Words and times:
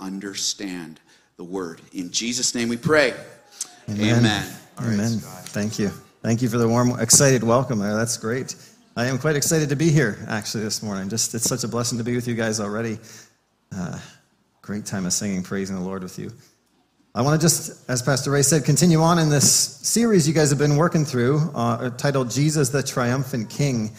understand 0.00 1.00
the 1.36 1.44
word. 1.44 1.80
In 1.92 2.10
Jesus' 2.10 2.54
name 2.54 2.68
we 2.68 2.76
pray. 2.76 3.14
Amen. 3.88 4.18
Amen. 4.18 4.52
Right, 4.78 4.94
Amen. 4.94 5.18
Thank 5.18 5.78
you. 5.78 5.90
Thank 6.22 6.42
you 6.42 6.48
for 6.48 6.58
the 6.58 6.68
warm, 6.68 6.98
excited 7.00 7.42
welcome 7.42 7.78
there. 7.78 7.94
That's 7.94 8.16
great. 8.16 8.54
I 8.96 9.06
am 9.06 9.18
quite 9.18 9.36
excited 9.36 9.68
to 9.68 9.76
be 9.76 9.90
here 9.90 10.18
actually 10.28 10.64
this 10.64 10.82
morning. 10.82 11.08
Just 11.08 11.34
it's 11.34 11.48
such 11.48 11.64
a 11.64 11.68
blessing 11.68 11.96
to 11.98 12.04
be 12.04 12.14
with 12.14 12.28
you 12.28 12.34
guys 12.34 12.60
already. 12.60 12.98
Uh, 13.74 13.98
great 14.62 14.84
time 14.84 15.06
of 15.06 15.12
singing, 15.12 15.42
praising 15.42 15.76
the 15.76 15.82
Lord 15.82 16.02
with 16.02 16.18
you. 16.18 16.32
I 17.14 17.22
want 17.22 17.40
to 17.40 17.44
just, 17.44 17.88
as 17.90 18.02
Pastor 18.02 18.30
Ray 18.30 18.42
said, 18.42 18.64
continue 18.64 19.00
on 19.00 19.18
in 19.18 19.30
this 19.30 19.50
series 19.50 20.28
you 20.28 20.34
guys 20.34 20.50
have 20.50 20.58
been 20.58 20.76
working 20.76 21.04
through, 21.04 21.50
uh, 21.54 21.90
titled 21.90 22.30
"Jesus 22.30 22.68
the 22.68 22.82
Triumphant 22.82 23.48
King," 23.48 23.90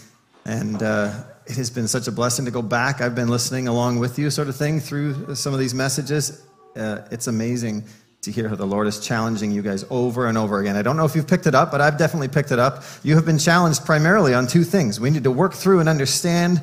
and 0.45 0.81
uh, 0.81 1.23
it 1.45 1.55
has 1.57 1.69
been 1.69 1.87
such 1.87 2.07
a 2.07 2.11
blessing 2.11 2.45
to 2.45 2.51
go 2.51 2.61
back. 2.61 3.01
I've 3.01 3.15
been 3.15 3.27
listening 3.27 3.67
along 3.67 3.99
with 3.99 4.19
you, 4.19 4.29
sort 4.29 4.47
of 4.47 4.55
thing, 4.55 4.79
through 4.79 5.35
some 5.35 5.53
of 5.53 5.59
these 5.59 5.73
messages. 5.73 6.45
Uh, 6.75 6.99
it's 7.11 7.27
amazing 7.27 7.85
to 8.21 8.31
hear 8.31 8.47
how 8.47 8.55
the 8.55 8.67
Lord 8.67 8.87
is 8.87 8.99
challenging 8.99 9.51
you 9.51 9.63
guys 9.63 9.83
over 9.89 10.27
and 10.27 10.37
over 10.37 10.59
again. 10.59 10.75
I 10.75 10.83
don't 10.83 10.95
know 10.95 11.05
if 11.05 11.15
you've 11.15 11.27
picked 11.27 11.47
it 11.47 11.55
up, 11.55 11.71
but 11.71 11.81
I've 11.81 11.97
definitely 11.97 12.27
picked 12.27 12.51
it 12.51 12.59
up. 12.59 12.83
You 13.03 13.15
have 13.15 13.25
been 13.25 13.39
challenged 13.39 13.83
primarily 13.83 14.33
on 14.33 14.45
two 14.45 14.63
things. 14.63 14.99
We 14.99 15.09
need 15.09 15.23
to 15.23 15.31
work 15.31 15.53
through 15.53 15.79
and 15.79 15.89
understand 15.89 16.61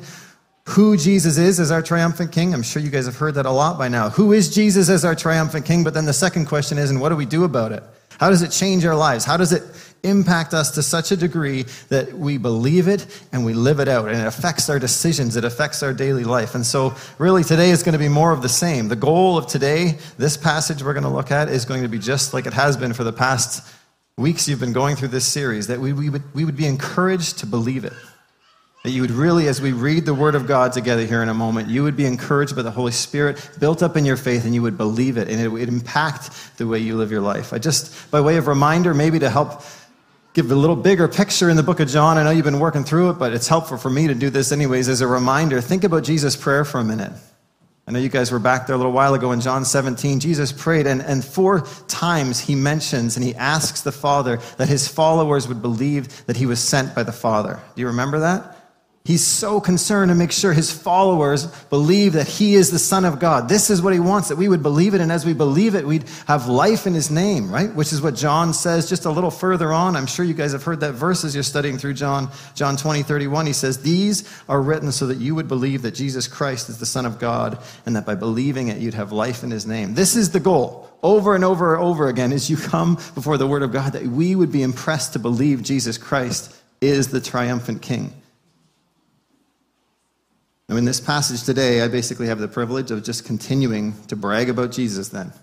who 0.69 0.95
Jesus 0.95 1.37
is 1.37 1.59
as 1.59 1.71
our 1.71 1.81
triumphant 1.81 2.31
king. 2.31 2.53
I'm 2.53 2.63
sure 2.63 2.81
you 2.81 2.89
guys 2.89 3.07
have 3.07 3.17
heard 3.17 3.35
that 3.35 3.45
a 3.45 3.51
lot 3.51 3.77
by 3.77 3.89
now. 3.89 4.09
Who 4.11 4.31
is 4.31 4.53
Jesus 4.53 4.87
as 4.87 5.03
our 5.03 5.15
triumphant 5.15 5.65
king? 5.65 5.83
But 5.83 5.93
then 5.93 6.05
the 6.05 6.13
second 6.13 6.45
question 6.45 6.77
is, 6.77 6.91
and 6.91 7.01
what 7.01 7.09
do 7.09 7.15
we 7.15 7.25
do 7.25 7.43
about 7.43 7.71
it? 7.73 7.83
How 8.19 8.29
does 8.29 8.41
it 8.41 8.51
change 8.51 8.85
our 8.85 8.95
lives? 8.95 9.25
How 9.25 9.35
does 9.35 9.51
it 9.51 9.63
impact 10.03 10.53
us 10.53 10.71
to 10.71 10.83
such 10.83 11.11
a 11.11 11.17
degree 11.17 11.63
that 11.89 12.13
we 12.13 12.37
believe 12.37 12.87
it 12.87 13.05
and 13.31 13.45
we 13.45 13.53
live 13.53 13.79
it 13.79 13.87
out 13.87 14.07
and 14.07 14.17
it 14.17 14.25
affects 14.25 14.69
our 14.69 14.79
decisions 14.79 15.35
it 15.35 15.43
affects 15.43 15.83
our 15.83 15.93
daily 15.93 16.23
life. 16.23 16.55
And 16.55 16.65
so 16.65 16.95
really 17.17 17.43
today 17.43 17.71
is 17.71 17.83
going 17.83 17.93
to 17.93 17.99
be 17.99 18.07
more 18.09 18.31
of 18.31 18.41
the 18.41 18.49
same. 18.49 18.87
The 18.87 18.95
goal 18.95 19.37
of 19.37 19.47
today 19.47 19.97
this 20.17 20.37
passage 20.37 20.83
we're 20.83 20.93
going 20.93 21.03
to 21.03 21.09
look 21.09 21.31
at 21.31 21.49
is 21.49 21.65
going 21.65 21.81
to 21.83 21.89
be 21.89 21.99
just 21.99 22.33
like 22.33 22.45
it 22.45 22.53
has 22.53 22.77
been 22.77 22.93
for 22.93 23.03
the 23.03 23.13
past 23.13 23.75
weeks 24.19 24.47
you've 24.47 24.59
been 24.59 24.73
going 24.73 24.95
through 24.95 25.07
this 25.07 25.25
series 25.25 25.67
that 25.67 25.79
we, 25.79 25.93
we, 25.93 26.09
would, 26.09 26.23
we 26.33 26.43
would 26.43 26.57
be 26.57 26.65
encouraged 26.65 27.39
to 27.39 27.45
believe 27.45 27.85
it. 27.85 27.93
That 28.83 28.91
you 28.91 29.01
would 29.01 29.11
really, 29.11 29.47
as 29.47 29.61
we 29.61 29.73
read 29.73 30.05
the 30.05 30.13
Word 30.13 30.35
of 30.35 30.47
God 30.47 30.71
together 30.71 31.05
here 31.05 31.21
in 31.21 31.27
a 31.27 31.33
moment, 31.33 31.67
you 31.67 31.83
would 31.83 31.97
be 31.97 32.05
encouraged 32.05 32.55
by 32.55 32.61
the 32.61 32.71
Holy 32.71 32.93
Spirit, 32.93 33.49
built 33.59 33.83
up 33.83 33.97
in 33.97 34.05
your 34.05 34.15
faith, 34.15 34.45
and 34.45 34.53
you 34.53 34.61
would 34.61 34.77
believe 34.77 35.17
it, 35.17 35.27
and 35.27 35.39
it 35.41 35.49
would 35.49 35.67
impact 35.67 36.57
the 36.57 36.65
way 36.65 36.79
you 36.79 36.95
live 36.95 37.11
your 37.11 37.21
life. 37.21 37.51
I 37.51 37.57
just, 37.57 38.09
by 38.09 38.21
way 38.21 38.37
of 38.37 38.47
reminder, 38.47 38.93
maybe 38.93 39.19
to 39.19 39.29
help 39.29 39.63
give 40.41 40.51
a 40.51 40.55
little 40.55 40.75
bigger 40.77 41.09
picture 41.09 41.49
in 41.49 41.57
the 41.57 41.63
book 41.63 41.81
of 41.81 41.89
John. 41.89 42.17
I 42.17 42.23
know 42.23 42.29
you've 42.29 42.45
been 42.45 42.61
working 42.61 42.85
through 42.85 43.09
it, 43.09 43.13
but 43.15 43.33
it's 43.33 43.49
helpful 43.49 43.77
for 43.77 43.89
me 43.89 44.07
to 44.07 44.15
do 44.15 44.29
this 44.29 44.53
anyways 44.53 44.87
as 44.87 45.01
a 45.01 45.07
reminder. 45.07 45.59
Think 45.59 45.83
about 45.83 46.05
Jesus' 46.05 46.37
prayer 46.37 46.63
for 46.63 46.79
a 46.79 46.83
minute. 46.83 47.11
I 47.85 47.91
know 47.91 47.99
you 47.99 48.07
guys 48.07 48.31
were 48.31 48.39
back 48.39 48.65
there 48.65 48.73
a 48.73 48.77
little 48.77 48.93
while 48.93 49.13
ago 49.15 49.33
in 49.33 49.41
John 49.41 49.65
17. 49.65 50.21
Jesus 50.21 50.53
prayed, 50.53 50.87
and, 50.87 51.01
and 51.01 51.25
four 51.25 51.67
times 51.89 52.39
he 52.39 52.55
mentions 52.55 53.17
and 53.17 53.25
he 53.25 53.35
asks 53.35 53.81
the 53.81 53.91
Father 53.91 54.39
that 54.55 54.69
his 54.69 54.87
followers 54.87 55.45
would 55.45 55.61
believe 55.61 56.25
that 56.25 56.37
he 56.37 56.45
was 56.45 56.61
sent 56.61 56.95
by 56.95 57.03
the 57.03 57.11
Father. 57.11 57.59
Do 57.75 57.81
you 57.81 57.87
remember 57.87 58.19
that? 58.19 58.58
He's 59.05 59.25
so 59.25 59.59
concerned 59.59 60.09
to 60.09 60.15
make 60.15 60.31
sure 60.31 60.53
his 60.53 60.71
followers 60.71 61.47
believe 61.69 62.13
that 62.13 62.27
he 62.27 62.53
is 62.53 62.69
the 62.69 62.77
Son 62.77 63.05
of 63.05 63.19
God. 63.19 63.49
This 63.49 63.69
is 63.69 63.81
what 63.81 63.93
he 63.93 63.99
wants, 63.99 64.27
that 64.27 64.35
we 64.35 64.47
would 64.47 64.61
believe 64.61 64.93
it. 64.93 65.01
And 65.01 65.11
as 65.11 65.25
we 65.25 65.33
believe 65.33 65.73
it, 65.73 65.87
we'd 65.87 66.03
have 66.27 66.47
life 66.47 66.85
in 66.85 66.93
his 66.93 67.09
name, 67.09 67.49
right? 67.49 67.73
Which 67.73 67.91
is 67.91 68.01
what 68.01 68.13
John 68.13 68.53
says 68.53 68.87
just 68.89 69.05
a 69.05 69.09
little 69.09 69.31
further 69.31 69.73
on. 69.73 69.95
I'm 69.95 70.05
sure 70.05 70.25
you 70.25 70.35
guys 70.35 70.51
have 70.51 70.63
heard 70.63 70.81
that 70.81 70.93
verse 70.93 71.23
as 71.23 71.33
you're 71.33 71.43
studying 71.43 71.77
through 71.77 71.93
John, 71.93 72.29
John 72.53 72.77
20, 72.77 73.01
31. 73.01 73.47
He 73.47 73.53
says, 73.53 73.81
These 73.81 74.29
are 74.47 74.61
written 74.61 74.91
so 74.91 75.07
that 75.07 75.17
you 75.17 75.33
would 75.33 75.47
believe 75.47 75.81
that 75.83 75.95
Jesus 75.95 76.27
Christ 76.27 76.69
is 76.69 76.77
the 76.77 76.85
Son 76.85 77.05
of 77.05 77.17
God, 77.19 77.57
and 77.85 77.95
that 77.95 78.05
by 78.05 78.15
believing 78.15 78.67
it, 78.67 78.77
you'd 78.77 78.93
have 78.93 79.11
life 79.11 79.43
in 79.43 79.49
his 79.49 79.65
name. 79.65 79.95
This 79.95 80.15
is 80.15 80.31
the 80.31 80.39
goal 80.39 80.87
over 81.01 81.33
and 81.33 81.43
over 81.43 81.73
and 81.73 81.83
over 81.83 82.09
again 82.09 82.33
as 82.33 82.49
you 82.49 82.57
come 82.57 82.95
before 83.15 83.37
the 83.37 83.47
word 83.47 83.63
of 83.63 83.71
God, 83.71 83.93
that 83.93 84.03
we 84.03 84.35
would 84.35 84.51
be 84.51 84.61
impressed 84.61 85.13
to 85.13 85.19
believe 85.19 85.63
Jesus 85.63 85.97
Christ 85.97 86.53
is 86.81 87.07
the 87.07 87.21
triumphant 87.21 87.81
king. 87.81 88.13
Now, 90.69 90.75
in 90.75 90.85
this 90.85 90.99
passage 90.99 91.43
today, 91.43 91.81
I 91.81 91.87
basically 91.87 92.27
have 92.27 92.37
the 92.37 92.47
privilege 92.47 92.91
of 92.91 93.03
just 93.03 93.25
continuing 93.25 93.95
to 94.05 94.15
brag 94.15 94.49
about 94.49 94.71
Jesus 94.71 95.09
then. 95.09 95.33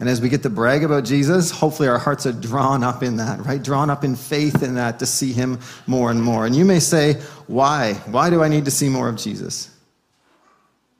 And 0.00 0.08
as 0.08 0.20
we 0.20 0.28
get 0.28 0.42
to 0.42 0.50
brag 0.50 0.82
about 0.82 1.04
Jesus, 1.04 1.52
hopefully 1.52 1.88
our 1.88 1.98
hearts 1.98 2.26
are 2.26 2.32
drawn 2.32 2.82
up 2.82 3.04
in 3.04 3.18
that, 3.18 3.44
right? 3.46 3.62
Drawn 3.62 3.90
up 3.90 4.02
in 4.02 4.16
faith 4.16 4.62
in 4.62 4.74
that 4.74 4.98
to 4.98 5.06
see 5.06 5.32
him 5.32 5.60
more 5.86 6.10
and 6.10 6.20
more. 6.20 6.46
And 6.46 6.56
you 6.56 6.64
may 6.64 6.80
say, 6.80 7.14
why? 7.46 7.94
Why 8.06 8.28
do 8.28 8.42
I 8.42 8.48
need 8.48 8.64
to 8.64 8.70
see 8.72 8.88
more 8.88 9.08
of 9.08 9.16
Jesus? 9.16 9.70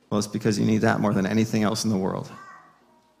Well, 0.09 0.19
it's 0.19 0.27
because 0.27 0.57
you 0.57 0.65
need 0.65 0.79
that 0.79 1.01
more 1.01 1.13
than 1.13 1.25
anything 1.25 1.63
else 1.63 1.83
in 1.83 1.89
the 1.89 1.97
world. 1.97 2.31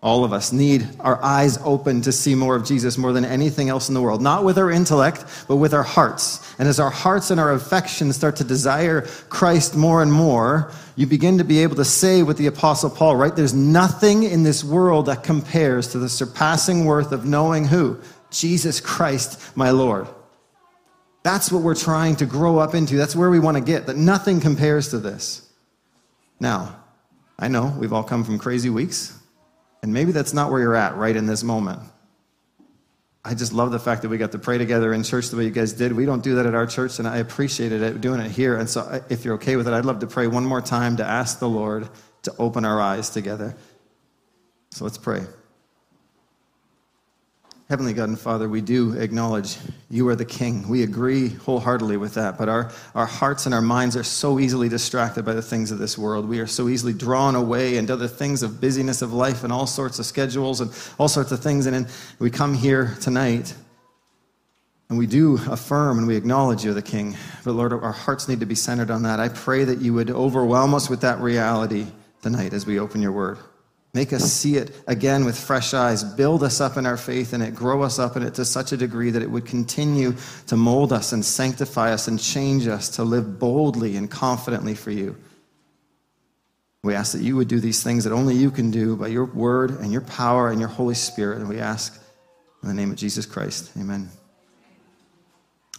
All 0.03 0.23
of 0.23 0.33
us 0.33 0.51
need 0.51 0.87
our 0.99 1.23
eyes 1.23 1.59
open 1.63 2.01
to 2.01 2.11
see 2.11 2.33
more 2.33 2.55
of 2.55 2.65
Jesus 2.65 2.97
more 2.97 3.13
than 3.13 3.23
anything 3.23 3.69
else 3.69 3.87
in 3.87 3.93
the 3.93 4.01
world. 4.01 4.19
Not 4.19 4.43
with 4.43 4.57
our 4.57 4.71
intellect, 4.71 5.23
but 5.47 5.57
with 5.57 5.75
our 5.75 5.83
hearts. 5.83 6.55
And 6.57 6.67
as 6.67 6.79
our 6.79 6.89
hearts 6.89 7.29
and 7.29 7.39
our 7.39 7.53
affections 7.53 8.15
start 8.15 8.37
to 8.37 8.43
desire 8.43 9.01
Christ 9.29 9.75
more 9.75 10.01
and 10.01 10.11
more, 10.11 10.71
you 10.95 11.05
begin 11.05 11.37
to 11.37 11.43
be 11.43 11.59
able 11.61 11.75
to 11.75 11.85
say 11.85 12.23
with 12.23 12.37
the 12.37 12.47
Apostle 12.47 12.89
Paul, 12.89 13.15
right? 13.15 13.35
There's 13.35 13.53
nothing 13.53 14.23
in 14.23 14.41
this 14.41 14.63
world 14.63 15.05
that 15.05 15.21
compares 15.23 15.89
to 15.89 15.99
the 15.99 16.09
surpassing 16.09 16.85
worth 16.85 17.11
of 17.11 17.25
knowing 17.25 17.65
who? 17.65 17.99
Jesus 18.31 18.79
Christ, 18.79 19.55
my 19.55 19.69
Lord. 19.69 20.07
That's 21.21 21.51
what 21.51 21.61
we're 21.61 21.75
trying 21.75 22.15
to 22.15 22.25
grow 22.25 22.57
up 22.57 22.73
into. 22.73 22.97
That's 22.97 23.15
where 23.15 23.29
we 23.29 23.39
want 23.39 23.57
to 23.57 23.63
get, 23.63 23.85
that 23.85 23.97
nothing 23.97 24.39
compares 24.39 24.89
to 24.89 24.97
this. 24.97 25.47
Now, 26.39 26.77
I 27.37 27.49
know 27.49 27.75
we've 27.77 27.93
all 27.93 28.03
come 28.03 28.23
from 28.23 28.39
crazy 28.39 28.71
weeks. 28.71 29.20
And 29.81 29.93
maybe 29.93 30.11
that's 30.11 30.33
not 30.33 30.51
where 30.51 30.61
you're 30.61 30.75
at 30.75 30.95
right 30.95 31.15
in 31.15 31.25
this 31.25 31.43
moment. 31.43 31.81
I 33.23 33.35
just 33.35 33.53
love 33.53 33.71
the 33.71 33.79
fact 33.79 34.01
that 34.01 34.09
we 34.09 34.17
got 34.17 34.31
to 34.31 34.39
pray 34.39 34.57
together 34.57 34.93
in 34.93 35.03
church 35.03 35.29
the 35.29 35.37
way 35.37 35.43
you 35.43 35.51
guys 35.51 35.73
did. 35.73 35.93
We 35.93 36.05
don't 36.05 36.23
do 36.23 36.35
that 36.35 36.47
at 36.47 36.55
our 36.55 36.65
church, 36.65 36.97
and 36.97 37.07
I 37.07 37.17
appreciated 37.17 37.81
it 37.81 38.01
doing 38.01 38.19
it 38.19 38.31
here. 38.31 38.57
And 38.57 38.67
so, 38.67 38.81
uh, 38.81 39.01
if 39.09 39.25
you're 39.25 39.35
okay 39.35 39.55
with 39.55 39.67
it, 39.67 39.73
I'd 39.73 39.85
love 39.85 39.99
to 39.99 40.07
pray 40.07 40.25
one 40.25 40.43
more 40.43 40.61
time 40.61 40.97
to 40.97 41.05
ask 41.05 41.39
the 41.39 41.49
Lord 41.49 41.87
to 42.23 42.33
open 42.39 42.65
our 42.65 42.81
eyes 42.81 43.11
together. 43.11 43.55
So 44.71 44.85
let's 44.85 44.97
pray. 44.97 45.21
Heavenly 47.71 47.93
God 47.93 48.09
and 48.09 48.19
Father, 48.19 48.49
we 48.49 48.59
do 48.59 48.99
acknowledge 48.99 49.57
you 49.89 50.05
are 50.09 50.15
the 50.17 50.25
King. 50.25 50.67
We 50.67 50.83
agree 50.83 51.29
wholeheartedly 51.29 51.95
with 51.95 52.15
that, 52.15 52.37
but 52.37 52.49
our, 52.49 52.69
our 52.95 53.05
hearts 53.05 53.45
and 53.45 53.55
our 53.55 53.61
minds 53.61 53.95
are 53.95 54.03
so 54.03 54.41
easily 54.41 54.67
distracted 54.67 55.23
by 55.23 55.31
the 55.31 55.41
things 55.41 55.71
of 55.71 55.79
this 55.79 55.97
world. 55.97 56.27
We 56.27 56.39
are 56.41 56.47
so 56.47 56.67
easily 56.67 56.91
drawn 56.91 57.33
away 57.33 57.77
into 57.77 57.95
the 57.95 58.09
things 58.09 58.43
of 58.43 58.59
busyness 58.59 59.01
of 59.01 59.13
life 59.13 59.45
and 59.45 59.53
all 59.53 59.67
sorts 59.67 59.99
of 59.99 60.05
schedules 60.05 60.59
and 60.59 60.69
all 60.99 61.07
sorts 61.07 61.31
of 61.31 61.39
things. 61.39 61.65
And 61.65 61.87
we 62.19 62.29
come 62.29 62.55
here 62.55 62.97
tonight 62.99 63.55
and 64.89 64.99
we 64.99 65.07
do 65.07 65.39
affirm 65.49 65.97
and 65.97 66.07
we 66.07 66.17
acknowledge 66.17 66.65
you're 66.65 66.73
the 66.73 66.81
King. 66.81 67.15
But 67.45 67.53
Lord, 67.53 67.71
our 67.71 67.93
hearts 67.93 68.27
need 68.27 68.41
to 68.41 68.45
be 68.45 68.53
centered 68.53 68.91
on 68.91 69.03
that. 69.03 69.21
I 69.21 69.29
pray 69.29 69.63
that 69.63 69.79
you 69.79 69.93
would 69.93 70.09
overwhelm 70.09 70.73
us 70.73 70.89
with 70.89 70.99
that 70.99 71.21
reality 71.21 71.85
tonight 72.21 72.51
as 72.51 72.65
we 72.65 72.79
open 72.79 73.01
your 73.01 73.13
word. 73.13 73.37
Make 73.93 74.13
us 74.13 74.31
see 74.31 74.55
it 74.55 74.71
again 74.87 75.25
with 75.25 75.37
fresh 75.37 75.73
eyes. 75.73 76.03
Build 76.03 76.43
us 76.43 76.61
up 76.61 76.77
in 76.77 76.85
our 76.85 76.95
faith 76.95 77.33
in 77.33 77.41
it. 77.41 77.53
Grow 77.53 77.81
us 77.81 77.99
up 77.99 78.15
in 78.15 78.23
it 78.23 78.33
to 78.35 78.45
such 78.45 78.71
a 78.71 78.77
degree 78.77 79.09
that 79.09 79.21
it 79.21 79.29
would 79.29 79.45
continue 79.45 80.15
to 80.47 80.55
mold 80.55 80.93
us 80.93 81.11
and 81.11 81.25
sanctify 81.25 81.91
us 81.91 82.07
and 82.07 82.17
change 82.17 82.67
us 82.67 82.87
to 82.89 83.03
live 83.03 83.37
boldly 83.37 83.97
and 83.97 84.09
confidently 84.09 84.75
for 84.75 84.91
you. 84.91 85.17
We 86.83 86.95
ask 86.95 87.11
that 87.11 87.21
you 87.21 87.35
would 87.35 87.49
do 87.49 87.59
these 87.59 87.83
things 87.83 88.05
that 88.05 88.13
only 88.13 88.33
you 88.33 88.49
can 88.49 88.71
do 88.71 88.95
by 88.95 89.07
your 89.07 89.25
word 89.25 89.71
and 89.71 89.91
your 89.91 90.01
power 90.01 90.49
and 90.49 90.59
your 90.59 90.69
Holy 90.69 90.95
Spirit. 90.95 91.39
And 91.39 91.49
we 91.49 91.59
ask 91.59 92.01
in 92.63 92.69
the 92.69 92.73
name 92.73 92.91
of 92.91 92.97
Jesus 92.97 93.25
Christ. 93.25 93.71
Amen. 93.77 94.09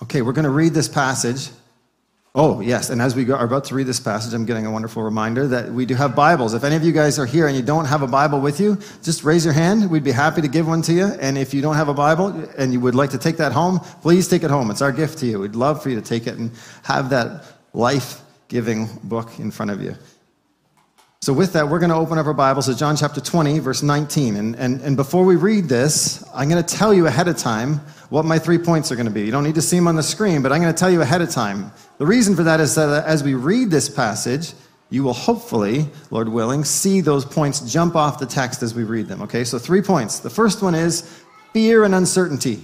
Okay, 0.02 0.20
we're 0.20 0.32
going 0.32 0.44
to 0.44 0.50
read 0.50 0.74
this 0.74 0.88
passage. 0.88 1.48
Oh, 2.34 2.60
yes. 2.60 2.88
And 2.88 3.02
as 3.02 3.14
we 3.14 3.30
are 3.30 3.44
about 3.44 3.64
to 3.64 3.74
read 3.74 3.86
this 3.86 4.00
passage, 4.00 4.32
I'm 4.32 4.46
getting 4.46 4.64
a 4.64 4.70
wonderful 4.70 5.02
reminder 5.02 5.46
that 5.48 5.70
we 5.70 5.84
do 5.84 5.94
have 5.94 6.16
Bibles. 6.16 6.54
If 6.54 6.64
any 6.64 6.76
of 6.76 6.82
you 6.82 6.92
guys 6.92 7.18
are 7.18 7.26
here 7.26 7.46
and 7.46 7.54
you 7.54 7.62
don't 7.62 7.84
have 7.84 8.00
a 8.00 8.06
Bible 8.06 8.40
with 8.40 8.58
you, 8.58 8.78
just 9.02 9.22
raise 9.22 9.44
your 9.44 9.52
hand. 9.52 9.90
We'd 9.90 10.02
be 10.02 10.12
happy 10.12 10.40
to 10.40 10.48
give 10.48 10.66
one 10.66 10.80
to 10.82 10.94
you. 10.94 11.04
And 11.20 11.36
if 11.36 11.52
you 11.52 11.60
don't 11.60 11.76
have 11.76 11.90
a 11.90 11.94
Bible 11.94 12.28
and 12.56 12.72
you 12.72 12.80
would 12.80 12.94
like 12.94 13.10
to 13.10 13.18
take 13.18 13.36
that 13.36 13.52
home, 13.52 13.80
please 14.00 14.28
take 14.28 14.44
it 14.44 14.50
home. 14.50 14.70
It's 14.70 14.80
our 14.80 14.92
gift 14.92 15.18
to 15.18 15.26
you. 15.26 15.40
We'd 15.40 15.54
love 15.54 15.82
for 15.82 15.90
you 15.90 15.96
to 15.96 16.06
take 16.06 16.26
it 16.26 16.38
and 16.38 16.52
have 16.84 17.10
that 17.10 17.44
life 17.74 18.22
giving 18.48 18.88
book 19.04 19.38
in 19.38 19.50
front 19.50 19.70
of 19.70 19.82
you. 19.82 19.94
So, 21.20 21.32
with 21.32 21.52
that, 21.52 21.68
we're 21.68 21.78
going 21.78 21.90
to 21.90 21.96
open 21.96 22.18
up 22.18 22.26
our 22.26 22.34
Bibles 22.34 22.66
to 22.66 22.76
John 22.76 22.96
chapter 22.96 23.20
20, 23.20 23.60
verse 23.60 23.82
19. 23.82 24.36
And, 24.36 24.56
and, 24.56 24.80
and 24.80 24.96
before 24.96 25.24
we 25.24 25.36
read 25.36 25.66
this, 25.66 26.24
I'm 26.34 26.48
going 26.48 26.60
to 26.60 26.76
tell 26.76 26.92
you 26.92 27.06
ahead 27.06 27.28
of 27.28 27.36
time 27.36 27.80
what 28.12 28.26
my 28.26 28.38
three 28.38 28.58
points 28.58 28.92
are 28.92 28.94
going 28.94 29.06
to 29.06 29.12
be. 29.12 29.22
You 29.22 29.32
don't 29.32 29.42
need 29.42 29.54
to 29.54 29.62
see 29.62 29.76
them 29.76 29.88
on 29.88 29.96
the 29.96 30.02
screen, 30.02 30.42
but 30.42 30.52
I'm 30.52 30.60
going 30.60 30.72
to 30.72 30.78
tell 30.78 30.90
you 30.90 31.00
ahead 31.00 31.22
of 31.22 31.30
time. 31.30 31.72
The 31.96 32.04
reason 32.04 32.36
for 32.36 32.42
that 32.42 32.60
is 32.60 32.74
that 32.74 32.90
uh, 32.90 33.02
as 33.06 33.24
we 33.24 33.32
read 33.32 33.70
this 33.70 33.88
passage, 33.88 34.52
you 34.90 35.02
will 35.02 35.14
hopefully, 35.14 35.88
Lord 36.10 36.28
willing, 36.28 36.62
see 36.62 37.00
those 37.00 37.24
points 37.24 37.60
jump 37.60 37.96
off 37.96 38.18
the 38.18 38.26
text 38.26 38.62
as 38.62 38.74
we 38.74 38.84
read 38.84 39.08
them. 39.08 39.22
Okay, 39.22 39.44
so 39.44 39.58
three 39.58 39.80
points. 39.80 40.18
The 40.18 40.28
first 40.28 40.60
one 40.60 40.74
is 40.74 41.22
fear 41.54 41.84
and 41.84 41.94
uncertainty. 41.94 42.62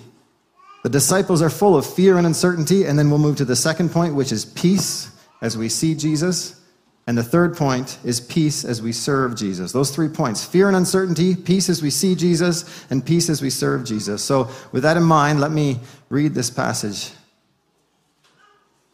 The 0.82 0.90
disciples 0.90 1.40
are 1.40 1.48
full 1.48 1.78
of 1.78 1.86
fear 1.86 2.18
and 2.18 2.26
uncertainty. 2.26 2.84
And 2.84 2.98
then 2.98 3.08
we'll 3.08 3.18
move 3.18 3.38
to 3.38 3.46
the 3.46 3.56
second 3.56 3.90
point, 3.90 4.14
which 4.14 4.32
is 4.32 4.44
peace 4.44 5.10
as 5.40 5.56
we 5.56 5.70
see 5.70 5.94
Jesus. 5.94 6.60
And 7.08 7.16
the 7.16 7.24
third 7.24 7.56
point 7.56 7.98
is 8.04 8.20
peace 8.20 8.66
as 8.66 8.82
we 8.82 8.92
serve 8.92 9.34
Jesus. 9.34 9.72
Those 9.72 9.90
three 9.90 10.08
points 10.08 10.44
fear 10.44 10.68
and 10.68 10.76
uncertainty, 10.76 11.34
peace 11.34 11.70
as 11.70 11.80
we 11.80 11.88
see 11.88 12.14
Jesus, 12.14 12.84
and 12.90 13.04
peace 13.04 13.30
as 13.30 13.40
we 13.40 13.48
serve 13.48 13.86
Jesus. 13.86 14.22
So, 14.22 14.50
with 14.72 14.82
that 14.82 14.98
in 14.98 15.04
mind, 15.04 15.40
let 15.40 15.50
me 15.50 15.80
read 16.10 16.34
this 16.34 16.50
passage 16.50 17.10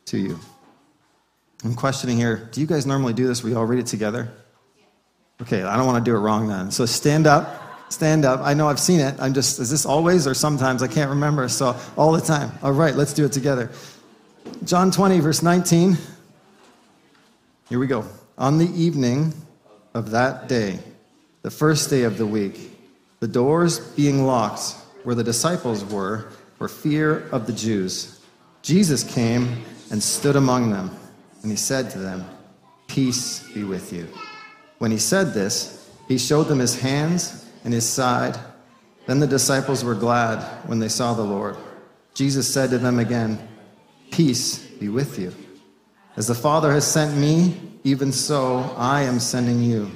to 0.04 0.16
you. 0.16 0.38
I'm 1.64 1.74
questioning 1.74 2.16
here 2.16 2.48
do 2.52 2.60
you 2.60 2.68
guys 2.68 2.86
normally 2.86 3.14
do 3.14 3.26
this? 3.26 3.42
We 3.42 3.56
all 3.56 3.64
read 3.66 3.80
it 3.80 3.86
together? 3.86 4.32
Okay, 5.42 5.64
I 5.64 5.76
don't 5.76 5.86
want 5.86 6.04
to 6.04 6.08
do 6.08 6.16
it 6.16 6.20
wrong 6.20 6.46
then. 6.46 6.70
So, 6.70 6.86
stand 6.86 7.26
up. 7.26 7.62
Stand 7.92 8.24
up. 8.24 8.42
I 8.42 8.54
know 8.54 8.68
I've 8.68 8.78
seen 8.78 9.00
it. 9.00 9.16
I'm 9.18 9.34
just, 9.34 9.58
is 9.58 9.70
this 9.70 9.84
always 9.84 10.24
or 10.28 10.34
sometimes? 10.34 10.84
I 10.84 10.88
can't 10.88 11.10
remember. 11.10 11.48
So, 11.48 11.76
all 11.96 12.12
the 12.12 12.20
time. 12.20 12.52
All 12.62 12.70
right, 12.70 12.94
let's 12.94 13.12
do 13.12 13.24
it 13.24 13.32
together. 13.32 13.72
John 14.64 14.92
20, 14.92 15.18
verse 15.18 15.42
19. 15.42 15.98
Here 17.68 17.78
we 17.78 17.86
go. 17.86 18.04
On 18.36 18.58
the 18.58 18.70
evening 18.70 19.32
of 19.94 20.10
that 20.10 20.48
day, 20.48 20.78
the 21.42 21.50
first 21.50 21.88
day 21.88 22.02
of 22.02 22.18
the 22.18 22.26
week, 22.26 22.78
the 23.20 23.28
doors 23.28 23.78
being 23.78 24.26
locked 24.26 24.74
where 25.02 25.14
the 25.14 25.24
disciples 25.24 25.82
were 25.84 26.28
for 26.58 26.68
fear 26.68 27.26
of 27.30 27.46
the 27.46 27.54
Jews, 27.54 28.20
Jesus 28.60 29.02
came 29.02 29.64
and 29.90 30.02
stood 30.02 30.36
among 30.36 30.70
them, 30.70 30.90
and 31.42 31.50
he 31.50 31.56
said 31.56 31.90
to 31.90 31.98
them, 31.98 32.26
Peace 32.86 33.46
be 33.54 33.64
with 33.64 33.94
you. 33.94 34.08
When 34.78 34.90
he 34.90 34.98
said 34.98 35.32
this, 35.32 35.90
he 36.06 36.18
showed 36.18 36.44
them 36.44 36.58
his 36.58 36.78
hands 36.78 37.48
and 37.64 37.72
his 37.72 37.88
side. 37.88 38.38
Then 39.06 39.20
the 39.20 39.26
disciples 39.26 39.82
were 39.82 39.94
glad 39.94 40.42
when 40.68 40.80
they 40.80 40.88
saw 40.88 41.14
the 41.14 41.22
Lord. 41.22 41.56
Jesus 42.12 42.52
said 42.52 42.70
to 42.70 42.78
them 42.78 42.98
again, 42.98 43.38
Peace 44.10 44.58
be 44.58 44.90
with 44.90 45.18
you. 45.18 45.32
As 46.16 46.26
the 46.26 46.34
Father 46.34 46.72
has 46.72 46.86
sent 46.86 47.16
me, 47.16 47.60
even 47.82 48.12
so 48.12 48.74
I 48.76 49.02
am 49.02 49.18
sending 49.18 49.62
you. 49.62 49.90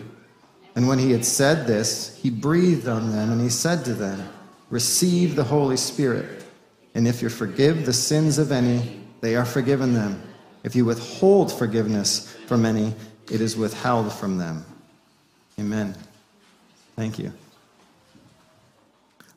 And 0.74 0.86
when 0.88 0.98
he 0.98 1.10
had 1.10 1.24
said 1.24 1.66
this, 1.66 2.16
he 2.16 2.30
breathed 2.30 2.88
on 2.88 3.10
them 3.10 3.32
and 3.32 3.40
he 3.40 3.48
said 3.48 3.84
to 3.86 3.94
them, 3.94 4.28
Receive 4.70 5.34
the 5.34 5.44
Holy 5.44 5.76
Spirit. 5.76 6.44
And 6.94 7.08
if 7.08 7.22
you 7.22 7.28
forgive 7.28 7.86
the 7.86 7.92
sins 7.92 8.38
of 8.38 8.52
any, 8.52 9.00
they 9.20 9.36
are 9.36 9.44
forgiven 9.44 9.94
them. 9.94 10.22
If 10.64 10.76
you 10.76 10.84
withhold 10.84 11.52
forgiveness 11.52 12.32
from 12.46 12.66
any, 12.66 12.94
it 13.30 13.40
is 13.40 13.56
withheld 13.56 14.12
from 14.12 14.38
them. 14.38 14.64
Amen. 15.58 15.94
Thank 16.96 17.18
you. 17.18 17.32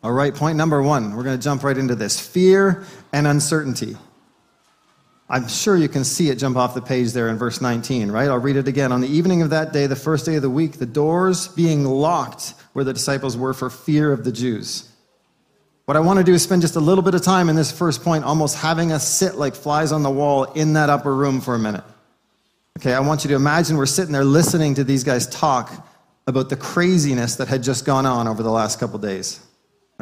All 0.03 0.11
right, 0.11 0.33
point 0.33 0.57
number 0.57 0.81
one. 0.81 1.15
We're 1.15 1.23
going 1.23 1.37
to 1.37 1.43
jump 1.43 1.63
right 1.63 1.77
into 1.77 1.95
this 1.95 2.19
fear 2.19 2.83
and 3.13 3.27
uncertainty. 3.27 3.95
I'm 5.31 5.47
sure 5.47 5.77
you 5.77 5.87
can 5.87 6.03
see 6.03 6.29
it 6.29 6.35
jump 6.35 6.57
off 6.57 6.73
the 6.73 6.81
page 6.81 7.13
there 7.13 7.29
in 7.29 7.37
verse 7.37 7.61
19, 7.61 8.11
right? 8.11 8.27
I'll 8.27 8.37
read 8.37 8.57
it 8.57 8.67
again. 8.67 8.91
On 8.91 8.99
the 8.99 9.07
evening 9.07 9.41
of 9.41 9.51
that 9.51 9.71
day, 9.71 9.87
the 9.87 9.95
first 9.95 10.25
day 10.25 10.35
of 10.35 10.41
the 10.41 10.49
week, 10.49 10.73
the 10.73 10.85
doors 10.85 11.47
being 11.47 11.85
locked 11.85 12.53
where 12.73 12.83
the 12.83 12.91
disciples 12.91 13.37
were 13.37 13.53
for 13.53 13.69
fear 13.69 14.11
of 14.11 14.25
the 14.25 14.31
Jews. 14.33 14.89
What 15.85 15.95
I 15.95 16.01
want 16.01 16.19
to 16.19 16.25
do 16.25 16.33
is 16.33 16.43
spend 16.43 16.61
just 16.61 16.75
a 16.75 16.81
little 16.81 17.01
bit 17.01 17.15
of 17.15 17.21
time 17.21 17.47
in 17.47 17.55
this 17.55 17.71
first 17.71 18.03
point, 18.03 18.25
almost 18.25 18.57
having 18.57 18.91
us 18.91 19.07
sit 19.07 19.35
like 19.35 19.55
flies 19.55 19.93
on 19.93 20.03
the 20.03 20.11
wall 20.11 20.43
in 20.51 20.73
that 20.73 20.89
upper 20.89 21.15
room 21.15 21.39
for 21.39 21.55
a 21.55 21.59
minute. 21.59 21.85
Okay, 22.77 22.93
I 22.93 22.99
want 22.99 23.23
you 23.23 23.29
to 23.29 23.35
imagine 23.35 23.77
we're 23.77 23.85
sitting 23.85 24.11
there 24.11 24.25
listening 24.25 24.75
to 24.75 24.83
these 24.83 25.05
guys 25.05 25.27
talk 25.27 25.71
about 26.27 26.49
the 26.49 26.57
craziness 26.57 27.37
that 27.37 27.47
had 27.47 27.63
just 27.63 27.85
gone 27.85 28.05
on 28.05 28.27
over 28.27 28.43
the 28.43 28.51
last 28.51 28.81
couple 28.81 28.99
days. 28.99 29.39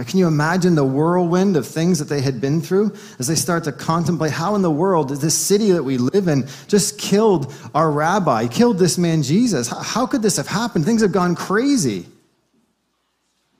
Can 0.04 0.20
you 0.20 0.28
imagine 0.28 0.76
the 0.76 0.84
whirlwind 0.86 1.58
of 1.58 1.68
things 1.68 2.00
that 2.00 2.06
they 2.06 2.22
had 2.22 2.40
been 2.40 2.62
through 2.62 2.96
as 3.18 3.28
they 3.28 3.36
start 3.36 3.66
to 3.66 3.72
contemplate 3.72 4.32
how 4.32 4.56
in 4.56 4.62
the 4.62 4.72
world 4.72 5.10
this 5.10 5.38
city 5.38 5.72
that 5.72 5.84
we 5.84 5.98
live 5.98 6.28
in 6.28 6.48
just 6.68 6.98
killed 6.98 7.54
our 7.76 7.92
rabbi, 7.92 8.48
killed 8.48 8.78
this 8.78 8.98
man 8.98 9.24
Jesus? 9.24 9.68
How 9.68 10.06
could 10.06 10.22
this 10.22 10.38
have 10.38 10.48
happened? 10.48 10.86
Things 10.86 11.02
have 11.02 11.12
gone 11.12 11.36
crazy. 11.36 12.06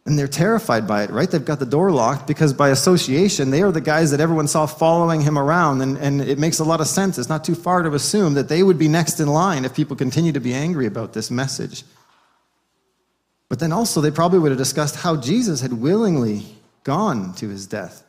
And 0.06 0.18
they're 0.18 0.28
terrified 0.28 0.88
by 0.88 1.04
it, 1.04 1.10
right? 1.10 1.30
They've 1.30 1.44
got 1.44 1.60
the 1.60 1.66
door 1.66 1.92
locked 1.92 2.26
because 2.26 2.54
by 2.54 2.70
association, 2.70 3.52
they 3.52 3.62
are 3.62 3.72
the 3.72 3.82
guys 3.82 4.10
that 4.12 4.20
everyone 4.20 4.48
saw 4.48 4.66
following 4.66 5.22
him 5.22 5.38
around. 5.38 5.82
And, 5.82 5.98
and 5.98 6.22
it 6.22 6.40
makes 6.40 6.60
a 6.60 6.64
lot 6.64 6.82
of 6.82 6.88
sense. 6.88 7.20
It's 7.20 7.30
not 7.30 7.44
too 7.44 7.54
far 7.54 7.84
to 7.84 7.94
assume 7.94 8.34
that 8.34 8.50
they 8.50 8.64
would 8.64 8.80
be 8.80 8.88
next 8.88 9.20
in 9.20 9.28
line 9.28 9.66
if 9.66 9.76
people 9.76 9.96
continue 9.96 10.32
to 10.32 10.40
be 10.40 10.54
angry 10.54 10.88
about 10.88 11.14
this 11.14 11.30
message. 11.30 11.84
But 13.50 13.60
then 13.60 13.72
also, 13.72 14.00
they 14.00 14.12
probably 14.12 14.40
would 14.40 14.52
have 14.52 14.60
discussed 14.60 14.96
how 14.96 15.16
Jesus 15.16 15.60
had 15.60 15.74
willingly 15.74 16.46
gone 16.84 17.34
to 17.36 17.50
his 17.50 17.66
death. 17.66 18.04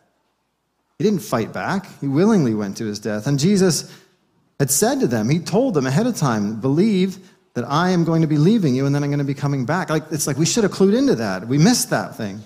He 0.99 1.05
didn't 1.05 1.23
fight 1.23 1.53
back, 1.53 1.87
he 2.01 2.07
willingly 2.07 2.55
went 2.55 2.77
to 2.77 2.85
his 2.85 2.99
death. 2.99 3.27
And 3.27 3.39
Jesus 3.39 3.91
had 4.59 4.71
said 4.71 5.01
to 5.01 5.07
them, 5.07 5.31
He 5.31 5.39
told 5.39 5.73
them 5.73 5.87
ahead 5.87 6.07
of 6.07 6.17
time, 6.17 6.61
believe 6.61 7.19
that 7.55 7.65
I 7.65 7.91
am 7.91 8.05
going 8.05 8.21
to 8.21 8.29
be 8.29 8.37
leaving 8.37 8.75
you 8.75 8.87
and 8.87 8.95
then 8.95 9.03
I'm 9.03 9.09
going 9.09 9.19
to 9.19 9.25
be 9.25 9.35
coming 9.35 9.65
back. 9.65 9.89
Like, 9.89 10.05
it's 10.11 10.27
like 10.27 10.37
we 10.37 10.47
should 10.47 10.63
have 10.63 10.73
clued 10.73 10.97
into 10.97 11.17
that. 11.17 11.49
We 11.49 11.57
missed 11.59 11.91
that 11.91 12.17
thing. 12.17 12.43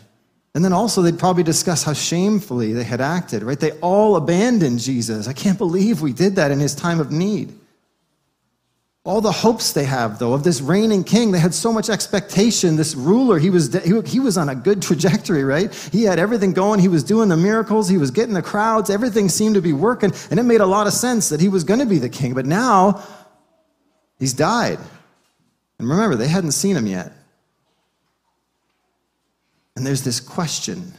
And 0.55 0.65
then 0.65 0.73
also, 0.73 1.03
they'd 1.03 1.19
probably 1.19 1.43
discuss 1.43 1.83
how 1.83 1.95
shamefully 1.95 2.73
they 2.73 2.85
had 2.85 3.01
acted, 3.01 3.43
right? 3.43 3.59
They 3.59 3.73
all 3.81 4.15
abandoned 4.15 4.79
Jesus. 4.79 5.27
I 5.27 5.33
can't 5.33 5.59
believe 5.59 6.01
we 6.01 6.13
did 6.13 6.37
that 6.37 6.53
in 6.53 6.61
his 6.61 6.77
time 6.77 7.01
of 7.01 7.11
need 7.11 7.53
all 9.05 9.21
the 9.21 9.31
hopes 9.31 9.73
they 9.73 9.85
have 9.85 10.19
though 10.19 10.33
of 10.33 10.43
this 10.45 10.63
reigning 10.63 11.05
king 11.05 11.31
they 11.31 11.39
had 11.39 11.55
so 11.55 11.71
much 11.73 11.91
expectation. 11.91 12.77
This 12.77 12.95
ruler 12.95 13.39
he 13.39 13.51
was 13.51 13.73
he 14.07 14.19
was 14.19 14.39
on 14.39 14.49
a 14.49 14.55
good 14.55 14.81
trajectory 14.81 15.45
right? 15.45 15.73
He 15.93 16.05
had 16.05 16.19
everything 16.19 16.55
going. 16.55 16.81
He 16.81 16.89
was 16.89 17.05
doing 17.05 17.29
the 17.29 17.37
miracles. 17.37 17.89
He 17.89 17.99
was 17.99 18.11
getting 18.11 18.35
the 18.35 18.43
crowds. 18.43 18.89
Everything 18.89 19.29
seemed 19.29 19.57
to 19.57 19.63
be 19.63 19.75
working 19.75 20.13
and 20.31 20.41
it 20.41 20.45
made 20.45 20.63
a 20.63 20.67
lot 20.67 20.87
of 20.87 20.95
sense 20.95 21.29
that 21.29 21.41
he 21.41 21.49
was 21.49 21.65
going 21.65 21.81
to 21.81 21.87
be 21.87 21.99
the 21.99 22.09
king. 22.09 22.33
But 22.33 22.47
now 22.47 23.03
he's 24.19 24.33
died. 24.33 24.79
And 25.79 25.89
remember 25.89 26.17
they 26.17 26.29
hadn't 26.29 26.53
seen 26.53 26.75
him 26.75 26.87
yet. 26.87 27.13
And 29.77 29.87
there's 29.87 30.03
this 30.03 30.21
question 30.21 30.95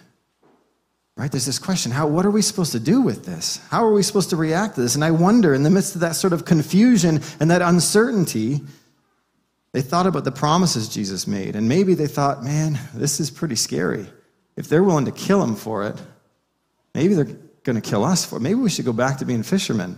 Right? 1.17 1.31
There's 1.31 1.45
this 1.45 1.59
question 1.59 1.91
how, 1.93 2.07
what 2.07 2.25
are 2.25 2.31
we 2.31 2.41
supposed 2.41 2.73
to 2.73 2.79
do 2.79 3.01
with 3.01 3.25
this? 3.25 3.61
How 3.69 3.85
are 3.85 3.93
we 3.93 4.03
supposed 4.03 4.31
to 4.31 4.35
react 4.35 4.75
to 4.75 4.81
this? 4.81 4.95
And 4.95 5.03
I 5.03 5.11
wonder, 5.11 5.53
in 5.53 5.63
the 5.63 5.69
midst 5.69 5.95
of 5.95 6.01
that 6.01 6.15
sort 6.15 6.33
of 6.33 6.43
confusion 6.43 7.21
and 7.39 7.49
that 7.51 7.61
uncertainty, 7.61 8.59
they 9.71 9.81
thought 9.81 10.07
about 10.07 10.25
the 10.25 10.31
promises 10.31 10.89
Jesus 10.89 11.25
made. 11.25 11.55
And 11.55 11.69
maybe 11.69 11.93
they 11.93 12.07
thought, 12.07 12.43
man, 12.43 12.79
this 12.93 13.19
is 13.21 13.31
pretty 13.31 13.55
scary. 13.55 14.07
If 14.57 14.67
they're 14.67 14.83
willing 14.83 15.05
to 15.05 15.11
kill 15.11 15.41
him 15.41 15.55
for 15.55 15.85
it, 15.85 16.01
maybe 16.93 17.13
they're 17.13 17.37
going 17.63 17.81
to 17.81 17.89
kill 17.89 18.03
us 18.03 18.25
for 18.25 18.37
it. 18.37 18.41
Maybe 18.41 18.55
we 18.55 18.69
should 18.69 18.85
go 18.85 18.93
back 18.93 19.17
to 19.19 19.25
being 19.25 19.43
fishermen. 19.43 19.97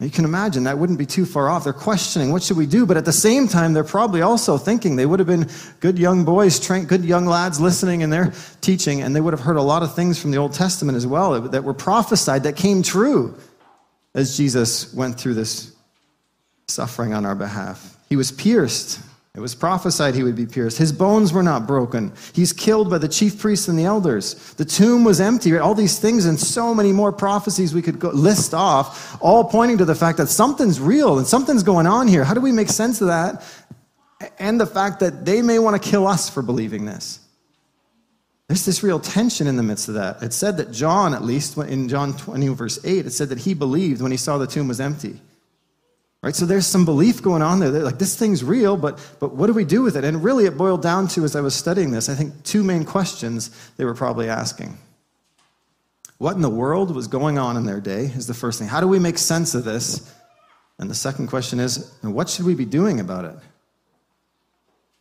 You 0.00 0.10
can 0.10 0.24
imagine 0.24 0.64
that 0.64 0.76
wouldn't 0.76 0.98
be 0.98 1.06
too 1.06 1.24
far 1.24 1.48
off. 1.48 1.64
They're 1.64 1.72
questioning, 1.72 2.32
what 2.32 2.42
should 2.42 2.56
we 2.56 2.66
do? 2.66 2.84
But 2.84 2.96
at 2.96 3.04
the 3.04 3.12
same 3.12 3.46
time, 3.46 3.72
they're 3.72 3.84
probably 3.84 4.22
also 4.22 4.58
thinking 4.58 4.96
they 4.96 5.06
would 5.06 5.20
have 5.20 5.28
been 5.28 5.48
good 5.80 5.98
young 5.98 6.24
boys, 6.24 6.58
good 6.68 7.04
young 7.04 7.26
lads 7.26 7.60
listening 7.60 8.02
and 8.02 8.12
they're 8.12 8.32
teaching, 8.60 9.02
and 9.02 9.14
they 9.14 9.20
would 9.20 9.32
have 9.32 9.40
heard 9.40 9.56
a 9.56 9.62
lot 9.62 9.82
of 9.84 9.94
things 9.94 10.20
from 10.20 10.32
the 10.32 10.36
Old 10.36 10.52
Testament 10.52 10.96
as 10.96 11.06
well 11.06 11.40
that 11.40 11.62
were 11.62 11.74
prophesied 11.74 12.42
that 12.42 12.56
came 12.56 12.82
true 12.82 13.38
as 14.14 14.36
Jesus 14.36 14.92
went 14.92 15.18
through 15.18 15.34
this 15.34 15.74
suffering 16.66 17.14
on 17.14 17.24
our 17.24 17.36
behalf. 17.36 17.96
He 18.08 18.16
was 18.16 18.32
pierced 18.32 19.00
it 19.34 19.40
was 19.40 19.54
prophesied 19.56 20.14
he 20.14 20.22
would 20.22 20.36
be 20.36 20.46
pierced. 20.46 20.78
His 20.78 20.92
bones 20.92 21.32
were 21.32 21.42
not 21.42 21.66
broken. 21.66 22.12
He's 22.32 22.52
killed 22.52 22.88
by 22.88 22.98
the 22.98 23.08
chief 23.08 23.40
priests 23.40 23.66
and 23.66 23.76
the 23.76 23.84
elders. 23.84 24.34
The 24.54 24.64
tomb 24.64 25.02
was 25.02 25.20
empty. 25.20 25.58
All 25.58 25.74
these 25.74 25.98
things 25.98 26.24
and 26.24 26.38
so 26.38 26.72
many 26.72 26.92
more 26.92 27.10
prophecies 27.10 27.74
we 27.74 27.82
could 27.82 27.98
go, 27.98 28.10
list 28.10 28.54
off, 28.54 29.20
all 29.20 29.42
pointing 29.42 29.78
to 29.78 29.84
the 29.84 29.96
fact 29.96 30.18
that 30.18 30.28
something's 30.28 30.78
real 30.78 31.18
and 31.18 31.26
something's 31.26 31.64
going 31.64 31.88
on 31.88 32.06
here. 32.06 32.22
How 32.22 32.34
do 32.34 32.40
we 32.40 32.52
make 32.52 32.68
sense 32.68 33.00
of 33.00 33.08
that? 33.08 33.44
And 34.38 34.60
the 34.60 34.66
fact 34.66 35.00
that 35.00 35.24
they 35.24 35.42
may 35.42 35.58
want 35.58 35.82
to 35.82 35.90
kill 35.90 36.06
us 36.06 36.30
for 36.30 36.40
believing 36.40 36.84
this. 36.84 37.18
There's 38.46 38.64
this 38.64 38.84
real 38.84 39.00
tension 39.00 39.48
in 39.48 39.56
the 39.56 39.64
midst 39.64 39.88
of 39.88 39.94
that. 39.94 40.22
It 40.22 40.32
said 40.32 40.58
that 40.58 40.70
John, 40.70 41.12
at 41.12 41.24
least 41.24 41.56
in 41.56 41.88
John 41.88 42.16
20, 42.16 42.48
verse 42.48 42.78
8, 42.84 43.06
it 43.06 43.10
said 43.10 43.30
that 43.30 43.38
he 43.38 43.54
believed 43.54 44.00
when 44.00 44.12
he 44.12 44.16
saw 44.16 44.38
the 44.38 44.46
tomb 44.46 44.68
was 44.68 44.80
empty. 44.80 45.20
Right? 46.24 46.34
So 46.34 46.46
there's 46.46 46.66
some 46.66 46.86
belief 46.86 47.20
going 47.22 47.42
on 47.42 47.60
there. 47.60 47.70
They're 47.70 47.82
like, 47.82 47.98
this 47.98 48.16
thing's 48.16 48.42
real, 48.42 48.78
but, 48.78 48.98
but 49.20 49.34
what 49.34 49.46
do 49.46 49.52
we 49.52 49.66
do 49.66 49.82
with 49.82 49.94
it? 49.94 50.04
And 50.04 50.24
really, 50.24 50.46
it 50.46 50.56
boiled 50.56 50.80
down 50.80 51.06
to, 51.08 51.22
as 51.22 51.36
I 51.36 51.42
was 51.42 51.54
studying 51.54 51.90
this, 51.90 52.08
I 52.08 52.14
think 52.14 52.44
two 52.44 52.64
main 52.64 52.86
questions 52.86 53.50
they 53.76 53.84
were 53.84 53.92
probably 53.92 54.30
asking. 54.30 54.78
What 56.16 56.34
in 56.34 56.40
the 56.40 56.48
world 56.48 56.94
was 56.94 57.08
going 57.08 57.36
on 57.36 57.58
in 57.58 57.66
their 57.66 57.78
day 57.78 58.04
is 58.04 58.26
the 58.26 58.32
first 58.32 58.58
thing. 58.58 58.68
How 58.68 58.80
do 58.80 58.88
we 58.88 58.98
make 58.98 59.18
sense 59.18 59.54
of 59.54 59.64
this? 59.64 60.14
And 60.78 60.88
the 60.88 60.94
second 60.94 61.26
question 61.26 61.60
is, 61.60 61.94
what 62.00 62.30
should 62.30 62.46
we 62.46 62.54
be 62.54 62.64
doing 62.64 63.00
about 63.00 63.26
it? 63.26 63.36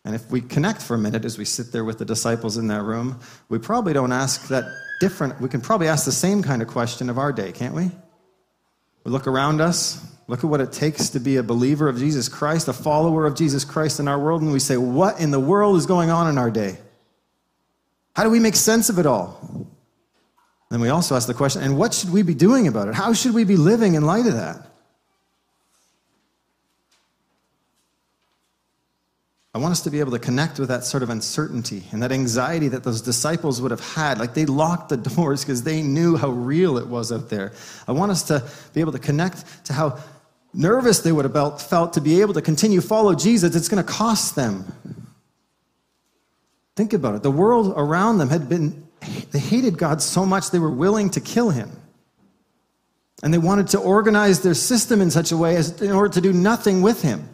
And 0.03 0.15
if 0.15 0.29
we 0.29 0.41
connect 0.41 0.81
for 0.81 0.95
a 0.95 0.99
minute 0.99 1.23
as 1.23 1.37
we 1.37 1.45
sit 1.45 1.71
there 1.71 1.85
with 1.85 1.99
the 1.99 2.05
disciples 2.05 2.57
in 2.57 2.67
that 2.67 2.81
room, 2.81 3.21
we 3.47 3.59
probably 3.59 3.93
don't 3.93 4.11
ask 4.11 4.49
that 4.49 4.65
different, 4.99 5.39
we 5.39 5.47
can 5.47 5.61
probably 5.61 5.87
ask 5.87 6.03
the 6.03 6.11
same 6.11 6.43
kind 6.43 6.61
of 6.61 6.67
question 6.67 7.09
of 7.09 7.17
our 7.17 7.31
day, 7.31 7.53
can't 7.53 7.73
we? 7.73 7.91
We 9.05 9.11
look 9.11 9.25
around 9.25 9.61
us, 9.61 10.05
Look 10.27 10.43
at 10.43 10.49
what 10.49 10.61
it 10.61 10.71
takes 10.71 11.09
to 11.09 11.19
be 11.19 11.35
a 11.35 11.43
believer 11.43 11.89
of 11.89 11.97
Jesus 11.97 12.29
Christ, 12.29 12.67
a 12.67 12.73
follower 12.73 13.25
of 13.25 13.35
Jesus 13.35 13.65
Christ 13.65 13.99
in 13.99 14.07
our 14.07 14.19
world, 14.19 14.41
and 14.41 14.53
we 14.53 14.59
say, 14.59 14.77
What 14.77 15.19
in 15.19 15.31
the 15.31 15.39
world 15.39 15.77
is 15.77 15.85
going 15.85 16.09
on 16.09 16.29
in 16.29 16.37
our 16.37 16.49
day? 16.49 16.77
How 18.15 18.23
do 18.23 18.29
we 18.29 18.39
make 18.39 18.55
sense 18.55 18.89
of 18.89 18.99
it 18.99 19.05
all? 19.05 19.67
Then 20.69 20.79
we 20.79 20.89
also 20.89 21.15
ask 21.15 21.27
the 21.27 21.33
question, 21.33 21.61
and 21.61 21.77
what 21.77 21.93
should 21.93 22.11
we 22.11 22.23
be 22.23 22.33
doing 22.33 22.67
about 22.67 22.87
it? 22.87 22.95
How 22.95 23.13
should 23.13 23.33
we 23.33 23.43
be 23.43 23.57
living 23.57 23.95
in 23.95 24.03
light 24.05 24.25
of 24.25 24.33
that? 24.33 24.65
I 29.55 29.59
want 29.59 29.71
us 29.71 29.81
to 29.81 29.91
be 29.91 29.99
able 29.99 30.13
to 30.13 30.19
connect 30.19 30.57
with 30.57 30.69
that 30.69 30.83
sort 30.83 31.03
of 31.03 31.11
uncertainty 31.11 31.83
and 31.91 32.01
that 32.01 32.11
anxiety 32.11 32.69
that 32.69 32.83
those 32.83 33.01
disciples 33.01 33.61
would 33.61 33.69
have 33.69 33.93
had. 33.93 34.17
Like 34.17 34.33
they 34.33 34.47
locked 34.47 34.89
the 34.89 34.97
doors 35.15 35.45
because 35.45 35.61
they 35.61 35.83
knew 35.83 36.17
how 36.17 36.29
real 36.29 36.79
it 36.79 36.87
was 36.87 37.11
out 37.11 37.29
there. 37.29 37.53
I 37.87 37.91
want 37.91 38.11
us 38.11 38.23
to 38.23 38.43
be 38.73 38.81
able 38.81 38.93
to 38.93 38.99
connect 38.99 39.65
to 39.65 39.73
how 39.73 39.99
nervous 40.53 40.99
they 40.99 41.11
would 41.11 41.25
have 41.25 41.61
felt 41.61 41.93
to 41.93 42.01
be 42.01 42.21
able 42.21 42.33
to 42.33 42.41
continue 42.41 42.81
follow 42.81 43.15
Jesus. 43.15 43.55
It's 43.55 43.69
going 43.69 43.83
to 43.83 43.91
cost 43.91 44.35
them. 44.35 44.65
Think 46.75 46.93
about 46.93 47.15
it. 47.15 47.23
The 47.23 47.31
world 47.31 47.73
around 47.75 48.17
them 48.17 48.29
had 48.29 48.49
been, 48.49 48.87
they 49.31 49.39
hated 49.39 49.77
God 49.77 50.01
so 50.01 50.25
much 50.25 50.51
they 50.51 50.59
were 50.59 50.71
willing 50.71 51.09
to 51.11 51.21
kill 51.21 51.49
him. 51.49 51.71
And 53.21 53.33
they 53.33 53.37
wanted 53.37 53.69
to 53.69 53.79
organize 53.79 54.41
their 54.41 54.53
system 54.53 55.01
in 55.01 55.09
such 55.09 55.31
a 55.31 55.37
way 55.37 55.55
as 55.55 55.81
in 55.81 55.91
order 55.91 56.09
to 56.13 56.21
do 56.21 56.33
nothing 56.33 56.81
with 56.81 57.01
him. 57.01 57.29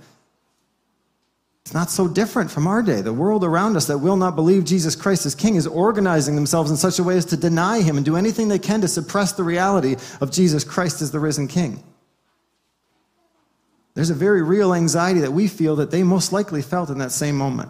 It's 1.70 1.74
not 1.76 1.92
so 1.92 2.08
different 2.08 2.50
from 2.50 2.66
our 2.66 2.82
day. 2.82 3.02
The 3.02 3.14
world 3.14 3.44
around 3.44 3.78
us 3.78 3.86
that 3.88 4.00
will 4.00 4.18
not 4.18 4.36
believe 4.36 4.66
Jesus 4.66 4.96
Christ 4.96 5.28
as 5.28 5.36
King 5.36 5.54
is 5.54 5.68
organizing 5.68 6.34
themselves 6.34 6.72
in 6.72 6.78
such 6.78 6.98
a 6.98 7.04
way 7.04 7.16
as 7.16 7.26
to 7.26 7.38
deny 7.38 7.82
Him 7.82 7.96
and 7.96 8.04
do 8.04 8.16
anything 8.16 8.48
they 8.48 8.58
can 8.58 8.82
to 8.82 8.88
suppress 8.88 9.34
the 9.34 9.44
reality 9.44 9.96
of 10.20 10.32
Jesus 10.32 10.64
Christ 10.64 11.04
as 11.04 11.12
the 11.12 11.20
risen 11.20 11.48
King. 11.48 11.84
There's 14.00 14.12
a 14.12 14.14
very 14.14 14.42
real 14.42 14.74
anxiety 14.74 15.20
that 15.20 15.34
we 15.34 15.50
feel 15.50 15.76
that 15.76 15.92
they 15.92 16.04
most 16.04 16.32
likely 16.32 16.62
felt 16.62 16.90
in 16.90 17.00
that 17.00 17.12
same 17.12 17.36
moment. 17.36 17.70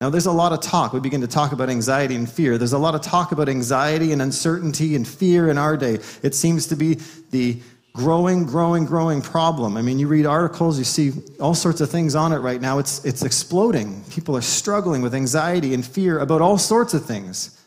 Now, 0.00 0.08
there's 0.08 0.24
a 0.24 0.32
lot 0.32 0.54
of 0.54 0.62
talk. 0.62 0.94
We 0.94 1.00
begin 1.00 1.20
to 1.20 1.26
talk 1.26 1.52
about 1.52 1.68
anxiety 1.68 2.14
and 2.14 2.26
fear. 2.26 2.56
There's 2.56 2.72
a 2.72 2.78
lot 2.78 2.94
of 2.94 3.02
talk 3.02 3.30
about 3.30 3.50
anxiety 3.50 4.10
and 4.10 4.22
uncertainty 4.22 4.96
and 4.96 5.06
fear 5.06 5.50
in 5.50 5.58
our 5.58 5.76
day. 5.76 5.98
It 6.22 6.34
seems 6.34 6.66
to 6.68 6.76
be 6.76 6.94
the 7.30 7.60
growing, 7.92 8.46
growing, 8.46 8.86
growing 8.86 9.20
problem. 9.20 9.76
I 9.76 9.82
mean, 9.82 9.98
you 9.98 10.08
read 10.08 10.24
articles, 10.24 10.78
you 10.78 10.84
see 10.84 11.12
all 11.38 11.54
sorts 11.54 11.82
of 11.82 11.90
things 11.90 12.14
on 12.14 12.32
it 12.32 12.38
right 12.38 12.62
now. 12.62 12.78
It's, 12.78 13.04
it's 13.04 13.22
exploding. 13.22 14.02
People 14.08 14.34
are 14.34 14.40
struggling 14.40 15.02
with 15.02 15.14
anxiety 15.14 15.74
and 15.74 15.84
fear 15.84 16.20
about 16.20 16.40
all 16.40 16.56
sorts 16.56 16.94
of 16.94 17.04
things. 17.04 17.57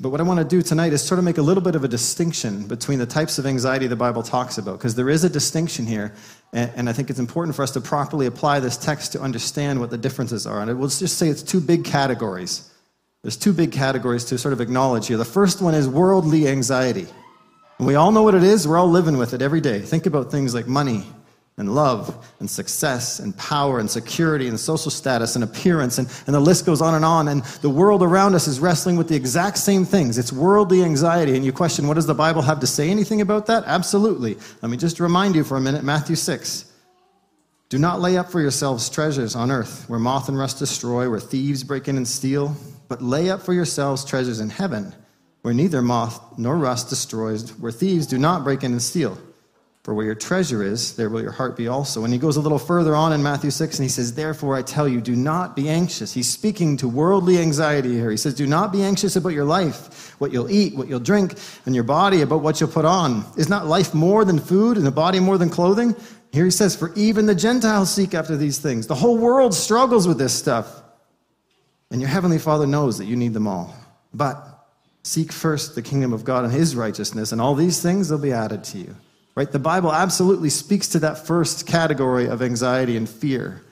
But 0.00 0.10
what 0.10 0.20
I 0.20 0.24
want 0.24 0.38
to 0.38 0.44
do 0.44 0.62
tonight 0.62 0.92
is 0.92 1.02
sort 1.02 1.18
of 1.18 1.24
make 1.24 1.38
a 1.38 1.42
little 1.42 1.62
bit 1.62 1.74
of 1.74 1.82
a 1.82 1.88
distinction 1.88 2.68
between 2.68 3.00
the 3.00 3.06
types 3.06 3.38
of 3.38 3.46
anxiety 3.46 3.88
the 3.88 3.96
Bible 3.96 4.22
talks 4.22 4.56
about, 4.56 4.78
because 4.78 4.94
there 4.94 5.10
is 5.10 5.24
a 5.24 5.28
distinction 5.28 5.86
here, 5.86 6.14
and, 6.52 6.88
I 6.88 6.92
think 6.92 7.10
it's 7.10 7.18
important 7.18 7.56
for 7.56 7.62
us 7.62 7.72
to 7.72 7.80
properly 7.80 8.26
apply 8.26 8.60
this 8.60 8.76
text 8.76 9.12
to 9.12 9.20
understand 9.20 9.80
what 9.80 9.90
the 9.90 9.98
differences 9.98 10.46
are. 10.46 10.60
And 10.60 10.70
I 10.70 10.74
will 10.74 10.88
just 10.88 11.18
say 11.18 11.28
it's 11.28 11.42
two 11.42 11.60
big 11.60 11.84
categories. 11.84 12.70
There's 13.22 13.36
two 13.36 13.52
big 13.52 13.72
categories 13.72 14.24
to 14.26 14.38
sort 14.38 14.52
of 14.52 14.60
acknowledge 14.60 15.08
here. 15.08 15.16
The 15.16 15.24
first 15.24 15.60
one 15.60 15.74
is 15.74 15.88
worldly 15.88 16.46
anxiety. 16.46 17.08
And 17.78 17.86
we 17.86 17.96
all 17.96 18.12
know 18.12 18.22
what 18.22 18.36
it 18.36 18.44
is. 18.44 18.68
We're 18.68 18.78
all 18.78 18.88
living 18.88 19.18
with 19.18 19.34
it 19.34 19.42
every 19.42 19.60
day. 19.60 19.80
Think 19.80 20.06
about 20.06 20.30
things 20.30 20.54
like 20.54 20.68
money 20.68 21.06
and 21.58 21.74
love 21.74 22.26
and 22.40 22.48
success 22.48 23.18
and 23.18 23.36
power 23.36 23.78
and 23.78 23.90
security 23.90 24.48
and 24.48 24.58
social 24.58 24.90
status 24.90 25.34
and 25.34 25.44
appearance, 25.44 25.98
and, 25.98 26.08
and 26.26 26.34
the 26.34 26.40
list 26.40 26.64
goes 26.64 26.80
on 26.80 26.94
and 26.94 27.04
on. 27.04 27.28
And 27.28 27.42
the 27.62 27.70
world 27.70 28.02
around 28.02 28.34
us 28.34 28.48
is 28.48 28.60
wrestling 28.60 28.96
with 28.96 29.08
the 29.08 29.16
exact 29.16 29.58
same 29.58 29.84
things. 29.84 30.18
It's 30.18 30.32
worldly 30.32 30.82
anxiety. 30.82 31.36
And 31.36 31.44
you 31.44 31.52
question, 31.52 31.86
what 31.86 31.94
does 31.94 32.06
the 32.06 32.14
Bible 32.14 32.42
have 32.42 32.60
to 32.60 32.66
say 32.66 32.90
anything 32.90 33.20
about 33.20 33.46
that? 33.46 33.64
Absolutely. 33.66 34.38
Let 34.62 34.70
me 34.70 34.76
just 34.76 35.00
remind 35.00 35.34
you 35.34 35.44
for 35.44 35.56
a 35.56 35.60
minute 35.60 35.84
Matthew 35.84 36.16
6. 36.16 36.64
Do 37.68 37.78
not 37.78 38.00
lay 38.00 38.16
up 38.16 38.30
for 38.30 38.40
yourselves 38.40 38.88
treasures 38.88 39.36
on 39.36 39.50
earth 39.50 39.84
where 39.88 39.98
moth 39.98 40.28
and 40.28 40.38
rust 40.38 40.58
destroy, 40.58 41.10
where 41.10 41.20
thieves 41.20 41.62
break 41.64 41.86
in 41.86 41.98
and 41.98 42.08
steal, 42.08 42.56
but 42.88 43.02
lay 43.02 43.28
up 43.28 43.42
for 43.42 43.52
yourselves 43.52 44.04
treasures 44.04 44.40
in 44.40 44.48
heaven 44.48 44.94
where 45.42 45.54
neither 45.54 45.82
moth 45.82 46.38
nor 46.38 46.56
rust 46.56 46.88
destroys, 46.88 47.50
where 47.58 47.72
thieves 47.72 48.06
do 48.06 48.18
not 48.18 48.44
break 48.44 48.64
in 48.64 48.72
and 48.72 48.82
steal. 48.82 49.18
For 49.88 49.94
where 49.94 50.04
your 50.04 50.14
treasure 50.14 50.62
is, 50.62 50.96
there 50.96 51.08
will 51.08 51.22
your 51.22 51.32
heart 51.32 51.56
be 51.56 51.66
also. 51.66 52.04
And 52.04 52.12
he 52.12 52.18
goes 52.18 52.36
a 52.36 52.42
little 52.42 52.58
further 52.58 52.94
on 52.94 53.14
in 53.14 53.22
Matthew 53.22 53.50
6 53.50 53.78
and 53.78 53.84
he 53.84 53.88
says, 53.88 54.12
Therefore 54.12 54.54
I 54.54 54.60
tell 54.60 54.86
you, 54.86 55.00
do 55.00 55.16
not 55.16 55.56
be 55.56 55.70
anxious. 55.70 56.12
He's 56.12 56.28
speaking 56.28 56.76
to 56.76 56.86
worldly 56.86 57.38
anxiety 57.38 57.94
here. 57.94 58.10
He 58.10 58.18
says, 58.18 58.34
Do 58.34 58.46
not 58.46 58.70
be 58.70 58.82
anxious 58.82 59.16
about 59.16 59.30
your 59.30 59.46
life, 59.46 60.14
what 60.20 60.30
you'll 60.30 60.50
eat, 60.50 60.76
what 60.76 60.88
you'll 60.88 61.00
drink, 61.00 61.36
and 61.64 61.74
your 61.74 61.84
body 61.84 62.20
about 62.20 62.42
what 62.42 62.60
you'll 62.60 62.68
put 62.68 62.84
on. 62.84 63.24
Is 63.38 63.48
not 63.48 63.66
life 63.66 63.94
more 63.94 64.26
than 64.26 64.38
food 64.38 64.76
and 64.76 64.84
the 64.84 64.90
body 64.90 65.20
more 65.20 65.38
than 65.38 65.48
clothing? 65.48 65.96
Here 66.34 66.44
he 66.44 66.50
says, 66.50 66.76
For 66.76 66.92
even 66.92 67.24
the 67.24 67.34
Gentiles 67.34 67.90
seek 67.90 68.12
after 68.12 68.36
these 68.36 68.58
things. 68.58 68.88
The 68.88 68.94
whole 68.94 69.16
world 69.16 69.54
struggles 69.54 70.06
with 70.06 70.18
this 70.18 70.34
stuff. 70.34 70.82
And 71.90 72.02
your 72.02 72.10
heavenly 72.10 72.38
Father 72.38 72.66
knows 72.66 72.98
that 72.98 73.06
you 73.06 73.16
need 73.16 73.32
them 73.32 73.46
all. 73.46 73.74
But 74.12 74.44
Seek 75.02 75.32
first 75.32 75.74
the 75.74 75.80
kingdom 75.80 76.12
of 76.12 76.22
God 76.22 76.44
and 76.44 76.52
his 76.52 76.76
righteousness, 76.76 77.32
and 77.32 77.40
all 77.40 77.54
these 77.54 77.80
things 77.80 78.10
will 78.10 78.18
be 78.18 78.32
added 78.32 78.62
to 78.64 78.78
you. 78.78 78.94
Right? 79.38 79.52
The 79.52 79.60
Bible 79.60 79.92
absolutely 79.92 80.50
speaks 80.50 80.88
to 80.88 80.98
that 80.98 81.24
first 81.24 81.64
category 81.64 82.26
of 82.26 82.42
anxiety 82.42 82.96
and 82.96 83.08
fear. 83.08 83.62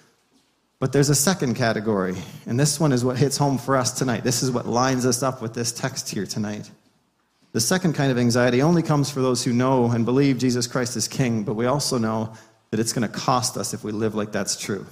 But 0.79 0.93
there's 0.93 1.09
a 1.09 1.15
second 1.17 1.55
category, 1.55 2.15
and 2.47 2.61
this 2.61 2.79
one 2.79 2.93
is 2.93 3.05
what 3.05 3.17
hits 3.17 3.37
home 3.37 3.59
for 3.59 3.77
us 3.77 3.91
tonight. 3.91 4.23
This 4.23 4.45
is 4.45 4.53
what 4.53 4.69
lines 4.69 5.05
us 5.05 5.25
up 5.25 5.43
with 5.43 5.55
this 5.55 5.73
text 5.73 6.09
here 6.09 6.25
tonight. 6.25 6.71
The 7.51 7.61
second 7.61 7.95
kind 7.95 8.13
of 8.13 8.17
anxiety 8.17 8.63
only 8.63 8.81
comes 8.81 9.11
for 9.11 9.21
those 9.21 9.43
who 9.43 9.53
know 9.53 9.91
and 9.91 10.05
believe 10.05 10.39
Jesus 10.39 10.69
Christ 10.69 10.97
is 10.97 11.09
King, 11.09 11.43
but 11.43 11.55
we 11.55 11.67
also 11.67 11.99
know 11.99 12.33
that 12.71 12.79
it's 12.79 12.93
going 12.93 13.11
to 13.11 13.13
cost 13.13 13.57
us 13.57 13.75
if 13.75 13.83
we 13.83 13.91
live 13.91 14.15
like 14.15 14.31
that's 14.31 14.57
true. 14.57 14.87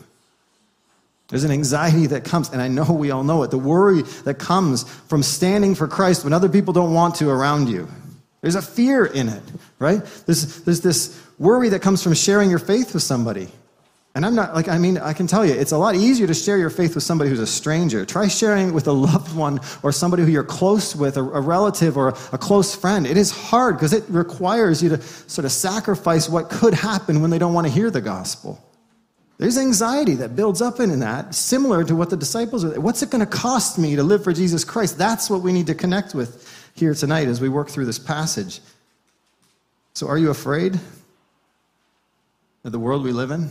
There's 1.28 1.44
an 1.44 1.52
anxiety 1.52 2.08
that 2.08 2.24
comes, 2.24 2.50
and 2.50 2.60
I 2.60 2.66
know 2.66 2.92
we 2.92 3.12
all 3.12 3.22
know 3.22 3.44
it, 3.44 3.52
the 3.52 3.58
worry 3.58 4.02
that 4.24 4.40
comes 4.40 4.82
from 5.06 5.22
standing 5.22 5.76
for 5.76 5.86
Christ 5.86 6.24
when 6.24 6.32
other 6.32 6.48
people 6.48 6.72
don't 6.72 6.94
want 6.94 7.14
to 7.16 7.30
around 7.30 7.68
you. 7.68 7.86
There's 8.44 8.56
a 8.56 8.60
fear 8.60 9.06
in 9.06 9.30
it, 9.30 9.42
right? 9.78 10.04
There's, 10.26 10.60
there's 10.64 10.82
this 10.82 11.18
worry 11.38 11.70
that 11.70 11.80
comes 11.80 12.02
from 12.02 12.12
sharing 12.12 12.50
your 12.50 12.58
faith 12.58 12.92
with 12.92 13.02
somebody. 13.02 13.48
And 14.14 14.26
I'm 14.26 14.34
not, 14.34 14.54
like, 14.54 14.68
I 14.68 14.76
mean, 14.76 14.98
I 14.98 15.14
can 15.14 15.26
tell 15.26 15.46
you, 15.46 15.54
it's 15.54 15.72
a 15.72 15.78
lot 15.78 15.94
easier 15.94 16.26
to 16.26 16.34
share 16.34 16.58
your 16.58 16.68
faith 16.68 16.94
with 16.94 17.04
somebody 17.04 17.30
who's 17.30 17.40
a 17.40 17.46
stranger. 17.46 18.04
Try 18.04 18.28
sharing 18.28 18.68
it 18.68 18.72
with 18.72 18.86
a 18.86 18.92
loved 18.92 19.34
one 19.34 19.60
or 19.82 19.92
somebody 19.92 20.24
who 20.24 20.30
you're 20.30 20.44
close 20.44 20.94
with, 20.94 21.16
a, 21.16 21.22
a 21.22 21.40
relative 21.40 21.96
or 21.96 22.08
a, 22.10 22.16
a 22.34 22.38
close 22.38 22.76
friend. 22.76 23.06
It 23.06 23.16
is 23.16 23.30
hard 23.30 23.76
because 23.76 23.94
it 23.94 24.04
requires 24.10 24.82
you 24.82 24.90
to 24.90 25.00
sort 25.00 25.46
of 25.46 25.50
sacrifice 25.50 26.28
what 26.28 26.50
could 26.50 26.74
happen 26.74 27.22
when 27.22 27.30
they 27.30 27.38
don't 27.38 27.54
want 27.54 27.66
to 27.66 27.72
hear 27.72 27.90
the 27.90 28.02
gospel. 28.02 28.62
There's 29.38 29.56
anxiety 29.56 30.16
that 30.16 30.36
builds 30.36 30.60
up 30.60 30.80
in 30.80 31.00
that, 31.00 31.34
similar 31.34 31.82
to 31.84 31.96
what 31.96 32.10
the 32.10 32.16
disciples 32.18 32.62
are. 32.62 32.78
What's 32.78 33.02
it 33.02 33.08
going 33.08 33.24
to 33.24 33.26
cost 33.26 33.78
me 33.78 33.96
to 33.96 34.02
live 34.02 34.22
for 34.22 34.34
Jesus 34.34 34.66
Christ? 34.66 34.98
That's 34.98 35.30
what 35.30 35.40
we 35.40 35.50
need 35.50 35.68
to 35.68 35.74
connect 35.74 36.14
with 36.14 36.53
here 36.74 36.94
tonight 36.94 37.28
as 37.28 37.40
we 37.40 37.48
work 37.48 37.68
through 37.68 37.86
this 37.86 37.98
passage. 37.98 38.60
So, 39.94 40.08
are 40.08 40.18
you 40.18 40.30
afraid 40.30 40.78
of 42.64 42.72
the 42.72 42.78
world 42.78 43.04
we 43.04 43.12
live 43.12 43.30
in? 43.30 43.50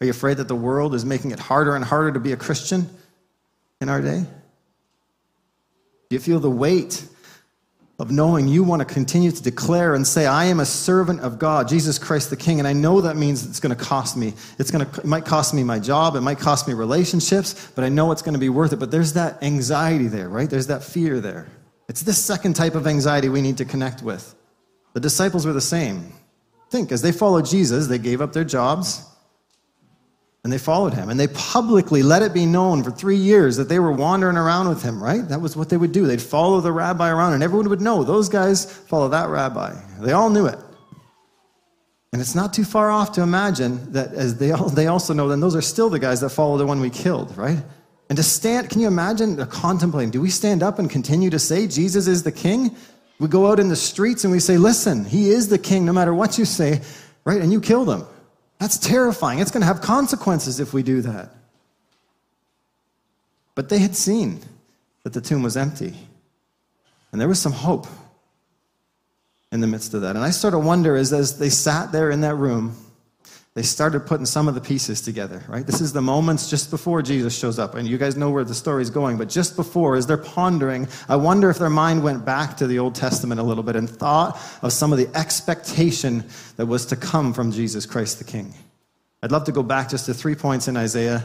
Are 0.00 0.04
you 0.04 0.10
afraid 0.10 0.36
that 0.36 0.48
the 0.48 0.54
world 0.54 0.94
is 0.94 1.04
making 1.04 1.30
it 1.30 1.38
harder 1.38 1.74
and 1.74 1.84
harder 1.84 2.12
to 2.12 2.20
be 2.20 2.32
a 2.32 2.36
Christian 2.36 2.88
in 3.80 3.88
our 3.88 4.00
day? 4.00 4.20
Do 6.08 6.16
you 6.16 6.20
feel 6.20 6.40
the 6.40 6.50
weight 6.50 7.06
of 7.98 8.10
knowing 8.10 8.48
you 8.48 8.64
want 8.64 8.86
to 8.86 8.92
continue 8.92 9.30
to 9.30 9.42
declare 9.42 9.94
and 9.94 10.06
say, 10.06 10.26
I 10.26 10.46
am 10.46 10.58
a 10.58 10.66
servant 10.66 11.20
of 11.20 11.38
God, 11.38 11.68
Jesus 11.68 11.98
Christ 11.98 12.28
the 12.28 12.36
King, 12.36 12.58
and 12.58 12.66
I 12.66 12.72
know 12.72 13.00
that 13.00 13.16
means 13.16 13.46
it's 13.46 13.60
going 13.60 13.74
to 13.74 13.82
cost 13.82 14.16
me. 14.16 14.34
It's 14.58 14.70
going 14.70 14.84
to, 14.84 15.00
it 15.00 15.06
might 15.06 15.24
cost 15.24 15.54
me 15.54 15.62
my 15.62 15.78
job, 15.78 16.16
it 16.16 16.20
might 16.20 16.38
cost 16.38 16.66
me 16.66 16.74
relationships, 16.74 17.70
but 17.74 17.84
I 17.84 17.88
know 17.88 18.10
it's 18.10 18.22
going 18.22 18.34
to 18.34 18.40
be 18.40 18.48
worth 18.48 18.72
it. 18.72 18.76
But 18.76 18.90
there's 18.90 19.12
that 19.12 19.42
anxiety 19.42 20.08
there, 20.08 20.28
right? 20.28 20.50
There's 20.50 20.66
that 20.66 20.82
fear 20.82 21.20
there. 21.20 21.46
It's 21.88 22.02
this 22.02 22.22
second 22.22 22.54
type 22.54 22.74
of 22.74 22.86
anxiety 22.86 23.28
we 23.28 23.42
need 23.42 23.58
to 23.58 23.64
connect 23.64 24.02
with. 24.02 24.34
The 24.94 25.00
disciples 25.00 25.46
were 25.46 25.52
the 25.52 25.60
same. 25.60 26.12
Think, 26.70 26.92
as 26.92 27.02
they 27.02 27.12
followed 27.12 27.46
Jesus, 27.46 27.86
they 27.86 27.98
gave 27.98 28.20
up 28.20 28.32
their 28.32 28.44
jobs, 28.44 29.04
and 30.42 30.52
they 30.52 30.58
followed 30.58 30.94
him. 30.94 31.08
And 31.08 31.18
they 31.18 31.28
publicly 31.28 32.02
let 32.02 32.22
it 32.22 32.32
be 32.32 32.46
known 32.46 32.82
for 32.82 32.90
three 32.90 33.16
years 33.16 33.56
that 33.56 33.68
they 33.68 33.78
were 33.78 33.92
wandering 33.92 34.36
around 34.36 34.68
with 34.68 34.82
him, 34.82 35.02
right? 35.02 35.26
That 35.28 35.40
was 35.40 35.56
what 35.56 35.68
they 35.68 35.76
would 35.76 35.92
do. 35.92 36.06
They'd 36.06 36.22
follow 36.22 36.60
the 36.60 36.72
rabbi 36.72 37.10
around, 37.10 37.34
and 37.34 37.42
everyone 37.42 37.68
would 37.68 37.80
know 37.80 38.02
those 38.02 38.28
guys 38.28 38.64
follow 38.64 39.08
that 39.08 39.28
rabbi. 39.28 39.74
They 40.00 40.12
all 40.12 40.30
knew 40.30 40.46
it. 40.46 40.58
And 42.12 42.20
it's 42.20 42.34
not 42.36 42.54
too 42.54 42.64
far 42.64 42.90
off 42.90 43.12
to 43.12 43.22
imagine 43.22 43.92
that 43.92 44.14
as 44.14 44.38
they, 44.38 44.52
all, 44.52 44.68
they 44.68 44.86
also 44.86 45.14
know, 45.14 45.28
then 45.28 45.40
those 45.40 45.56
are 45.56 45.62
still 45.62 45.90
the 45.90 45.98
guys 45.98 46.20
that 46.20 46.30
follow 46.30 46.56
the 46.56 46.66
one 46.66 46.80
we 46.80 46.88
killed, 46.88 47.36
right? 47.36 47.58
And 48.08 48.16
to 48.16 48.22
stand, 48.22 48.70
can 48.70 48.80
you 48.80 48.86
imagine 48.86 49.44
contemplating? 49.46 50.10
Do 50.10 50.20
we 50.20 50.30
stand 50.30 50.62
up 50.62 50.78
and 50.78 50.90
continue 50.90 51.30
to 51.30 51.38
say 51.38 51.66
Jesus 51.66 52.06
is 52.06 52.22
the 52.22 52.32
king? 52.32 52.76
We 53.18 53.28
go 53.28 53.50
out 53.50 53.60
in 53.60 53.68
the 53.68 53.76
streets 53.76 54.24
and 54.24 54.32
we 54.32 54.40
say, 54.40 54.58
listen, 54.58 55.04
he 55.04 55.30
is 55.30 55.48
the 55.48 55.58
king 55.58 55.84
no 55.84 55.92
matter 55.92 56.12
what 56.12 56.36
you 56.36 56.44
say, 56.44 56.82
right? 57.24 57.40
And 57.40 57.52
you 57.52 57.60
kill 57.60 57.84
them. 57.84 58.06
That's 58.58 58.78
terrifying. 58.78 59.38
It's 59.38 59.50
going 59.50 59.62
to 59.62 59.66
have 59.66 59.80
consequences 59.80 60.60
if 60.60 60.74
we 60.74 60.82
do 60.82 61.00
that. 61.02 61.30
But 63.54 63.68
they 63.68 63.78
had 63.78 63.94
seen 63.96 64.40
that 65.04 65.12
the 65.12 65.20
tomb 65.20 65.42
was 65.42 65.56
empty. 65.56 65.94
And 67.12 67.20
there 67.20 67.28
was 67.28 67.40
some 67.40 67.52
hope 67.52 67.86
in 69.52 69.60
the 69.60 69.66
midst 69.66 69.94
of 69.94 70.00
that. 70.02 70.16
And 70.16 70.24
I 70.24 70.30
sort 70.30 70.54
of 70.54 70.64
wonder 70.64 70.96
as, 70.96 71.12
as 71.12 71.38
they 71.38 71.48
sat 71.48 71.92
there 71.92 72.10
in 72.10 72.22
that 72.22 72.34
room, 72.34 72.76
they 73.54 73.62
started 73.62 74.00
putting 74.00 74.26
some 74.26 74.48
of 74.48 74.56
the 74.56 74.60
pieces 74.60 75.00
together, 75.00 75.44
right? 75.48 75.64
This 75.64 75.80
is 75.80 75.92
the 75.92 76.02
moments 76.02 76.50
just 76.50 76.72
before 76.72 77.02
Jesus 77.02 77.38
shows 77.38 77.56
up. 77.56 77.76
And 77.76 77.86
you 77.86 77.98
guys 77.98 78.16
know 78.16 78.30
where 78.30 78.42
the 78.42 78.54
story's 78.54 78.90
going, 78.90 79.16
but 79.16 79.28
just 79.28 79.54
before, 79.54 79.94
as 79.94 80.08
they're 80.08 80.16
pondering, 80.16 80.88
I 81.08 81.14
wonder 81.14 81.50
if 81.50 81.58
their 81.58 81.70
mind 81.70 82.02
went 82.02 82.24
back 82.24 82.56
to 82.56 82.66
the 82.66 82.80
Old 82.80 82.96
Testament 82.96 83.40
a 83.40 83.44
little 83.44 83.62
bit 83.62 83.76
and 83.76 83.88
thought 83.88 84.40
of 84.62 84.72
some 84.72 84.92
of 84.92 84.98
the 84.98 85.08
expectation 85.16 86.24
that 86.56 86.66
was 86.66 86.84
to 86.86 86.96
come 86.96 87.32
from 87.32 87.52
Jesus 87.52 87.86
Christ 87.86 88.18
the 88.18 88.24
King. 88.24 88.52
I'd 89.22 89.30
love 89.30 89.44
to 89.44 89.52
go 89.52 89.62
back 89.62 89.88
just 89.88 90.06
to 90.06 90.14
three 90.14 90.34
points 90.34 90.66
in 90.66 90.76
Isaiah. 90.76 91.22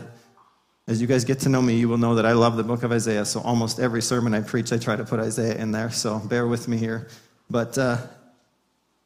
As 0.88 1.02
you 1.02 1.08
guys 1.08 1.26
get 1.26 1.40
to 1.42 1.50
know 1.50 1.64
me, 1.64 1.78
you 1.80 1.90
will 1.90 1.98
know 1.98 2.14
that 2.16 2.28
I 2.28 2.34
love 2.34 2.58
the 2.58 2.64
book 2.64 2.84
of 2.84 2.92
Isaiah. 2.92 3.26
So 3.26 3.42
almost 3.42 3.80
every 3.80 4.04
sermon 4.04 4.36
I 4.36 4.42
preach, 4.42 4.72
I 4.72 4.78
try 4.78 4.96
to 4.96 5.04
put 5.04 5.20
Isaiah 5.20 5.56
in 5.56 5.72
there. 5.72 5.90
So 5.90 6.20
bear 6.20 6.48
with 6.48 6.68
me 6.68 6.78
here. 6.78 7.08
But 7.50 7.76
uh, 7.78 7.98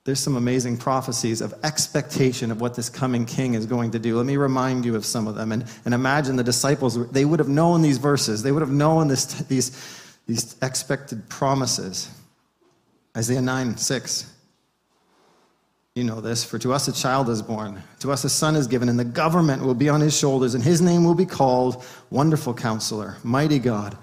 there's 0.05 0.19
some 0.19 0.35
amazing 0.35 0.77
prophecies 0.77 1.39
of 1.39 1.53
expectation 1.63 2.51
of 2.51 2.59
what 2.59 2.75
this 2.75 2.89
coming 2.89 3.25
king 3.25 3.53
is 3.53 3.65
going 3.65 3.91
to 3.91 3.99
do. 3.99 4.17
Let 4.17 4.25
me 4.25 4.35
remind 4.35 4.83
you 4.83 4.95
of 4.95 5.05
some 5.05 5.27
of 5.27 5.35
them. 5.35 5.53
And, 5.53 5.65
and 5.85 5.93
imagine 5.93 6.35
the 6.35 6.43
disciples, 6.43 7.09
they 7.11 7.23
would 7.23 7.39
have 7.39 7.47
known 7.47 7.81
these 7.81 7.97
verses, 7.97 8.43
they 8.43 8.51
would 8.51 8.61
have 8.61 8.71
known 8.71 9.07
this, 9.07 9.25
these, 9.43 9.71
these 10.27 10.57
expected 10.61 11.29
promises. 11.29 12.09
Isaiah 13.15 13.41
9 13.41 13.77
6. 13.77 14.29
You 15.95 16.03
know 16.03 16.21
this, 16.21 16.43
for 16.43 16.57
to 16.57 16.73
us 16.73 16.87
a 16.87 16.91
child 16.91 17.29
is 17.29 17.43
born, 17.43 17.81
to 17.99 18.11
us 18.11 18.23
a 18.23 18.29
son 18.29 18.55
is 18.55 18.65
given, 18.65 18.89
and 18.89 18.99
the 18.99 19.05
government 19.05 19.63
will 19.63 19.75
be 19.75 19.89
on 19.89 20.01
his 20.01 20.17
shoulders, 20.17 20.55
and 20.55 20.63
his 20.63 20.81
name 20.81 21.03
will 21.03 21.13
be 21.13 21.27
called 21.27 21.85
Wonderful 22.09 22.55
Counselor, 22.55 23.17
Mighty 23.23 23.59
God, 23.59 23.95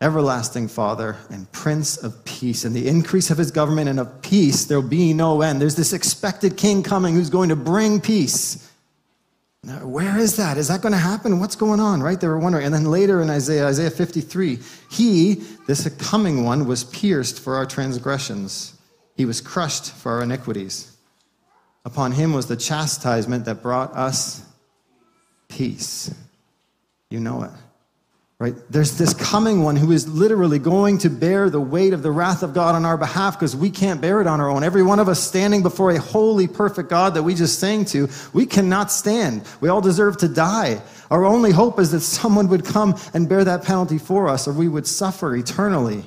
Everlasting 0.00 0.68
Father, 0.68 1.16
and 1.28 1.50
Prince 1.50 1.96
of 1.96 2.24
Peace. 2.24 2.64
And 2.64 2.74
the 2.74 2.86
increase 2.86 3.30
of 3.30 3.38
his 3.38 3.50
government 3.50 3.88
and 3.88 3.98
of 3.98 4.22
peace, 4.22 4.64
there'll 4.64 4.82
be 4.82 5.12
no 5.12 5.42
end. 5.42 5.60
There's 5.60 5.74
this 5.74 5.92
expected 5.92 6.56
king 6.56 6.84
coming 6.84 7.14
who's 7.14 7.30
going 7.30 7.48
to 7.48 7.56
bring 7.56 8.00
peace. 8.00 8.70
Now, 9.64 9.84
where 9.86 10.16
is 10.16 10.36
that? 10.36 10.56
Is 10.56 10.68
that 10.68 10.82
going 10.82 10.92
to 10.92 10.98
happen? 10.98 11.40
What's 11.40 11.56
going 11.56 11.80
on? 11.80 12.00
Right? 12.00 12.20
They 12.20 12.28
were 12.28 12.38
wondering. 12.38 12.64
And 12.64 12.72
then 12.72 12.84
later 12.84 13.20
in 13.20 13.28
Isaiah, 13.28 13.66
Isaiah 13.66 13.90
53, 13.90 14.60
he, 14.90 15.34
this 15.66 15.88
coming 15.96 16.44
one, 16.44 16.66
was 16.66 16.84
pierced 16.84 17.40
for 17.40 17.56
our 17.56 17.66
transgressions, 17.66 18.74
he 19.16 19.24
was 19.24 19.40
crushed 19.40 19.92
for 19.92 20.12
our 20.12 20.22
iniquities. 20.22 20.96
Upon 21.84 22.12
him 22.12 22.32
was 22.32 22.46
the 22.46 22.56
chastisement 22.56 23.46
that 23.46 23.62
brought 23.62 23.96
us 23.96 24.44
peace. 25.48 26.14
You 27.10 27.18
know 27.18 27.42
it. 27.42 27.50
Right? 28.40 28.54
There's 28.70 28.96
this 28.96 29.14
coming 29.14 29.64
one 29.64 29.74
who 29.74 29.90
is 29.90 30.06
literally 30.06 30.60
going 30.60 30.98
to 30.98 31.10
bear 31.10 31.50
the 31.50 31.60
weight 31.60 31.92
of 31.92 32.04
the 32.04 32.12
wrath 32.12 32.44
of 32.44 32.54
God 32.54 32.76
on 32.76 32.84
our 32.84 32.96
behalf 32.96 33.34
because 33.34 33.56
we 33.56 33.68
can't 33.68 34.00
bear 34.00 34.20
it 34.20 34.28
on 34.28 34.40
our 34.40 34.48
own. 34.48 34.62
Every 34.62 34.84
one 34.84 35.00
of 35.00 35.08
us 35.08 35.20
standing 35.20 35.60
before 35.60 35.90
a 35.90 35.98
holy, 35.98 36.46
perfect 36.46 36.88
God 36.88 37.14
that 37.14 37.24
we 37.24 37.34
just 37.34 37.58
sang 37.58 37.84
to, 37.86 38.08
we 38.32 38.46
cannot 38.46 38.92
stand. 38.92 39.42
We 39.60 39.68
all 39.68 39.80
deserve 39.80 40.18
to 40.18 40.28
die. 40.28 40.80
Our 41.10 41.24
only 41.24 41.50
hope 41.50 41.80
is 41.80 41.90
that 41.90 42.00
someone 42.00 42.48
would 42.48 42.64
come 42.64 42.96
and 43.12 43.28
bear 43.28 43.42
that 43.42 43.64
penalty 43.64 43.98
for 43.98 44.28
us 44.28 44.46
or 44.46 44.52
we 44.52 44.68
would 44.68 44.86
suffer 44.86 45.34
eternally 45.34 46.04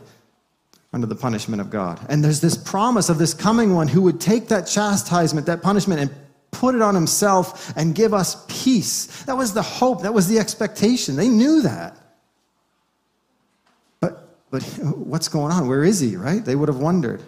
under 0.94 1.08
the 1.08 1.16
punishment 1.16 1.60
of 1.60 1.70
God. 1.70 2.00
And 2.08 2.24
there's 2.24 2.40
this 2.40 2.56
promise 2.56 3.10
of 3.10 3.18
this 3.18 3.34
coming 3.34 3.76
one 3.76 3.90
who 3.90 4.04
would 4.04 4.22
take 4.22 4.48
that 4.48 4.68
chastisement, 4.68 5.48
that 5.48 5.62
punishment, 5.62 6.00
and 6.00 6.12
put 6.52 6.76
it 6.76 6.82
on 6.82 6.96
himself 6.96 7.76
and 7.76 7.94
give 7.94 8.14
us 8.14 8.46
peace. 8.48 9.24
That 9.24 9.36
was 9.36 9.54
the 9.54 9.62
hope, 9.62 10.04
that 10.04 10.14
was 10.14 10.30
the 10.30 10.40
expectation. 10.40 11.18
They 11.18 11.28
knew 11.28 11.62
that. 11.64 11.98
But, 14.51 14.63
what's 14.63 15.29
going 15.29 15.51
on? 15.51 15.67
Where 15.67 15.84
is 15.84 16.00
he, 16.00 16.17
right? 16.17 16.43
They 16.43 16.55
would 16.55 16.70
have 16.70 16.77
wondered. 16.77 17.24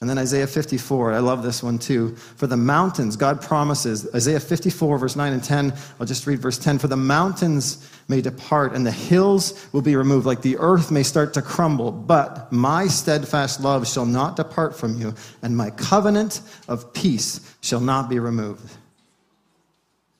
And 0.00 0.08
then 0.08 0.16
Isaiah 0.16 0.46
54, 0.46 1.12
I 1.12 1.18
love 1.18 1.42
this 1.42 1.62
one 1.62 1.78
too. 1.78 2.16
For 2.36 2.46
the 2.46 2.56
mountains, 2.56 3.16
God 3.16 3.42
promises, 3.42 4.08
Isaiah 4.14 4.40
54, 4.40 4.96
verse 4.96 5.14
9 5.14 5.34
and 5.34 5.44
10, 5.44 5.74
I'll 5.98 6.06
just 6.06 6.26
read 6.26 6.38
verse 6.38 6.56
10. 6.56 6.78
For 6.78 6.88
the 6.88 6.96
mountains 6.96 7.86
may 8.08 8.22
depart 8.22 8.72
and 8.74 8.86
the 8.86 8.90
hills 8.90 9.68
will 9.72 9.82
be 9.82 9.96
removed, 9.96 10.24
like 10.24 10.40
the 10.40 10.56
earth 10.56 10.90
may 10.90 11.02
start 11.02 11.34
to 11.34 11.42
crumble, 11.42 11.92
but 11.92 12.50
my 12.50 12.86
steadfast 12.86 13.60
love 13.60 13.86
shall 13.86 14.06
not 14.06 14.36
depart 14.36 14.74
from 14.74 14.98
you, 14.98 15.14
and 15.42 15.54
my 15.54 15.68
covenant 15.68 16.40
of 16.66 16.94
peace 16.94 17.54
shall 17.60 17.80
not 17.80 18.08
be 18.08 18.18
removed. 18.18 18.72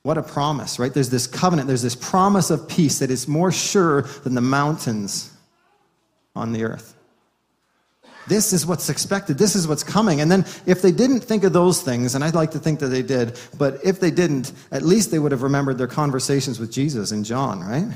What 0.03 0.19
a 0.19 0.23
promise, 0.23 0.77
right? 0.77 0.93
There's 0.93 1.09
this 1.09 1.25
covenant, 1.25 1.67
there's 1.67 1.81
this 1.81 1.95
promise 1.95 2.51
of 2.51 2.67
peace 2.67 2.99
that 2.99 3.09
is 3.09 3.27
more 3.27 3.51
sure 3.51 4.03
than 4.23 4.35
the 4.35 4.41
mountains 4.41 5.30
on 6.35 6.51
the 6.51 6.63
earth. 6.63 6.95
This 8.27 8.53
is 8.53 8.65
what's 8.65 8.89
expected. 8.89 9.37
This 9.37 9.55
is 9.55 9.67
what's 9.67 9.83
coming. 9.83 10.21
And 10.21 10.31
then 10.31 10.45
if 10.65 10.81
they 10.81 10.91
didn't 10.91 11.21
think 11.21 11.43
of 11.43 11.53
those 11.53 11.81
things, 11.81 12.15
and 12.15 12.23
I'd 12.23 12.35
like 12.35 12.51
to 12.51 12.59
think 12.59 12.79
that 12.79 12.87
they 12.87 13.01
did, 13.01 13.39
but 13.57 13.79
if 13.83 13.99
they 13.99 14.11
didn't, 14.11 14.53
at 14.71 14.83
least 14.83 15.11
they 15.11 15.19
would 15.19 15.31
have 15.31 15.41
remembered 15.41 15.77
their 15.77 15.87
conversations 15.87 16.59
with 16.59 16.71
Jesus 16.71 17.11
in 17.11 17.23
John, 17.23 17.61
right? 17.61 17.91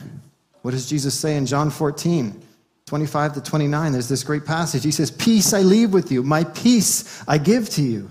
What 0.63 0.71
does 0.71 0.89
Jesus 0.89 1.13
say 1.13 1.37
in 1.37 1.45
John 1.45 1.69
14? 1.69 2.41
25 2.87 3.33
to 3.33 3.41
29, 3.41 3.91
there's 3.91 4.09
this 4.09 4.23
great 4.23 4.45
passage. 4.45 4.83
He 4.83 4.91
says, 4.91 5.09
Peace 5.09 5.53
I 5.53 5.61
leave 5.61 5.91
with 5.91 6.11
you, 6.11 6.21
my 6.21 6.43
peace 6.43 7.23
I 7.27 7.37
give 7.37 7.69
to 7.71 7.81
you. 7.81 8.09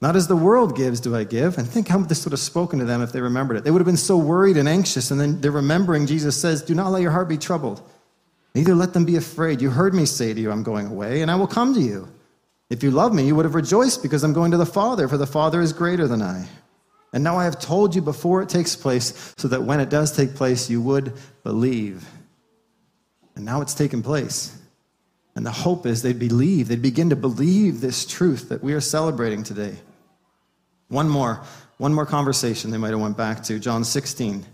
Not 0.00 0.16
as 0.16 0.28
the 0.28 0.36
world 0.36 0.76
gives, 0.76 1.00
do 1.00 1.14
I 1.14 1.24
give. 1.24 1.58
And 1.58 1.68
think 1.68 1.88
how 1.88 1.98
this 1.98 2.24
would 2.24 2.32
have 2.32 2.40
spoken 2.40 2.78
to 2.78 2.84
them 2.84 3.02
if 3.02 3.12
they 3.12 3.20
remembered 3.20 3.56
it. 3.56 3.64
They 3.64 3.70
would 3.70 3.80
have 3.80 3.86
been 3.86 3.96
so 3.96 4.16
worried 4.16 4.56
and 4.56 4.68
anxious. 4.68 5.10
And 5.10 5.20
then 5.20 5.40
they're 5.40 5.50
remembering 5.50 6.06
Jesus 6.06 6.40
says, 6.40 6.62
Do 6.62 6.74
not 6.74 6.90
let 6.90 7.02
your 7.02 7.10
heart 7.10 7.28
be 7.28 7.36
troubled. 7.36 7.82
Neither 8.54 8.74
let 8.74 8.92
them 8.92 9.04
be 9.04 9.16
afraid. 9.16 9.60
You 9.60 9.70
heard 9.70 9.94
me 9.94 10.06
say 10.06 10.34
to 10.34 10.40
you, 10.40 10.50
I'm 10.50 10.62
going 10.62 10.86
away, 10.86 11.22
and 11.22 11.30
I 11.30 11.36
will 11.36 11.46
come 11.46 11.72
to 11.74 11.80
you. 11.80 12.08
If 12.68 12.82
you 12.82 12.90
love 12.90 13.14
me, 13.14 13.26
you 13.26 13.34
would 13.34 13.44
have 13.44 13.54
rejoiced 13.54 14.02
because 14.02 14.22
I'm 14.22 14.32
going 14.32 14.50
to 14.52 14.56
the 14.56 14.66
Father, 14.66 15.08
for 15.08 15.16
the 15.16 15.26
Father 15.26 15.60
is 15.60 15.72
greater 15.72 16.06
than 16.06 16.22
I. 16.22 16.46
And 17.12 17.24
now 17.24 17.36
I 17.36 17.44
have 17.44 17.60
told 17.60 17.94
you 17.94 18.02
before 18.02 18.42
it 18.42 18.48
takes 18.48 18.76
place, 18.76 19.34
so 19.36 19.48
that 19.48 19.62
when 19.62 19.80
it 19.80 19.90
does 19.90 20.16
take 20.16 20.34
place, 20.34 20.70
you 20.70 20.80
would 20.82 21.12
believe. 21.42 22.08
And 23.34 23.44
now 23.44 23.60
it's 23.60 23.74
taken 23.74 24.02
place. 24.02 24.56
And 25.34 25.46
the 25.46 25.50
hope 25.50 25.86
is 25.86 26.02
they'd 26.02 26.18
believe, 26.18 26.68
they'd 26.68 26.82
begin 26.82 27.10
to 27.10 27.16
believe 27.16 27.80
this 27.80 28.04
truth 28.04 28.48
that 28.48 28.62
we 28.62 28.72
are 28.72 28.80
celebrating 28.80 29.42
today. 29.42 29.76
One 30.88 31.08
more, 31.08 31.42
one 31.78 31.94
more 31.94 32.06
conversation 32.06 32.70
they 32.70 32.78
might 32.78 32.90
have 32.90 33.00
went 33.00 33.16
back 33.16 33.42
to, 33.44 33.58
John 33.58 33.84
16. 33.84 34.44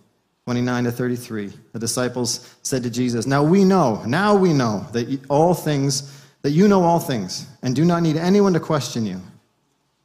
29 0.47 0.85
to 0.85 0.93
33. 0.93 1.53
The 1.73 1.79
disciples 1.81 2.55
said 2.63 2.85
to 2.85 2.91
Jesus, 2.91 3.27
Now 3.27 3.43
we 3.43 3.65
know, 3.65 4.05
now 4.07 4.37
we 4.37 4.53
know 4.53 4.87
that 4.93 5.21
all 5.29 5.55
things, 5.55 6.25
that 6.43 6.53
you 6.53 6.69
know 6.69 6.85
all 6.85 7.01
things, 7.01 7.49
and 7.63 7.75
do 7.75 7.85
not 7.85 8.05
need 8.05 8.17
anyone 8.17 8.53
to 8.53 8.61
question 8.61 9.05
you. 9.05 9.21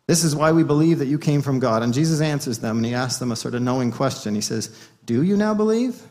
This 0.07 0.23
is 0.23 0.35
why 0.35 0.51
we 0.51 0.63
believe 0.63 0.97
that 0.97 1.05
you 1.05 1.19
came 1.19 1.43
from 1.43 1.59
God. 1.59 1.83
And 1.83 1.93
Jesus 1.93 2.21
answers 2.21 2.57
them, 2.57 2.77
and 2.77 2.85
he 2.85 2.95
asks 2.95 3.19
them 3.19 3.31
a 3.31 3.35
sort 3.35 3.53
of 3.53 3.61
knowing 3.61 3.91
question. 3.91 4.33
He 4.33 4.41
says, 4.41 4.75
Do 5.05 5.21
you 5.21 5.37
now 5.37 5.53
believe? 5.53 6.01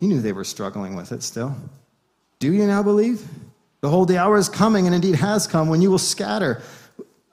He 0.00 0.08
knew 0.08 0.20
they 0.20 0.32
were 0.32 0.42
struggling 0.42 0.96
with 0.96 1.12
it 1.12 1.22
still. 1.22 1.54
Do 2.40 2.52
you 2.52 2.66
now 2.66 2.82
believe? 2.82 3.24
Behold, 3.80 4.08
the 4.08 4.18
hour 4.18 4.36
is 4.38 4.48
coming, 4.48 4.86
and 4.86 4.94
indeed 4.94 5.14
has 5.14 5.46
come, 5.46 5.68
when 5.68 5.80
you 5.80 5.92
will 5.92 5.98
scatter 5.98 6.62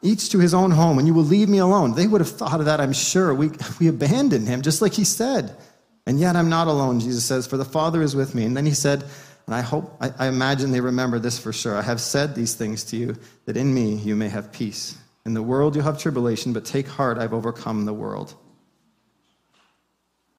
each 0.03 0.29
to 0.29 0.37
his 0.37 0.53
own 0.53 0.69
home, 0.69 0.99
and 0.99 1.07
you 1.07 1.13
will 1.15 1.23
leave 1.23 1.49
me 1.49 1.57
alone. 1.57 1.95
They 1.95 2.05
would 2.05 2.21
have 2.21 2.29
thought 2.29 2.59
of 2.59 2.67
that, 2.67 2.79
I'm 2.79 2.93
sure. 2.93 3.33
We, 3.33 3.49
we 3.79 3.87
abandoned 3.87 4.47
him, 4.47 4.61
just 4.61 4.79
like 4.79 4.93
he 4.93 5.05
said. 5.05 5.57
And 6.05 6.19
yet 6.19 6.35
I'm 6.35 6.49
not 6.49 6.67
alone, 6.67 6.99
Jesus 6.99 7.23
says, 7.23 7.47
for 7.47 7.57
the 7.57 7.65
Father 7.65 8.01
is 8.01 8.15
with 8.15 8.35
me. 8.35 8.43
And 8.43 8.57
then 8.57 8.65
he 8.65 8.73
said, 8.73 9.03
and 9.45 9.55
I 9.55 9.61
hope, 9.61 9.95
I, 10.01 10.11
I, 10.19 10.27
imagine 10.27 10.71
they 10.71 10.81
remember 10.81 11.19
this 11.19 11.37
for 11.37 11.51
sure. 11.51 11.75
I 11.75 11.81
have 11.81 11.99
said 11.99 12.35
these 12.35 12.55
things 12.55 12.83
to 12.85 12.97
you, 12.97 13.15
that 13.45 13.57
in 13.57 13.73
me 13.73 13.95
you 13.95 14.15
may 14.15 14.29
have 14.29 14.51
peace. 14.51 14.97
In 15.25 15.33
the 15.33 15.41
world 15.41 15.75
you'll 15.75 15.85
have 15.85 15.99
tribulation, 15.99 16.53
but 16.53 16.65
take 16.65 16.87
heart, 16.87 17.17
I've 17.17 17.33
overcome 17.33 17.85
the 17.85 17.93
world. 17.93 18.35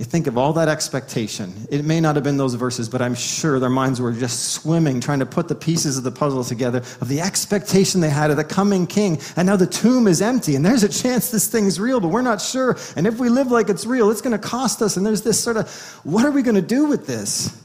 Think 0.05 0.27
of 0.27 0.39
all 0.39 0.53
that 0.53 0.69
expectation. 0.69 1.53
It 1.71 1.85
may 1.85 2.01
not 2.01 2.15
have 2.15 2.23
been 2.23 2.37
those 2.37 2.55
verses, 2.55 2.89
but 2.89 3.03
I'm 3.03 3.15
sure 3.15 3.59
their 3.59 3.71
minds 3.71 4.01
were 4.01 4.13
just 4.13 4.53
swimming, 4.53 5.01
trying 5.01 5.19
to 5.19 5.27
put 5.27 5.49
the 5.49 5.55
pieces 5.55 5.99
of 5.99 6.05
the 6.05 6.13
puzzle 6.13 6.45
together 6.45 6.79
of 7.01 7.09
the 7.09 7.21
expectation 7.21 8.01
they 8.01 8.11
had 8.11 8.31
of 8.31 8.37
the 8.37 8.45
coming 8.45 8.87
king. 8.87 9.19
And 9.37 9.47
now 9.47 9.57
the 9.57 9.67
tomb 9.67 10.07
is 10.07 10.23
empty, 10.23 10.55
and 10.57 10.65
there's 10.65 10.85
a 10.85 10.89
chance 10.89 11.31
this 11.31 11.49
thing's 11.49 11.81
real, 11.81 12.01
but 12.01 12.09
we're 12.09 12.23
not 12.23 12.41
sure. 12.41 12.77
And 12.97 13.07
if 13.07 13.19
we 13.19 13.29
live 13.29 13.51
like 13.51 13.69
it's 13.69 13.87
real, 13.87 14.11
it's 14.11 14.21
going 14.21 14.39
to 14.39 14.49
cost 14.49 14.83
us. 14.83 14.97
And 14.97 15.05
there's 15.05 15.23
this 15.23 15.43
sort 15.43 15.57
of, 15.57 15.69
what 16.05 16.25
are 16.25 16.31
we 16.31 16.43
going 16.43 16.55
to 16.55 16.63
do 16.63 16.85
with 16.85 17.07
this? 17.07 17.61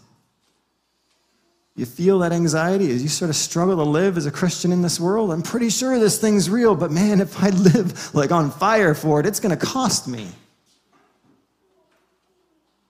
You 1.75 1.85
feel 1.85 2.19
that 2.19 2.31
anxiety 2.31 2.91
as 2.91 3.03
you 3.03 3.09
sort 3.09 3.29
of 3.29 3.35
struggle 3.35 3.75
to 3.77 3.83
live 3.83 4.17
as 4.17 4.25
a 4.25 4.31
Christian 4.31 4.71
in 4.71 4.81
this 4.81 4.99
world. 4.99 5.31
I'm 5.31 5.43
pretty 5.43 5.69
sure 5.69 5.99
this 5.99 6.19
thing's 6.19 6.49
real, 6.49 6.75
but 6.75 6.91
man, 6.91 7.21
if 7.21 7.41
I 7.41 7.49
live 7.49 8.13
like 8.15 8.31
on 8.31 8.49
fire 8.51 8.93
for 8.93 9.19
it, 9.19 9.25
it's 9.25 9.39
going 9.39 9.57
to 9.57 9.65
cost 9.65 10.07
me. 10.07 10.27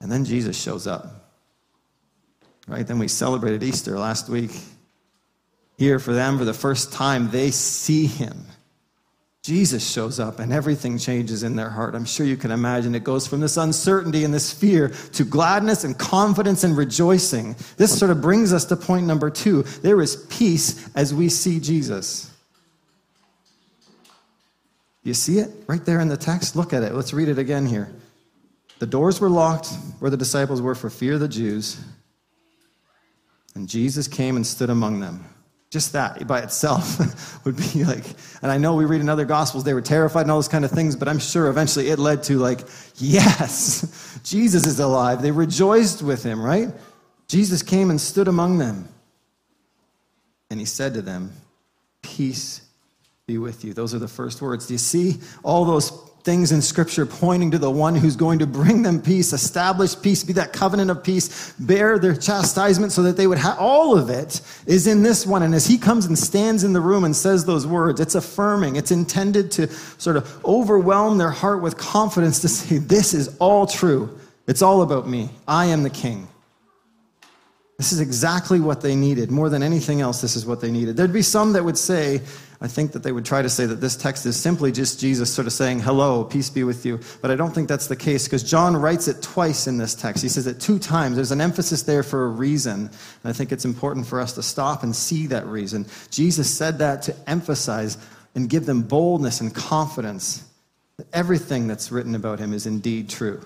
And 0.00 0.10
then 0.10 0.24
Jesus 0.24 0.60
shows 0.60 0.86
up. 0.86 1.34
Right? 2.66 2.86
Then 2.86 2.98
we 2.98 3.08
celebrated 3.08 3.62
Easter 3.62 3.98
last 3.98 4.28
week. 4.28 4.52
Here 5.76 5.98
for 5.98 6.12
them, 6.12 6.38
for 6.38 6.44
the 6.44 6.54
first 6.54 6.92
time, 6.92 7.30
they 7.30 7.50
see 7.50 8.06
him. 8.06 8.46
Jesus 9.42 9.90
shows 9.90 10.20
up 10.20 10.38
and 10.38 10.52
everything 10.52 10.98
changes 10.98 11.42
in 11.42 11.56
their 11.56 11.70
heart. 11.70 11.94
I'm 11.94 12.04
sure 12.04 12.26
you 12.26 12.36
can 12.36 12.50
imagine 12.50 12.94
it 12.94 13.04
goes 13.04 13.26
from 13.26 13.40
this 13.40 13.56
uncertainty 13.56 14.24
and 14.24 14.34
this 14.34 14.52
fear 14.52 14.90
to 15.14 15.24
gladness 15.24 15.82
and 15.82 15.98
confidence 15.98 16.62
and 16.62 16.76
rejoicing. 16.76 17.56
This 17.78 17.98
sort 17.98 18.10
of 18.10 18.20
brings 18.20 18.52
us 18.52 18.66
to 18.66 18.76
point 18.76 19.06
number 19.06 19.30
two. 19.30 19.62
There 19.62 20.02
is 20.02 20.26
peace 20.28 20.90
as 20.94 21.14
we 21.14 21.30
see 21.30 21.58
Jesus. 21.58 22.30
You 25.02 25.14
see 25.14 25.38
it 25.38 25.50
right 25.66 25.84
there 25.86 26.00
in 26.00 26.08
the 26.08 26.18
text? 26.18 26.54
Look 26.54 26.74
at 26.74 26.82
it. 26.82 26.94
Let's 26.94 27.14
read 27.14 27.28
it 27.28 27.38
again 27.38 27.64
here. 27.64 27.90
The 28.80 28.86
doors 28.86 29.20
were 29.20 29.28
locked 29.28 29.68
where 29.98 30.10
the 30.10 30.16
disciples 30.16 30.60
were 30.60 30.74
for 30.74 30.88
fear 30.88 31.14
of 31.14 31.20
the 31.20 31.28
Jews. 31.28 31.78
And 33.54 33.68
Jesus 33.68 34.08
came 34.08 34.36
and 34.36 34.46
stood 34.46 34.70
among 34.70 35.00
them. 35.00 35.24
Just 35.68 35.92
that 35.92 36.26
by 36.26 36.40
itself 36.40 37.44
would 37.44 37.56
be 37.56 37.84
like, 37.84 38.04
and 38.42 38.50
I 38.50 38.56
know 38.56 38.74
we 38.74 38.86
read 38.86 39.02
in 39.02 39.08
other 39.08 39.26
gospels 39.26 39.64
they 39.64 39.74
were 39.74 39.82
terrified 39.82 40.22
and 40.22 40.30
all 40.30 40.38
those 40.38 40.48
kind 40.48 40.64
of 40.64 40.70
things, 40.70 40.96
but 40.96 41.08
I'm 41.08 41.18
sure 41.18 41.48
eventually 41.48 41.90
it 41.90 41.98
led 41.98 42.22
to 42.24 42.38
like, 42.38 42.60
yes, 42.96 44.18
Jesus 44.24 44.66
is 44.66 44.80
alive. 44.80 45.20
They 45.20 45.30
rejoiced 45.30 46.02
with 46.02 46.22
him, 46.22 46.42
right? 46.42 46.70
Jesus 47.28 47.62
came 47.62 47.90
and 47.90 48.00
stood 48.00 48.28
among 48.28 48.58
them. 48.58 48.88
And 50.48 50.58
he 50.58 50.66
said 50.66 50.94
to 50.94 51.02
them, 51.02 51.32
Peace 52.02 52.62
be 53.26 53.36
with 53.36 53.62
you. 53.62 53.74
Those 53.74 53.94
are 53.94 53.98
the 53.98 54.08
first 54.08 54.40
words. 54.40 54.66
Do 54.66 54.74
you 54.74 54.78
see 54.78 55.20
all 55.44 55.64
those 55.64 56.09
things 56.22 56.52
in 56.52 56.60
Scripture 56.60 57.06
pointing 57.06 57.50
to 57.50 57.58
the 57.58 57.70
one 57.70 57.94
who's 57.94 58.16
going 58.16 58.38
to 58.40 58.46
bring 58.46 58.82
them 58.82 59.00
peace, 59.00 59.32
establish 59.32 60.00
peace, 60.00 60.22
be 60.22 60.32
that 60.34 60.52
covenant 60.52 60.90
of 60.90 61.02
peace, 61.02 61.52
bear 61.58 61.98
their 61.98 62.14
chastisement 62.14 62.92
so 62.92 63.02
that 63.02 63.16
they 63.16 63.26
would 63.26 63.38
have 63.38 63.58
all 63.58 63.96
of 63.96 64.10
it 64.10 64.40
is 64.66 64.86
in 64.86 65.02
this 65.02 65.26
one. 65.26 65.42
And 65.42 65.54
as 65.54 65.66
he 65.66 65.78
comes 65.78 66.06
and 66.06 66.18
stands 66.18 66.64
in 66.64 66.72
the 66.72 66.80
room 66.80 67.04
and 67.04 67.14
says 67.16 67.44
those 67.44 67.66
words, 67.66 68.00
it's 68.00 68.14
affirming, 68.14 68.76
it's 68.76 68.90
intended 68.90 69.50
to 69.52 69.68
sort 69.98 70.16
of 70.16 70.44
overwhelm 70.44 71.18
their 71.18 71.30
heart 71.30 71.62
with 71.62 71.76
confidence 71.76 72.40
to 72.40 72.48
say, 72.48 72.78
This 72.78 73.14
is 73.14 73.36
all 73.38 73.66
true. 73.66 74.18
It's 74.46 74.62
all 74.62 74.82
about 74.82 75.08
me. 75.08 75.30
I 75.46 75.66
am 75.66 75.82
the 75.82 75.90
king. 75.90 76.26
This 77.80 77.92
is 77.92 78.00
exactly 78.00 78.60
what 78.60 78.82
they 78.82 78.94
needed. 78.94 79.30
More 79.30 79.48
than 79.48 79.62
anything 79.62 80.02
else, 80.02 80.20
this 80.20 80.36
is 80.36 80.44
what 80.44 80.60
they 80.60 80.70
needed. 80.70 80.98
There'd 80.98 81.14
be 81.14 81.22
some 81.22 81.54
that 81.54 81.64
would 81.64 81.78
say, 81.78 82.20
I 82.62 82.68
think 82.68 82.92
that 82.92 83.02
they 83.02 83.12
would 83.12 83.24
try 83.24 83.40
to 83.40 83.48
say 83.48 83.64
that 83.64 83.76
this 83.76 83.96
text 83.96 84.26
is 84.26 84.38
simply 84.38 84.70
just 84.70 85.00
Jesus 85.00 85.32
sort 85.32 85.46
of 85.46 85.52
saying, 85.54 85.80
Hello, 85.80 86.24
peace 86.24 86.50
be 86.50 86.62
with 86.62 86.84
you. 86.84 87.00
But 87.22 87.30
I 87.30 87.34
don't 87.36 87.54
think 87.54 87.68
that's 87.68 87.86
the 87.86 87.96
case 87.96 88.24
because 88.24 88.42
John 88.42 88.76
writes 88.76 89.08
it 89.08 89.22
twice 89.22 89.66
in 89.66 89.78
this 89.78 89.94
text. 89.94 90.22
He 90.22 90.28
says 90.28 90.46
it 90.46 90.60
two 90.60 90.78
times. 90.78 91.16
There's 91.16 91.32
an 91.32 91.40
emphasis 91.40 91.82
there 91.82 92.02
for 92.02 92.26
a 92.26 92.28
reason. 92.28 92.80
And 92.80 92.90
I 93.24 93.32
think 93.32 93.50
it's 93.50 93.64
important 93.64 94.06
for 94.06 94.20
us 94.20 94.34
to 94.34 94.42
stop 94.42 94.82
and 94.82 94.94
see 94.94 95.26
that 95.28 95.46
reason. 95.46 95.86
Jesus 96.10 96.54
said 96.54 96.78
that 96.78 97.00
to 97.02 97.16
emphasize 97.26 97.96
and 98.34 98.50
give 98.50 98.66
them 98.66 98.82
boldness 98.82 99.40
and 99.40 99.54
confidence 99.54 100.44
that 100.98 101.06
everything 101.14 101.66
that's 101.66 101.90
written 101.90 102.14
about 102.14 102.38
him 102.38 102.52
is 102.52 102.66
indeed 102.66 103.08
true. 103.08 103.40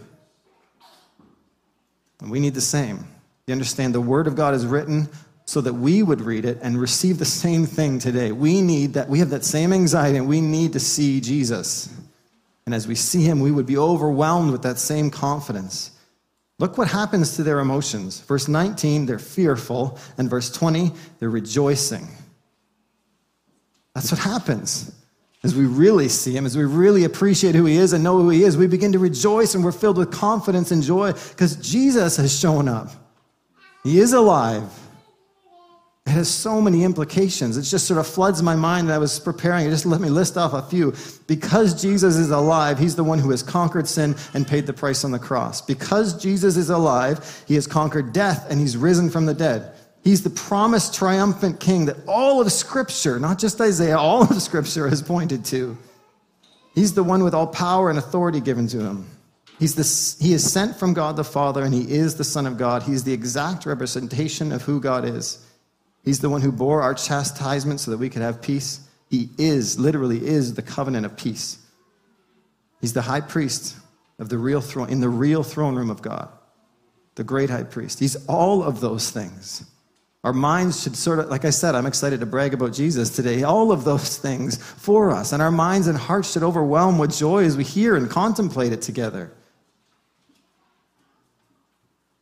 And 2.20 2.32
we 2.32 2.40
need 2.40 2.54
the 2.54 2.60
same. 2.60 3.06
You 3.46 3.52
understand, 3.52 3.94
the 3.94 4.00
Word 4.00 4.26
of 4.26 4.34
God 4.34 4.54
is 4.54 4.66
written 4.66 5.08
so 5.46 5.60
that 5.60 5.74
we 5.74 6.02
would 6.02 6.20
read 6.20 6.44
it 6.44 6.58
and 6.62 6.80
receive 6.80 7.18
the 7.18 7.24
same 7.24 7.66
thing 7.66 7.98
today. 7.98 8.32
We 8.32 8.62
need 8.62 8.94
that, 8.94 9.08
we 9.08 9.18
have 9.18 9.30
that 9.30 9.44
same 9.44 9.72
anxiety, 9.72 10.16
and 10.16 10.28
we 10.28 10.40
need 10.40 10.72
to 10.72 10.80
see 10.80 11.20
Jesus. 11.20 11.94
And 12.66 12.74
as 12.74 12.88
we 12.88 12.94
see 12.94 13.22
him, 13.22 13.40
we 13.40 13.50
would 13.50 13.66
be 13.66 13.76
overwhelmed 13.76 14.52
with 14.52 14.62
that 14.62 14.78
same 14.78 15.10
confidence. 15.10 15.90
Look 16.58 16.78
what 16.78 16.88
happens 16.88 17.36
to 17.36 17.42
their 17.42 17.58
emotions. 17.58 18.20
Verse 18.20 18.48
19, 18.48 19.06
they're 19.06 19.18
fearful, 19.18 19.98
and 20.16 20.30
verse 20.30 20.50
20, 20.50 20.92
they're 21.18 21.28
rejoicing. 21.28 22.08
That's 23.94 24.10
what 24.10 24.20
happens. 24.20 24.92
As 25.42 25.54
we 25.54 25.66
really 25.66 26.08
see 26.08 26.34
him, 26.34 26.46
as 26.46 26.56
we 26.56 26.64
really 26.64 27.04
appreciate 27.04 27.54
who 27.54 27.66
he 27.66 27.76
is 27.76 27.92
and 27.92 28.02
know 28.02 28.16
who 28.18 28.30
he 28.30 28.44
is, 28.44 28.56
we 28.56 28.66
begin 28.66 28.92
to 28.92 28.98
rejoice 28.98 29.54
and 29.54 29.62
we're 29.62 29.72
filled 29.72 29.98
with 29.98 30.10
confidence 30.10 30.70
and 30.70 30.82
joy 30.82 31.12
because 31.12 31.56
Jesus 31.56 32.16
has 32.16 32.36
shown 32.36 32.66
up. 32.66 32.88
He 33.82 33.98
is 34.00 34.14
alive. 34.14 34.72
It 36.06 36.10
has 36.10 36.28
so 36.28 36.60
many 36.60 36.84
implications. 36.84 37.56
It 37.56 37.62
just 37.62 37.86
sort 37.86 37.98
of 37.98 38.06
floods 38.06 38.42
my 38.42 38.54
mind. 38.54 38.88
That 38.88 38.94
I 38.94 38.98
was 38.98 39.18
preparing, 39.18 39.70
just 39.70 39.86
let 39.86 40.02
me 40.02 40.10
list 40.10 40.36
off 40.36 40.52
a 40.52 40.62
few. 40.62 40.94
Because 41.26 41.80
Jesus 41.80 42.16
is 42.16 42.30
alive, 42.30 42.78
he's 42.78 42.94
the 42.94 43.04
one 43.04 43.18
who 43.18 43.30
has 43.30 43.42
conquered 43.42 43.88
sin 43.88 44.14
and 44.34 44.46
paid 44.46 44.66
the 44.66 44.74
price 44.74 45.02
on 45.04 45.12
the 45.12 45.18
cross. 45.18 45.62
Because 45.62 46.20
Jesus 46.22 46.58
is 46.58 46.68
alive, 46.68 47.44
he 47.48 47.54
has 47.54 47.66
conquered 47.66 48.12
death 48.12 48.46
and 48.50 48.60
he's 48.60 48.76
risen 48.76 49.08
from 49.08 49.24
the 49.24 49.32
dead. 49.32 49.72
He's 50.02 50.22
the 50.22 50.30
promised 50.30 50.94
triumphant 50.94 51.60
king 51.60 51.86
that 51.86 51.96
all 52.06 52.42
of 52.42 52.52
Scripture, 52.52 53.18
not 53.18 53.38
just 53.38 53.58
Isaiah, 53.62 53.96
all 53.96 54.22
of 54.24 54.42
Scripture 54.42 54.86
has 54.90 55.00
pointed 55.00 55.46
to. 55.46 55.78
He's 56.74 56.92
the 56.92 57.02
one 57.02 57.24
with 57.24 57.32
all 57.32 57.46
power 57.46 57.88
and 57.88 57.98
authority 57.98 58.40
given 58.40 58.66
to 58.68 58.80
him. 58.80 59.06
He's 59.58 59.74
the, 59.74 60.22
he 60.22 60.34
is 60.34 60.52
sent 60.52 60.76
from 60.76 60.92
God 60.92 61.16
the 61.16 61.24
Father 61.24 61.62
and 61.62 61.72
he 61.72 61.90
is 61.90 62.16
the 62.16 62.24
Son 62.24 62.46
of 62.46 62.58
God. 62.58 62.82
He's 62.82 63.04
the 63.04 63.12
exact 63.14 63.64
representation 63.64 64.52
of 64.52 64.62
who 64.62 64.80
God 64.80 65.06
is. 65.06 65.43
He's 66.04 66.20
the 66.20 66.28
one 66.28 66.42
who 66.42 66.52
bore 66.52 66.82
our 66.82 66.94
chastisement 66.94 67.80
so 67.80 67.90
that 67.90 67.96
we 67.96 68.10
could 68.10 68.22
have 68.22 68.42
peace. 68.42 68.80
He 69.08 69.30
is, 69.38 69.78
literally, 69.78 70.24
is 70.26 70.54
the 70.54 70.62
covenant 70.62 71.06
of 71.06 71.16
peace. 71.16 71.58
He's 72.80 72.92
the 72.92 73.02
high 73.02 73.22
priest 73.22 73.76
of 74.18 74.28
the 74.28 74.38
real 74.38 74.60
throne, 74.60 74.90
in 74.90 75.00
the 75.00 75.08
real 75.08 75.42
throne 75.42 75.74
room 75.74 75.90
of 75.90 76.02
God, 76.02 76.28
the 77.14 77.24
great 77.24 77.48
high 77.48 77.62
priest. 77.62 77.98
He's 78.00 78.16
all 78.26 78.62
of 78.62 78.80
those 78.80 79.10
things. 79.10 79.64
Our 80.22 80.32
minds 80.32 80.82
should 80.82 80.96
sort 80.96 81.18
of, 81.18 81.28
like 81.28 81.44
I 81.44 81.50
said, 81.50 81.74
I'm 81.74 81.86
excited 81.86 82.20
to 82.20 82.26
brag 82.26 82.54
about 82.54 82.72
Jesus 82.72 83.14
today. 83.14 83.42
All 83.42 83.72
of 83.72 83.84
those 83.84 84.16
things 84.16 84.56
for 84.56 85.10
us. 85.10 85.32
And 85.32 85.42
our 85.42 85.50
minds 85.50 85.86
and 85.86 85.98
hearts 85.98 86.32
should 86.32 86.42
overwhelm 86.42 86.98
with 86.98 87.14
joy 87.14 87.44
as 87.44 87.56
we 87.56 87.64
hear 87.64 87.94
and 87.94 88.08
contemplate 88.08 88.72
it 88.72 88.80
together. 88.80 89.30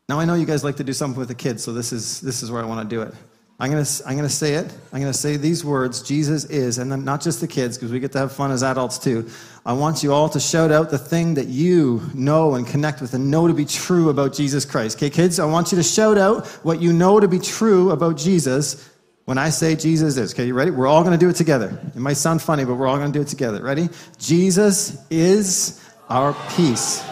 Now, 0.08 0.18
I 0.18 0.24
know 0.24 0.34
you 0.34 0.46
guys 0.46 0.64
like 0.64 0.76
to 0.76 0.84
do 0.84 0.92
something 0.92 1.18
with 1.18 1.28
the 1.28 1.34
kids, 1.34 1.62
so 1.62 1.72
this 1.72 1.92
is, 1.92 2.20
this 2.20 2.42
is 2.42 2.50
where 2.50 2.60
I 2.60 2.66
want 2.66 2.88
to 2.88 2.96
do 2.96 3.02
it. 3.02 3.14
I'm 3.60 3.70
going 3.70 3.84
to, 3.84 4.02
I'm 4.06 4.16
going 4.16 4.28
to 4.28 4.34
say 4.34 4.54
it. 4.54 4.72
I'm 4.92 5.00
going 5.00 5.12
to 5.12 5.18
say 5.18 5.36
these 5.36 5.64
words 5.64 6.02
Jesus 6.02 6.44
is, 6.46 6.78
and 6.78 7.04
not 7.04 7.20
just 7.20 7.40
the 7.40 7.46
kids, 7.46 7.76
because 7.76 7.92
we 7.92 8.00
get 8.00 8.12
to 8.12 8.18
have 8.18 8.32
fun 8.32 8.50
as 8.50 8.62
adults 8.62 8.98
too. 8.98 9.28
I 9.64 9.74
want 9.74 10.02
you 10.02 10.12
all 10.12 10.28
to 10.30 10.40
shout 10.40 10.72
out 10.72 10.90
the 10.90 10.98
thing 10.98 11.34
that 11.34 11.46
you 11.46 12.02
know 12.12 12.54
and 12.54 12.66
connect 12.66 13.00
with 13.00 13.14
and 13.14 13.30
know 13.30 13.46
to 13.46 13.54
be 13.54 13.64
true 13.64 14.08
about 14.08 14.32
Jesus 14.32 14.64
Christ. 14.64 14.98
Okay, 14.98 15.10
kids, 15.10 15.38
I 15.38 15.44
want 15.44 15.70
you 15.70 15.76
to 15.76 15.84
shout 15.84 16.18
out 16.18 16.46
what 16.64 16.80
you 16.80 16.92
know 16.92 17.20
to 17.20 17.28
be 17.28 17.38
true 17.38 17.92
about 17.92 18.16
Jesus 18.16 18.88
when 19.26 19.38
I 19.38 19.50
say 19.50 19.76
Jesus 19.76 20.16
is. 20.16 20.34
Okay, 20.34 20.46
you 20.46 20.54
ready? 20.54 20.72
We're 20.72 20.88
all 20.88 21.04
going 21.04 21.16
to 21.16 21.24
do 21.24 21.28
it 21.28 21.36
together. 21.36 21.78
It 21.94 22.00
might 22.00 22.14
sound 22.14 22.42
funny, 22.42 22.64
but 22.64 22.74
we're 22.74 22.88
all 22.88 22.98
going 22.98 23.12
to 23.12 23.16
do 23.16 23.22
it 23.22 23.28
together. 23.28 23.62
Ready? 23.62 23.90
Jesus 24.18 25.06
is 25.08 25.80
our 26.08 26.34
peace. 26.56 27.04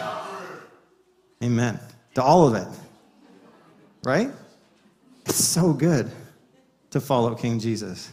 Amen. 1.41 1.79
To 2.15 2.23
all 2.23 2.47
of 2.47 2.55
it. 2.55 2.67
Right? 4.03 4.31
It's 5.25 5.41
so 5.45 5.71
good 5.71 6.11
to 6.91 7.01
follow 7.01 7.35
King 7.35 7.59
Jesus. 7.59 8.11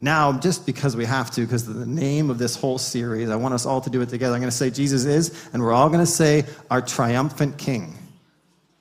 Now, 0.00 0.32
just 0.38 0.66
because 0.66 0.96
we 0.96 1.04
have 1.04 1.30
to, 1.32 1.42
because 1.42 1.64
the 1.64 1.86
name 1.86 2.28
of 2.28 2.38
this 2.38 2.56
whole 2.56 2.78
series, 2.78 3.30
I 3.30 3.36
want 3.36 3.54
us 3.54 3.64
all 3.64 3.80
to 3.80 3.90
do 3.90 4.00
it 4.00 4.08
together. 4.08 4.34
I'm 4.34 4.40
going 4.40 4.50
to 4.50 4.56
say 4.56 4.68
Jesus 4.68 5.04
is, 5.04 5.48
and 5.52 5.62
we're 5.62 5.72
all 5.72 5.88
going 5.88 6.00
to 6.00 6.06
say 6.06 6.44
our 6.70 6.82
triumphant 6.82 7.56
King. 7.56 7.96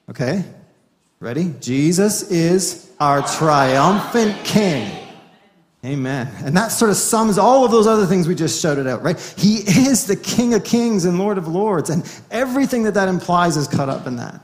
Okay? 0.10 0.44
Ready? 1.20 1.54
Jesus 1.60 2.32
is 2.32 2.92
our 3.00 3.22
triumphant 3.22 4.44
King. 4.44 4.98
Amen. 5.86 6.28
And 6.44 6.58
that 6.58 6.70
sort 6.70 6.90
of 6.90 6.98
sums 6.98 7.38
all 7.38 7.66
of 7.66 7.72
those 7.72 7.86
other 7.86 8.08
things 8.08 8.28
we 8.28 8.36
just 8.36 8.60
shouted 8.60 8.88
out, 8.88 9.04
right? 9.04 9.20
He 9.38 9.58
is 9.58 10.08
the 10.08 10.16
King 10.16 10.56
of 10.56 10.64
Kings 10.64 11.06
and 11.06 11.20
Lord 11.20 11.38
of 11.38 11.48
Lords, 11.48 11.92
and 11.92 12.04
everything 12.32 12.84
that 12.84 12.96
that 12.96 13.08
implies 13.08 13.58
is 13.58 13.68
cut 13.68 13.90
up 13.90 14.08
in 14.08 14.16
that. 14.16 14.42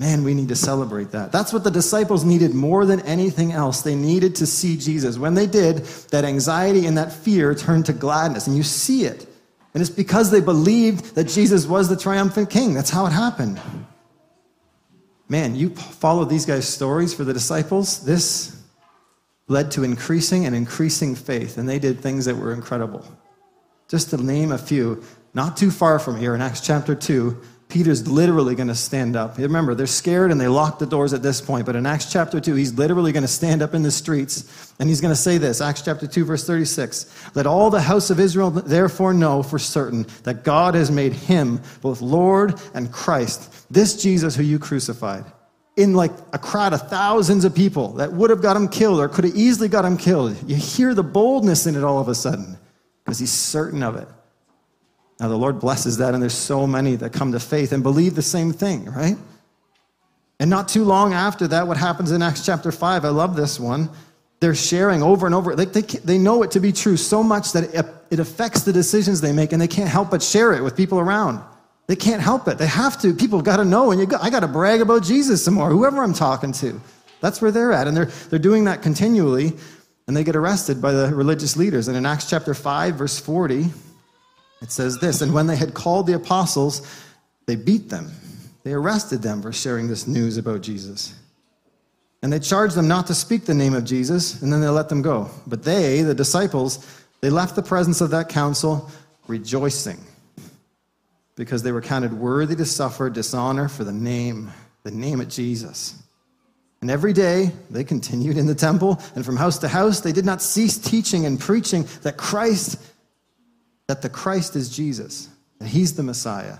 Man, 0.00 0.22
we 0.22 0.32
need 0.32 0.48
to 0.48 0.56
celebrate 0.56 1.10
that. 1.10 1.32
That's 1.32 1.52
what 1.52 1.64
the 1.64 1.72
disciples 1.72 2.24
needed 2.24 2.54
more 2.54 2.86
than 2.86 3.00
anything 3.00 3.50
else. 3.50 3.82
They 3.82 3.96
needed 3.96 4.36
to 4.36 4.46
see 4.46 4.76
Jesus. 4.76 5.18
When 5.18 5.34
they 5.34 5.46
did, 5.46 5.78
that 6.12 6.24
anxiety 6.24 6.86
and 6.86 6.96
that 6.96 7.12
fear 7.12 7.52
turned 7.52 7.86
to 7.86 7.92
gladness, 7.92 8.46
and 8.46 8.56
you 8.56 8.62
see 8.62 9.04
it. 9.04 9.26
And 9.74 9.80
it's 9.80 9.90
because 9.90 10.30
they 10.30 10.40
believed 10.40 11.16
that 11.16 11.24
Jesus 11.24 11.66
was 11.66 11.88
the 11.88 11.96
triumphant 11.96 12.48
king. 12.48 12.74
That's 12.74 12.90
how 12.90 13.06
it 13.06 13.12
happened. 13.12 13.60
Man, 15.28 15.56
you 15.56 15.70
follow 15.70 16.24
these 16.24 16.46
guys' 16.46 16.68
stories 16.68 17.12
for 17.12 17.24
the 17.24 17.34
disciples. 17.34 18.04
This 18.04 18.56
led 19.48 19.72
to 19.72 19.82
increasing 19.82 20.46
and 20.46 20.54
increasing 20.54 21.16
faith, 21.16 21.58
and 21.58 21.68
they 21.68 21.80
did 21.80 22.00
things 22.00 22.24
that 22.26 22.36
were 22.36 22.52
incredible. 22.52 23.04
Just 23.88 24.10
to 24.10 24.16
name 24.16 24.52
a 24.52 24.58
few, 24.58 25.02
not 25.34 25.56
too 25.56 25.70
far 25.70 25.98
from 25.98 26.18
here 26.18 26.34
in 26.34 26.40
Acts 26.40 26.60
chapter 26.60 26.94
2, 26.94 27.36
Peter's 27.68 28.08
literally 28.08 28.54
going 28.54 28.68
to 28.68 28.74
stand 28.74 29.14
up. 29.14 29.36
Remember, 29.36 29.74
they're 29.74 29.86
scared 29.86 30.30
and 30.30 30.40
they 30.40 30.48
lock 30.48 30.78
the 30.78 30.86
doors 30.86 31.12
at 31.12 31.22
this 31.22 31.42
point, 31.42 31.66
but 31.66 31.76
in 31.76 31.84
Acts 31.84 32.10
chapter 32.10 32.40
2, 32.40 32.54
he's 32.54 32.72
literally 32.72 33.12
going 33.12 33.22
to 33.22 33.28
stand 33.28 33.60
up 33.60 33.74
in 33.74 33.82
the 33.82 33.90
streets 33.90 34.72
and 34.78 34.88
he's 34.88 35.02
going 35.02 35.12
to 35.12 35.20
say 35.20 35.36
this 35.36 35.60
Acts 35.60 35.82
chapter 35.82 36.06
2, 36.06 36.24
verse 36.24 36.46
36 36.46 37.34
Let 37.34 37.46
all 37.46 37.68
the 37.68 37.82
house 37.82 38.08
of 38.08 38.20
Israel 38.20 38.50
therefore 38.50 39.12
know 39.12 39.42
for 39.42 39.58
certain 39.58 40.06
that 40.22 40.44
God 40.44 40.74
has 40.74 40.90
made 40.90 41.12
him 41.12 41.60
both 41.82 42.00
Lord 42.00 42.58
and 42.72 42.90
Christ, 42.90 43.66
this 43.70 44.02
Jesus 44.02 44.34
who 44.34 44.44
you 44.44 44.58
crucified. 44.58 45.26
In 45.76 45.92
like 45.92 46.12
a 46.32 46.38
crowd 46.38 46.72
of 46.72 46.88
thousands 46.88 47.44
of 47.44 47.54
people 47.54 47.92
that 47.94 48.12
would 48.12 48.30
have 48.30 48.42
got 48.42 48.56
him 48.56 48.66
killed 48.66 48.98
or 48.98 49.08
could 49.08 49.24
have 49.24 49.36
easily 49.36 49.68
got 49.68 49.84
him 49.84 49.96
killed. 49.96 50.36
You 50.48 50.56
hear 50.56 50.94
the 50.94 51.04
boldness 51.04 51.66
in 51.66 51.76
it 51.76 51.84
all 51.84 52.00
of 52.00 52.08
a 52.08 52.14
sudden 52.14 52.58
because 53.04 53.18
he's 53.18 53.30
certain 53.30 53.82
of 53.82 53.94
it. 53.94 54.08
Now, 55.20 55.28
the 55.28 55.36
Lord 55.36 55.58
blesses 55.58 55.98
that, 55.98 56.14
and 56.14 56.22
there's 56.22 56.34
so 56.34 56.66
many 56.66 56.94
that 56.96 57.12
come 57.12 57.32
to 57.32 57.40
faith 57.40 57.72
and 57.72 57.82
believe 57.82 58.14
the 58.14 58.22
same 58.22 58.52
thing, 58.52 58.84
right? 58.84 59.16
And 60.38 60.48
not 60.48 60.68
too 60.68 60.84
long 60.84 61.12
after 61.12 61.48
that, 61.48 61.66
what 61.66 61.76
happens 61.76 62.12
in 62.12 62.22
Acts 62.22 62.46
chapter 62.46 62.70
5, 62.70 63.04
I 63.04 63.08
love 63.08 63.34
this 63.34 63.58
one. 63.58 63.90
They're 64.40 64.54
sharing 64.54 65.02
over 65.02 65.26
and 65.26 65.34
over. 65.34 65.56
Like 65.56 65.72
they, 65.72 65.80
they 65.80 66.18
know 66.18 66.44
it 66.44 66.52
to 66.52 66.60
be 66.60 66.70
true 66.70 66.96
so 66.96 67.24
much 67.24 67.52
that 67.52 67.74
it, 67.74 67.86
it 68.10 68.20
affects 68.20 68.62
the 68.62 68.72
decisions 68.72 69.20
they 69.20 69.32
make, 69.32 69.52
and 69.52 69.60
they 69.60 69.66
can't 69.66 69.88
help 69.88 70.10
but 70.10 70.22
share 70.22 70.52
it 70.52 70.62
with 70.62 70.76
people 70.76 71.00
around. 71.00 71.42
They 71.88 71.96
can't 71.96 72.22
help 72.22 72.46
it. 72.46 72.58
They 72.58 72.66
have 72.66 73.00
to. 73.02 73.12
People 73.12 73.42
got 73.42 73.56
to 73.56 73.64
know, 73.64 73.90
and 73.90 74.08
got, 74.08 74.22
I 74.22 74.30
got 74.30 74.40
to 74.40 74.48
brag 74.48 74.80
about 74.80 75.02
Jesus 75.02 75.44
some 75.44 75.54
more, 75.54 75.70
whoever 75.70 76.02
I'm 76.02 76.14
talking 76.14 76.52
to. 76.52 76.80
That's 77.20 77.42
where 77.42 77.50
they're 77.50 77.72
at. 77.72 77.88
And 77.88 77.96
they're, 77.96 78.10
they're 78.30 78.38
doing 78.38 78.64
that 78.66 78.82
continually, 78.82 79.54
and 80.06 80.16
they 80.16 80.22
get 80.22 80.36
arrested 80.36 80.80
by 80.80 80.92
the 80.92 81.12
religious 81.12 81.56
leaders. 81.56 81.88
And 81.88 81.96
in 81.96 82.06
Acts 82.06 82.30
chapter 82.30 82.54
5, 82.54 82.94
verse 82.94 83.18
40, 83.18 83.66
it 84.60 84.70
says 84.70 84.98
this 84.98 85.20
And 85.20 85.32
when 85.32 85.46
they 85.46 85.56
had 85.56 85.74
called 85.74 86.06
the 86.06 86.14
apostles, 86.14 86.82
they 87.46 87.56
beat 87.56 87.88
them. 87.88 88.10
They 88.64 88.72
arrested 88.72 89.22
them 89.22 89.40
for 89.40 89.52
sharing 89.52 89.88
this 89.88 90.06
news 90.06 90.36
about 90.36 90.60
Jesus. 90.60 91.14
And 92.22 92.32
they 92.32 92.40
charged 92.40 92.74
them 92.74 92.88
not 92.88 93.06
to 93.06 93.14
speak 93.14 93.46
the 93.46 93.54
name 93.54 93.74
of 93.74 93.84
Jesus, 93.84 94.42
and 94.42 94.52
then 94.52 94.60
they 94.60 94.68
let 94.68 94.88
them 94.88 95.02
go. 95.02 95.30
But 95.46 95.62
they, 95.62 96.02
the 96.02 96.14
disciples, 96.14 96.84
they 97.20 97.30
left 97.30 97.54
the 97.56 97.62
presence 97.62 98.00
of 98.00 98.10
that 98.10 98.28
council 98.28 98.90
rejoicing 99.28 99.98
because 101.36 101.62
they 101.62 101.70
were 101.70 101.80
counted 101.80 102.12
worthy 102.12 102.56
to 102.56 102.64
suffer 102.64 103.08
dishonor 103.08 103.68
for 103.68 103.84
the 103.84 103.92
name, 103.92 104.50
the 104.82 104.90
name 104.90 105.20
of 105.20 105.28
Jesus. 105.28 106.02
And 106.80 106.90
every 106.90 107.12
day 107.12 107.52
they 107.70 107.84
continued 107.84 108.36
in 108.36 108.46
the 108.46 108.54
temple 108.54 109.00
and 109.14 109.24
from 109.24 109.36
house 109.36 109.58
to 109.58 109.68
house. 109.68 110.00
They 110.00 110.12
did 110.12 110.24
not 110.24 110.42
cease 110.42 110.78
teaching 110.78 111.26
and 111.26 111.38
preaching 111.38 111.86
that 112.02 112.16
Christ, 112.16 112.80
that 113.88 114.02
the 114.02 114.08
Christ 114.08 114.54
is 114.54 114.68
Jesus, 114.68 115.28
that 115.58 115.68
he's 115.68 115.94
the 115.94 116.02
Messiah. 116.02 116.58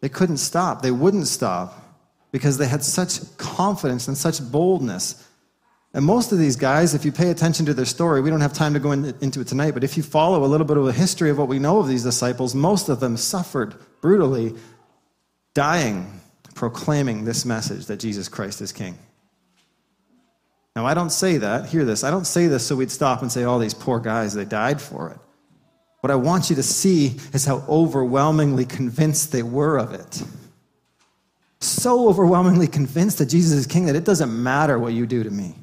They 0.00 0.08
couldn't 0.08 0.38
stop. 0.38 0.80
They 0.80 0.90
wouldn't 0.92 1.26
stop 1.26 1.82
because 2.32 2.58
they 2.58 2.66
had 2.66 2.82
such 2.82 3.36
confidence 3.36 4.08
and 4.08 4.16
such 4.16 4.40
boldness. 4.50 5.26
And 5.92 6.04
most 6.04 6.30
of 6.30 6.38
these 6.38 6.56
guys, 6.56 6.94
if 6.94 7.04
you 7.04 7.12
pay 7.12 7.30
attention 7.30 7.66
to 7.66 7.74
their 7.74 7.86
story, 7.86 8.20
we 8.20 8.30
don't 8.30 8.40
have 8.40 8.52
time 8.52 8.74
to 8.74 8.80
go 8.80 8.92
in, 8.92 9.14
into 9.20 9.40
it 9.40 9.48
tonight, 9.48 9.72
but 9.72 9.82
if 9.82 9.96
you 9.96 10.02
follow 10.02 10.44
a 10.44 10.46
little 10.46 10.66
bit 10.66 10.76
of 10.76 10.84
the 10.84 10.92
history 10.92 11.30
of 11.30 11.38
what 11.38 11.48
we 11.48 11.58
know 11.58 11.80
of 11.80 11.88
these 11.88 12.02
disciples, 12.02 12.54
most 12.54 12.88
of 12.88 13.00
them 13.00 13.16
suffered 13.16 13.74
brutally, 14.00 14.54
dying, 15.54 16.20
proclaiming 16.54 17.24
this 17.24 17.44
message 17.44 17.86
that 17.86 17.98
Jesus 17.98 18.28
Christ 18.28 18.60
is 18.60 18.72
King. 18.72 18.98
Now, 20.76 20.84
I 20.84 20.92
don't 20.92 21.10
say 21.10 21.38
that, 21.38 21.66
hear 21.70 21.86
this, 21.86 22.04
I 22.04 22.10
don't 22.10 22.26
say 22.26 22.46
this 22.46 22.66
so 22.66 22.76
we'd 22.76 22.90
stop 22.90 23.22
and 23.22 23.32
say, 23.32 23.44
all 23.44 23.56
oh, 23.56 23.60
these 23.60 23.74
poor 23.74 23.98
guys, 23.98 24.34
they 24.34 24.44
died 24.44 24.80
for 24.80 25.10
it. 25.10 25.18
What 26.00 26.10
I 26.10 26.16
want 26.16 26.50
you 26.50 26.56
to 26.56 26.62
see 26.62 27.16
is 27.32 27.44
how 27.44 27.64
overwhelmingly 27.68 28.64
convinced 28.64 29.32
they 29.32 29.42
were 29.42 29.78
of 29.78 29.92
it 29.92 30.22
so 31.60 32.08
overwhelmingly 32.08 32.66
convinced 32.66 33.18
that 33.18 33.26
Jesus 33.26 33.58
is 33.58 33.66
king 33.66 33.86
that 33.86 33.96
it 33.96 34.04
doesn't 34.04 34.42
matter 34.42 34.78
what 34.78 34.92
you 34.92 35.06
do 35.06 35.22
to 35.22 35.30
me. 35.30 35.54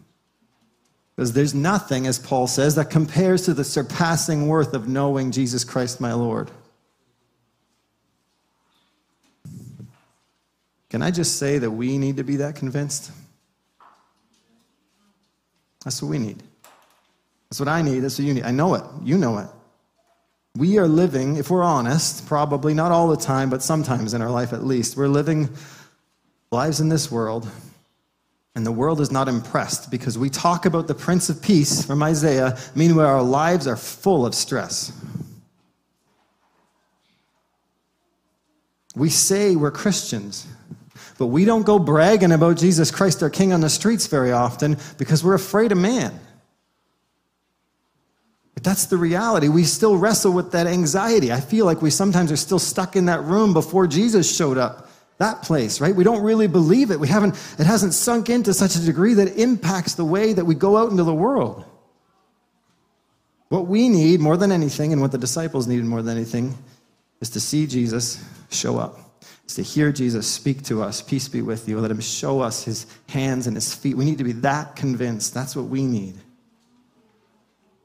Because 1.16 1.34
there's 1.34 1.54
nothing, 1.54 2.08
as 2.08 2.18
Paul 2.18 2.48
says, 2.48 2.76
that 2.76 2.90
compares 2.90 3.44
to 3.44 3.54
the 3.54 3.64
surpassing 3.64 4.48
worth 4.48 4.74
of 4.74 4.88
knowing 4.88 5.32
Jesus 5.32 5.64
Christ 5.64 6.02
my 6.02 6.14
Lord. 6.14 6.50
Can 10.90 11.02
I 11.02 11.12
just 11.12 11.38
say 11.38 11.60
that 11.60 11.72
we 11.72 11.98
need 11.98 12.18
to 12.18 12.24
be 12.24 12.38
that 12.38 12.56
convinced? 12.56 13.12
That's 15.84 16.02
what 16.02 16.10
we 16.10 16.20
need. 16.20 16.42
That's 17.50 17.60
what 17.60 17.70
I 17.70 17.82
need. 17.82 18.00
That's 18.00 18.18
what 18.18 18.26
you 18.26 18.34
need. 18.34 18.44
I 18.44 18.52
know 18.52 18.74
it. 18.76 18.84
You 19.04 19.18
know 19.18 19.38
it. 19.38 19.48
We 20.56 20.78
are 20.78 20.88
living, 20.88 21.38
if 21.38 21.50
we're 21.50 21.64
honest, 21.64 22.28
probably 22.28 22.76
not 22.76 22.92
all 22.92 23.08
the 23.08 23.18
time, 23.18 23.50
but 23.50 23.64
sometimes 23.64 24.14
in 24.14 24.22
our 24.22 24.30
life 24.30 24.54
at 24.54 24.64
least, 24.64 24.96
we're 24.96 25.08
living 25.08 25.50
lives 26.52 26.80
in 26.80 26.90
this 26.90 27.10
world, 27.10 27.50
and 28.54 28.64
the 28.64 28.72
world 28.72 29.02
is 29.02 29.10
not 29.10 29.28
impressed 29.28 29.90
because 29.90 30.16
we 30.16 30.30
talk 30.30 30.68
about 30.68 30.86
the 30.86 30.94
Prince 30.94 31.28
of 31.30 31.42
Peace 31.42 31.84
from 31.84 32.04
Isaiah. 32.04 32.56
Meanwhile, 32.76 33.08
our 33.08 33.24
lives 33.24 33.66
are 33.66 33.76
full 33.76 34.28
of 34.28 34.36
stress. 34.36 34.92
We 38.96 39.10
say 39.10 39.56
we're 39.56 39.72
Christians, 39.72 40.46
but 41.18 41.28
we 41.28 41.46
don't 41.46 41.66
go 41.66 41.80
bragging 41.80 42.32
about 42.32 42.58
Jesus 42.58 42.92
Christ, 42.92 43.24
our 43.24 43.32
King, 43.32 43.54
on 43.54 43.62
the 43.62 43.72
streets 43.72 44.06
very 44.06 44.32
often 44.32 44.78
because 45.00 45.24
we're 45.24 45.34
afraid 45.34 45.72
of 45.72 45.80
man. 45.80 46.20
But 48.54 48.64
that's 48.64 48.86
the 48.86 48.98
reality. 48.98 49.48
We 49.48 49.64
still 49.64 49.98
wrestle 49.98 50.32
with 50.32 50.52
that 50.52 50.68
anxiety. 50.68 51.32
I 51.32 51.40
feel 51.40 51.66
like 51.66 51.82
we 51.82 51.90
sometimes 51.90 52.32
are 52.32 52.38
still 52.38 52.60
stuck 52.60 52.96
in 52.96 53.06
that 53.06 53.24
room 53.24 53.54
before 53.54 53.88
Jesus 53.88 54.36
showed 54.36 54.58
up 54.58 54.90
that 55.18 55.42
place, 55.44 55.80
right? 55.80 55.96
We 55.96 56.04
don't 56.04 56.24
really 56.24 56.48
believe 56.48 56.92
it. 56.92 57.00
We 57.00 57.08
haven't, 57.08 57.36
it 57.58 57.66
hasn't 57.66 57.94
sunk 57.94 58.30
into 58.30 58.54
such 58.54 58.76
a 58.76 58.80
degree 58.80 59.14
that 59.16 59.30
it 59.30 59.38
impacts 59.38 59.96
the 59.96 60.06
way 60.06 60.34
that 60.34 60.46
we 60.46 60.56
go 60.56 60.78
out 60.78 60.92
into 60.92 61.04
the 61.04 61.14
world. 61.14 61.66
What 63.50 63.68
we 63.68 63.90
need 63.90 64.20
more 64.20 64.38
than 64.38 64.52
anything, 64.52 64.94
and 64.94 65.02
what 65.02 65.12
the 65.12 65.18
disciples 65.18 65.68
needed 65.68 65.86
more 65.86 66.02
than 66.02 66.18
anything, 66.18 66.58
is 67.22 67.30
to 67.32 67.40
see 67.40 67.68
Jesus 67.68 68.24
show 68.50 68.78
up. 68.78 69.00
Is 69.48 69.56
to 69.56 69.62
hear 69.62 69.92
Jesus 69.92 70.28
speak 70.28 70.64
to 70.64 70.82
us, 70.82 71.02
peace 71.02 71.28
be 71.28 71.42
with 71.42 71.70
you, 71.70 71.80
let 71.80 71.92
him 71.92 72.00
show 72.00 72.42
us 72.42 72.64
his 72.64 72.88
hands 73.10 73.46
and 73.46 73.56
his 73.56 73.74
feet. 73.74 73.96
We 73.96 74.06
need 74.06 74.18
to 74.18 74.24
be 74.24 74.32
that 74.34 74.76
convinced. 74.76 75.34
That's 75.34 75.56
what 75.56 75.66
we 75.66 75.84
need. 75.84 76.16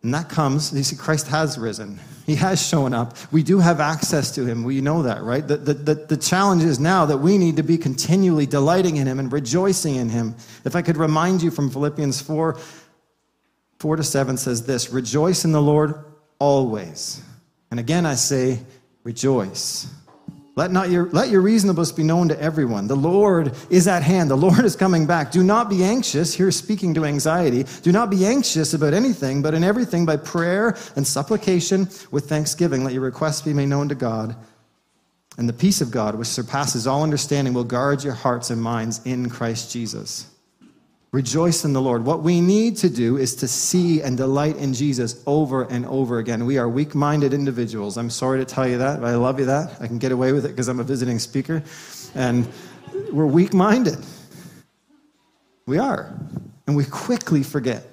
And 0.03 0.15
that 0.15 0.29
comes, 0.29 0.73
you 0.73 0.85
see, 0.85 0.97
Christ 0.97 1.27
has 1.29 1.59
risen. 1.59 1.99
He 2.25 2.37
has 2.37 2.65
shown 2.65 2.95
up. 2.95 3.17
We 3.33 3.43
do 3.43 3.59
have 3.59 3.81
access 3.81 4.33
to 4.37 4.45
him. 4.45 4.63
We 4.63 4.81
know 4.81 5.03
that, 5.03 5.23
right? 5.23 5.47
The, 5.47 5.57
the, 5.57 5.75
the, 5.75 5.95
the, 5.95 6.17
challenge 6.17 6.63
is 6.63 6.79
now 6.79 7.07
that 7.07 7.19
we 7.19 7.37
need 7.37 7.57
to 7.57 7.63
be 7.63 7.79
continually 7.79 8.47
delighting 8.47 8.97
in 8.97 9.07
him 9.07 9.19
and 9.19 9.33
rejoicing 9.33 9.97
in 9.97 10.09
him. 10.09 10.37
If 10.65 10.77
I 10.77 10.83
could 10.83 10.99
remind 10.99 11.43
you 11.43 11.51
from 11.51 11.71
Philippians 11.71 12.21
4 12.21 12.59
4 13.79 13.97
to 13.97 14.03
7 14.03 14.37
says 14.37 14.67
this 14.67 14.91
Rejoice 14.91 15.45
in 15.45 15.53
the 15.53 15.63
Lord 15.63 16.05
always. 16.39 17.23
And 17.71 17.81
again, 17.81 18.07
I 18.07 18.15
say, 18.15 18.61
rejoice. 19.05 19.93
Let, 20.59 20.73
not 20.73 20.91
your, 20.91 21.09
let 21.11 21.31
your 21.31 21.41
reasonableness 21.41 21.93
be 21.93 22.03
known 22.03 22.27
to 22.31 22.41
everyone. 22.43 22.89
The 22.89 22.97
Lord 22.97 23.55
is 23.71 23.87
at 23.87 24.03
hand. 24.03 24.29
The 24.29 24.37
Lord 24.37 24.65
is 24.65 24.75
coming 24.75 25.07
back. 25.07 25.31
Do 25.31 25.45
not 25.45 25.71
be 25.71 25.85
anxious. 25.85 26.35
Here, 26.35 26.51
speaking 26.51 26.95
to 26.95 27.05
anxiety. 27.05 27.65
Do 27.83 27.93
not 27.93 28.11
be 28.11 28.27
anxious 28.27 28.75
about 28.75 28.93
anything, 28.93 29.41
but 29.41 29.55
in 29.55 29.63
everything, 29.63 30.05
by 30.05 30.17
prayer 30.17 30.77
and 30.97 31.07
supplication 31.07 31.89
with 32.11 32.29
thanksgiving, 32.29 32.83
let 32.83 32.93
your 32.93 33.03
requests 33.03 33.41
be 33.41 33.55
made 33.55 33.67
known 33.67 33.89
to 33.89 33.95
God. 33.95 34.35
And 35.39 35.49
the 35.49 35.53
peace 35.53 35.81
of 35.81 35.93
God, 35.93 36.17
which 36.17 36.27
surpasses 36.27 36.89
all 36.89 37.05
understanding, 37.05 37.55
will 37.55 37.63
guard 37.63 38.03
your 38.03 38.15
hearts 38.15 38.51
and 38.51 38.61
minds 38.61 39.01
in 39.05 39.31
Christ 39.31 39.71
Jesus. 39.71 40.27
Rejoice 41.11 41.65
in 41.65 41.73
the 41.73 41.81
Lord. 41.81 42.05
What 42.05 42.23
we 42.23 42.43
need 42.43 42.77
to 42.79 42.91
do 42.91 43.17
is 43.17 43.35
to 43.37 43.49
see 43.49 44.03
and 44.03 44.15
delight 44.17 44.57
in 44.57 44.75
Jesus 44.75 45.23
over 45.27 45.63
and 45.63 45.87
over 45.87 46.19
again. 46.19 46.45
We 46.45 46.59
are 46.59 46.69
weak 46.69 46.95
minded 46.95 47.33
individuals. 47.33 47.97
I'm 47.97 48.11
sorry 48.11 48.39
to 48.41 48.45
tell 48.45 48.69
you 48.69 48.77
that, 48.79 49.01
but 49.01 49.07
I 49.07 49.17
love 49.17 49.41
you 49.41 49.47
that. 49.47 49.81
I 49.81 49.87
can 49.87 49.99
get 49.99 50.13
away 50.13 50.33
with 50.33 50.45
it 50.45 50.49
because 50.49 50.69
I'm 50.69 50.81
a 50.81 50.85
visiting 50.85 51.19
speaker. 51.19 51.63
And 52.15 52.47
we're 53.11 53.27
weak 53.27 53.55
minded. 53.55 53.97
We 55.67 55.79
are. 55.79 56.15
And 56.67 56.77
we 56.77 56.85
quickly 56.85 57.43
forget 57.43 57.87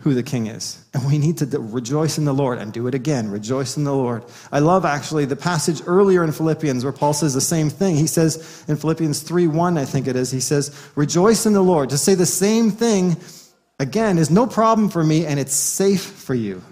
who 0.00 0.12
the 0.12 0.22
king 0.22 0.48
is. 0.48 0.84
And 0.92 1.06
we 1.06 1.18
need 1.18 1.38
to 1.38 1.46
rejoice 1.58 2.18
in 2.18 2.24
the 2.24 2.34
Lord 2.34 2.58
and 2.58 2.72
do 2.72 2.86
it 2.86 2.94
again. 2.94 3.30
Rejoice 3.30 3.76
in 3.76 3.84
the 3.84 3.94
Lord. 3.94 4.24
I 4.50 4.58
love 4.58 4.84
actually 4.84 5.24
the 5.24 5.36
passage 5.36 5.82
earlier 5.86 6.24
in 6.24 6.32
Philippians 6.32 6.84
where 6.84 6.92
Paul 6.92 7.14
says 7.14 7.32
the 7.32 7.40
same 7.40 7.70
thing. 7.70 7.96
He 7.96 8.06
says 8.06 8.64
in 8.68 8.76
Philippians 8.76 9.22
3 9.22 9.46
1, 9.46 9.78
I 9.78 9.84
think 9.84 10.06
it 10.06 10.16
is, 10.16 10.30
he 10.30 10.40
says, 10.40 10.90
Rejoice 10.96 11.46
in 11.46 11.52
the 11.52 11.62
Lord. 11.62 11.90
To 11.90 11.98
say 11.98 12.14
the 12.14 12.26
same 12.26 12.70
thing 12.70 13.16
again 13.78 14.18
is 14.18 14.30
no 14.30 14.46
problem 14.46 14.88
for 14.88 15.02
me 15.02 15.26
and 15.26 15.38
it's 15.38 15.54
safe 15.54 16.02
for 16.02 16.34
you. 16.34 16.62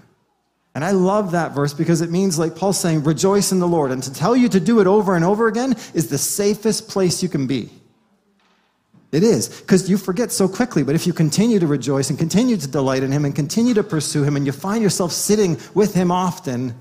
And 0.75 0.83
I 0.83 0.91
love 0.91 1.31
that 1.31 1.51
verse 1.51 1.73
because 1.73 2.01
it 2.01 2.09
means, 2.09 2.39
like 2.39 2.55
Paul's 2.55 2.79
saying, 2.79 3.03
rejoice 3.03 3.51
in 3.51 3.59
the 3.59 3.67
Lord. 3.67 3.91
And 3.91 4.01
to 4.03 4.13
tell 4.13 4.35
you 4.35 4.49
to 4.49 4.59
do 4.59 4.79
it 4.79 4.87
over 4.87 5.15
and 5.15 5.23
over 5.23 5.47
again 5.47 5.75
is 5.93 6.09
the 6.09 6.17
safest 6.17 6.89
place 6.89 7.21
you 7.21 7.29
can 7.29 7.45
be. 7.45 7.69
It 9.13 9.23
is, 9.23 9.47
because 9.61 9.87
you 9.87 9.99
forget 9.99 10.31
so 10.31 10.47
quickly. 10.47 10.81
But 10.81 10.95
if 10.95 11.05
you 11.05 11.13
continue 11.13 11.59
to 11.59 11.67
rejoice 11.67 12.09
and 12.09 12.17
continue 12.17 12.57
to 12.57 12.67
delight 12.67 13.03
in 13.03 13.11
Him 13.11 13.25
and 13.25 13.35
continue 13.35 13.75
to 13.75 13.83
pursue 13.83 14.23
Him 14.23 14.35
and 14.35 14.43
you 14.43 14.51
find 14.51 14.81
yourself 14.81 15.11
sitting 15.11 15.59
with 15.75 15.93
Him 15.93 16.09
often, 16.11 16.73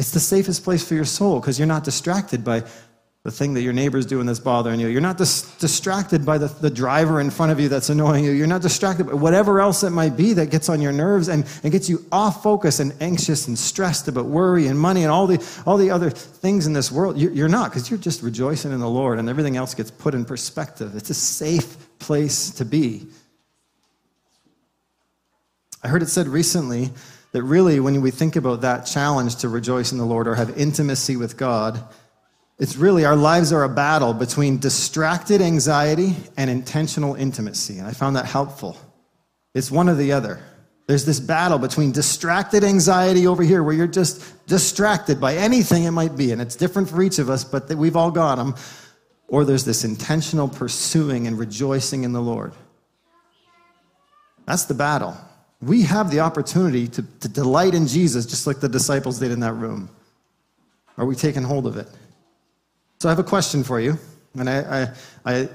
it's 0.00 0.10
the 0.10 0.18
safest 0.18 0.64
place 0.64 0.86
for 0.86 0.94
your 0.94 1.04
soul 1.04 1.38
because 1.38 1.56
you're 1.56 1.68
not 1.68 1.84
distracted 1.84 2.44
by 2.44 2.64
the 3.28 3.36
thing 3.36 3.52
that 3.52 3.60
your 3.60 3.74
neighbor's 3.74 4.06
doing 4.06 4.24
that's 4.24 4.38
bothering 4.40 4.80
you. 4.80 4.86
You're 4.86 5.02
not 5.02 5.18
dis- 5.18 5.42
distracted 5.58 6.24
by 6.24 6.38
the, 6.38 6.46
the 6.46 6.70
driver 6.70 7.20
in 7.20 7.28
front 7.28 7.52
of 7.52 7.60
you 7.60 7.68
that's 7.68 7.90
annoying 7.90 8.24
you. 8.24 8.30
You're 8.30 8.46
not 8.46 8.62
distracted 8.62 9.04
by 9.04 9.12
whatever 9.12 9.60
else 9.60 9.82
it 9.82 9.90
might 9.90 10.16
be 10.16 10.32
that 10.32 10.50
gets 10.50 10.70
on 10.70 10.80
your 10.80 10.92
nerves 10.92 11.28
and, 11.28 11.44
and 11.62 11.70
gets 11.70 11.90
you 11.90 12.06
off 12.10 12.42
focus 12.42 12.80
and 12.80 12.94
anxious 13.02 13.46
and 13.46 13.58
stressed 13.58 14.08
about 14.08 14.24
worry 14.24 14.66
and 14.66 14.80
money 14.80 15.02
and 15.02 15.12
all 15.12 15.26
the, 15.26 15.46
all 15.66 15.76
the 15.76 15.90
other 15.90 16.08
things 16.08 16.66
in 16.66 16.72
this 16.72 16.90
world. 16.90 17.18
You're, 17.18 17.32
you're 17.32 17.48
not 17.50 17.70
because 17.70 17.90
you're 17.90 17.98
just 17.98 18.22
rejoicing 18.22 18.72
in 18.72 18.80
the 18.80 18.88
Lord 18.88 19.18
and 19.18 19.28
everything 19.28 19.58
else 19.58 19.74
gets 19.74 19.90
put 19.90 20.14
in 20.14 20.24
perspective. 20.24 20.96
It's 20.96 21.10
a 21.10 21.14
safe 21.14 21.76
place 21.98 22.48
to 22.52 22.64
be. 22.64 23.08
I 25.84 25.88
heard 25.88 26.02
it 26.02 26.08
said 26.08 26.28
recently 26.28 26.92
that 27.32 27.42
really, 27.42 27.78
when 27.78 28.00
we 28.00 28.10
think 28.10 28.36
about 28.36 28.62
that 28.62 28.86
challenge 28.86 29.36
to 29.36 29.50
rejoice 29.50 29.92
in 29.92 29.98
the 29.98 30.06
Lord 30.06 30.26
or 30.26 30.34
have 30.34 30.56
intimacy 30.56 31.16
with 31.16 31.36
God, 31.36 31.84
it's 32.58 32.76
really 32.76 33.04
our 33.04 33.16
lives 33.16 33.52
are 33.52 33.62
a 33.62 33.68
battle 33.68 34.12
between 34.12 34.58
distracted 34.58 35.40
anxiety 35.40 36.16
and 36.36 36.50
intentional 36.50 37.14
intimacy. 37.14 37.78
And 37.78 37.86
I 37.86 37.92
found 37.92 38.16
that 38.16 38.26
helpful. 38.26 38.76
It's 39.54 39.70
one 39.70 39.88
or 39.88 39.94
the 39.94 40.12
other. 40.12 40.40
There's 40.88 41.04
this 41.04 41.20
battle 41.20 41.58
between 41.58 41.92
distracted 41.92 42.64
anxiety 42.64 43.26
over 43.26 43.42
here, 43.42 43.62
where 43.62 43.74
you're 43.74 43.86
just 43.86 44.46
distracted 44.46 45.20
by 45.20 45.36
anything 45.36 45.84
it 45.84 45.90
might 45.90 46.16
be, 46.16 46.32
and 46.32 46.40
it's 46.40 46.56
different 46.56 46.88
for 46.88 47.02
each 47.02 47.18
of 47.18 47.28
us, 47.28 47.44
but 47.44 47.68
we've 47.74 47.96
all 47.96 48.10
got 48.10 48.36
them. 48.36 48.54
or 49.28 49.44
there's 49.44 49.64
this 49.64 49.84
intentional 49.84 50.48
pursuing 50.48 51.26
and 51.26 51.38
rejoicing 51.38 52.02
in 52.02 52.12
the 52.12 52.20
Lord. 52.20 52.54
That's 54.46 54.64
the 54.64 54.74
battle. 54.74 55.16
We 55.60 55.82
have 55.82 56.10
the 56.10 56.20
opportunity 56.20 56.88
to, 56.88 57.02
to 57.02 57.28
delight 57.28 57.74
in 57.74 57.86
Jesus 57.86 58.24
just 58.24 58.46
like 58.46 58.60
the 58.60 58.68
disciples 58.68 59.18
did 59.18 59.30
in 59.30 59.40
that 59.40 59.52
room. 59.52 59.90
Are 60.96 61.04
we 61.04 61.14
taking 61.14 61.42
hold 61.42 61.66
of 61.66 61.76
it? 61.76 61.86
So 63.00 63.08
I 63.08 63.12
have 63.12 63.18
a 63.18 63.24
question 63.24 63.62
for 63.62 63.80
you. 63.80 63.98
And 64.38 64.48
I, 64.48 64.92
I, 65.24 65.48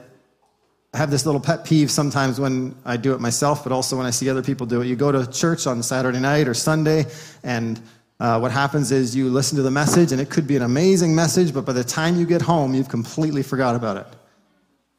I 0.94 0.98
have 0.98 1.12
this 1.12 1.26
little 1.26 1.42
pet 1.42 1.66
peeve 1.66 1.90
sometimes 1.90 2.40
when 2.40 2.76
I 2.86 2.98
do 2.98 3.14
it 3.14 3.20
myself, 3.20 3.64
but 3.64 3.72
also 3.72 3.98
when 3.98 4.06
I 4.06 4.12
see 4.12 4.30
other 4.30 4.44
people 4.44 4.66
do 4.66 4.82
it. 4.82 4.88
You 4.88 4.96
go 4.96 5.12
to 5.12 5.30
church 5.32 5.68
on 5.68 5.82
Saturday 5.84 6.20
night 6.20 6.48
or 6.48 6.54
Sunday, 6.54 7.06
and 7.44 7.82
uh, 8.20 8.40
what 8.40 8.52
happens 8.52 8.92
is 8.92 9.16
you 9.16 9.30
listen 9.30 9.56
to 9.58 9.64
the 9.64 9.72
message, 9.72 10.12
and 10.12 10.22
it 10.22 10.30
could 10.30 10.48
be 10.48 10.56
an 10.56 10.62
amazing 10.62 11.16
message, 11.16 11.54
but 11.54 11.66
by 11.66 11.74
the 11.74 11.84
time 11.84 12.20
you 12.20 12.26
get 12.26 12.42
home, 12.42 12.74
you've 12.74 12.90
completely 12.90 13.44
forgot 13.44 13.76
about 13.76 13.98
it. 13.98 14.08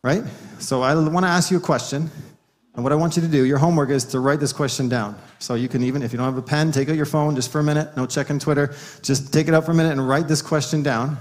Right? 0.02 0.22
So 0.58 0.82
I 0.82 0.94
want 0.94 1.24
to 1.24 1.30
ask 1.30 1.50
you 1.50 1.56
a 1.56 1.60
question. 1.60 2.10
And 2.74 2.82
what 2.82 2.92
I 2.92 2.96
want 2.96 3.16
you 3.16 3.22
to 3.22 3.28
do, 3.28 3.44
your 3.44 3.58
homework 3.58 3.90
is 3.90 4.04
to 4.06 4.18
write 4.18 4.40
this 4.40 4.52
question 4.52 4.88
down. 4.88 5.16
So 5.38 5.54
you 5.54 5.68
can 5.68 5.84
even, 5.84 6.02
if 6.02 6.12
you 6.12 6.18
don't 6.18 6.26
have 6.26 6.36
a 6.36 6.42
pen, 6.42 6.72
take 6.72 6.88
out 6.88 6.96
your 6.96 7.06
phone 7.06 7.36
just 7.36 7.52
for 7.52 7.60
a 7.60 7.62
minute, 7.62 7.96
no 7.96 8.04
checking 8.04 8.40
Twitter. 8.40 8.74
Just 9.00 9.32
take 9.32 9.46
it 9.46 9.54
out 9.54 9.64
for 9.64 9.70
a 9.70 9.74
minute 9.74 9.92
and 9.92 10.06
write 10.06 10.26
this 10.26 10.42
question 10.42 10.82
down. 10.82 11.16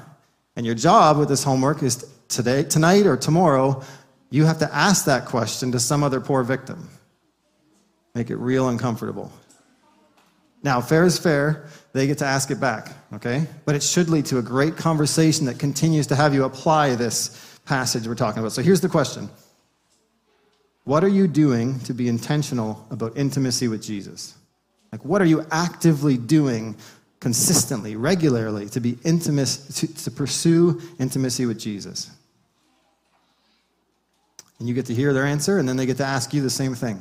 And 0.55 0.65
your 0.65 0.75
job 0.75 1.17
with 1.17 1.29
this 1.29 1.43
homework 1.43 1.81
is 1.81 2.07
today, 2.27 2.63
tonight 2.63 3.05
or 3.05 3.17
tomorrow, 3.17 3.83
you 4.29 4.45
have 4.45 4.59
to 4.59 4.73
ask 4.73 5.05
that 5.05 5.25
question 5.25 5.71
to 5.71 5.79
some 5.79 6.03
other 6.03 6.19
poor 6.19 6.43
victim. 6.43 6.89
Make 8.15 8.29
it 8.29 8.37
real 8.37 8.69
uncomfortable. 8.69 9.31
Now, 10.63 10.79
fair 10.79 11.03
is 11.03 11.19
fair. 11.19 11.65
They 11.91 12.07
get 12.07 12.19
to 12.19 12.25
ask 12.25 12.49
it 12.49 12.59
back, 12.59 12.91
okay? 13.13 13.47
But 13.65 13.75
it 13.75 13.83
should 13.83 14.09
lead 14.09 14.25
to 14.27 14.37
a 14.37 14.41
great 14.41 14.77
conversation 14.77 15.45
that 15.47 15.59
continues 15.59 16.07
to 16.07 16.15
have 16.15 16.33
you 16.33 16.45
apply 16.45 16.95
this 16.95 17.59
passage 17.65 18.07
we're 18.07 18.15
talking 18.15 18.39
about. 18.39 18.53
So 18.53 18.61
here's 18.61 18.81
the 18.81 18.89
question 18.89 19.29
What 20.85 21.03
are 21.03 21.09
you 21.09 21.27
doing 21.27 21.79
to 21.81 21.93
be 21.93 22.07
intentional 22.07 22.85
about 22.91 23.17
intimacy 23.17 23.67
with 23.67 23.83
Jesus? 23.83 24.35
Like, 24.91 25.03
what 25.03 25.21
are 25.21 25.25
you 25.25 25.45
actively 25.51 26.17
doing 26.17 26.77
consistently, 27.23 27.95
regularly, 27.95 28.69
to 28.69 28.79
be 28.79 28.99
intimate, 29.03 29.57
to, 29.73 29.87
to 30.03 30.11
pursue 30.11 30.81
intimacy 30.99 31.45
with 31.45 31.57
Jesus? 31.57 32.11
And 34.59 34.67
you 34.67 34.75
get 34.75 34.85
to 34.87 34.93
hear 34.93 35.13
their 35.13 35.25
answer, 35.25 35.57
and 35.57 35.67
then 35.67 35.77
they 35.77 35.85
get 35.85 35.97
to 35.97 36.05
ask 36.05 36.33
you 36.33 36.41
the 36.41 36.49
same 36.49 36.75
thing. 36.75 36.99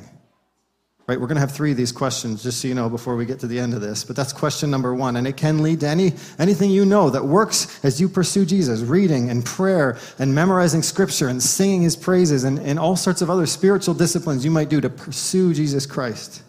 Right? 1.05 1.19
We're 1.19 1.27
going 1.27 1.35
to 1.35 1.41
have 1.41 1.51
three 1.51 1.71
of 1.71 1.77
these 1.77 1.91
questions, 1.91 2.41
just 2.41 2.61
so 2.61 2.69
you 2.69 2.73
know, 2.73 2.89
before 2.89 3.17
we 3.17 3.25
get 3.25 3.41
to 3.41 3.47
the 3.47 3.59
end 3.59 3.73
of 3.73 3.81
this. 3.81 4.05
But 4.05 4.15
that's 4.15 4.31
question 4.31 4.71
number 4.71 4.95
one. 4.95 5.17
And 5.17 5.27
it 5.27 5.35
can 5.35 5.61
lead 5.61 5.81
to 5.81 5.87
any, 5.87 6.13
anything 6.39 6.71
you 6.71 6.85
know 6.85 7.09
that 7.09 7.25
works 7.25 7.83
as 7.83 7.99
you 7.99 8.07
pursue 8.07 8.45
Jesus 8.45 8.79
reading 8.79 9.29
and 9.29 9.43
prayer 9.43 9.97
and 10.17 10.33
memorizing 10.33 10.81
scripture 10.81 11.27
and 11.27 11.43
singing 11.43 11.81
his 11.81 11.97
praises 11.97 12.45
and, 12.45 12.57
and 12.59 12.79
all 12.79 12.95
sorts 12.95 13.21
of 13.21 13.29
other 13.29 13.45
spiritual 13.45 13.93
disciplines 13.93 14.45
you 14.45 14.51
might 14.51 14.69
do 14.69 14.79
to 14.79 14.89
pursue 14.89 15.53
Jesus 15.53 15.85
Christ. 15.85 16.41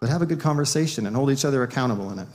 But 0.00 0.10
have 0.10 0.22
a 0.22 0.26
good 0.26 0.40
conversation 0.40 1.06
and 1.06 1.16
hold 1.16 1.30
each 1.30 1.44
other 1.44 1.62
accountable 1.62 2.10
in 2.10 2.18
it. 2.18 2.28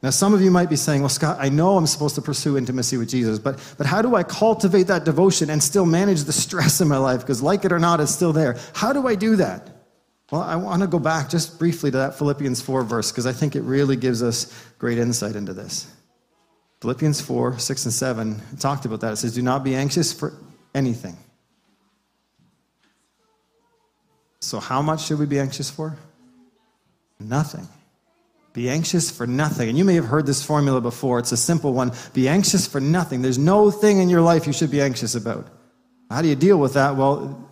Now, 0.00 0.10
some 0.10 0.32
of 0.32 0.40
you 0.40 0.50
might 0.50 0.70
be 0.70 0.76
saying, 0.76 1.02
Well, 1.02 1.08
Scott, 1.08 1.38
I 1.40 1.48
know 1.48 1.76
I'm 1.76 1.86
supposed 1.86 2.14
to 2.14 2.22
pursue 2.22 2.56
intimacy 2.56 2.96
with 2.96 3.08
Jesus, 3.08 3.38
but, 3.38 3.58
but 3.76 3.86
how 3.86 4.00
do 4.00 4.14
I 4.14 4.22
cultivate 4.22 4.84
that 4.84 5.04
devotion 5.04 5.50
and 5.50 5.60
still 5.60 5.86
manage 5.86 6.22
the 6.22 6.32
stress 6.32 6.80
in 6.80 6.86
my 6.86 6.98
life? 6.98 7.20
Because, 7.20 7.42
like 7.42 7.64
it 7.64 7.72
or 7.72 7.80
not, 7.80 8.00
it's 8.00 8.12
still 8.12 8.32
there. 8.32 8.56
How 8.74 8.92
do 8.92 9.08
I 9.08 9.16
do 9.16 9.36
that? 9.36 9.70
Well, 10.30 10.42
I 10.42 10.56
want 10.56 10.82
to 10.82 10.88
go 10.88 10.98
back 10.98 11.30
just 11.30 11.58
briefly 11.58 11.90
to 11.90 11.96
that 11.96 12.18
Philippians 12.18 12.60
4 12.60 12.84
verse, 12.84 13.10
because 13.10 13.26
I 13.26 13.32
think 13.32 13.56
it 13.56 13.62
really 13.62 13.96
gives 13.96 14.22
us 14.22 14.52
great 14.78 14.98
insight 14.98 15.34
into 15.34 15.54
this. 15.54 15.90
Philippians 16.80 17.20
4, 17.20 17.58
6, 17.58 17.84
and 17.86 17.94
7 17.94 18.40
talked 18.60 18.84
about 18.84 19.00
that. 19.00 19.14
It 19.14 19.16
says, 19.16 19.34
Do 19.34 19.42
not 19.42 19.64
be 19.64 19.74
anxious 19.74 20.12
for 20.12 20.32
anything. 20.74 21.16
So, 24.40 24.60
how 24.60 24.80
much 24.80 25.06
should 25.06 25.18
we 25.18 25.26
be 25.26 25.40
anxious 25.40 25.70
for? 25.70 25.96
Nothing. 27.20 27.68
Be 28.52 28.70
anxious 28.70 29.10
for 29.10 29.26
nothing. 29.26 29.68
And 29.68 29.78
you 29.78 29.84
may 29.84 29.94
have 29.94 30.06
heard 30.06 30.26
this 30.26 30.44
formula 30.44 30.80
before. 30.80 31.18
It's 31.18 31.32
a 31.32 31.36
simple 31.36 31.72
one. 31.72 31.92
Be 32.12 32.28
anxious 32.28 32.66
for 32.66 32.80
nothing. 32.80 33.22
There's 33.22 33.38
no 33.38 33.70
thing 33.70 33.98
in 33.98 34.08
your 34.08 34.20
life 34.20 34.46
you 34.46 34.52
should 34.52 34.70
be 34.70 34.80
anxious 34.80 35.14
about. 35.14 35.46
How 36.10 36.22
do 36.22 36.28
you 36.28 36.36
deal 36.36 36.58
with 36.58 36.74
that? 36.74 36.96
Well, 36.96 37.48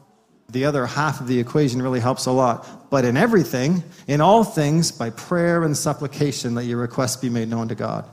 the 0.48 0.64
other 0.64 0.86
half 0.86 1.20
of 1.20 1.26
the 1.26 1.38
equation 1.38 1.82
really 1.82 2.00
helps 2.00 2.26
a 2.26 2.32
lot. 2.32 2.90
But 2.90 3.04
in 3.04 3.16
everything, 3.16 3.84
in 4.06 4.20
all 4.20 4.44
things, 4.44 4.92
by 4.92 5.10
prayer 5.10 5.62
and 5.64 5.76
supplication, 5.76 6.54
let 6.54 6.64
your 6.64 6.78
requests 6.78 7.16
be 7.16 7.28
made 7.28 7.48
known 7.48 7.68
to 7.68 7.74
God. 7.74 8.08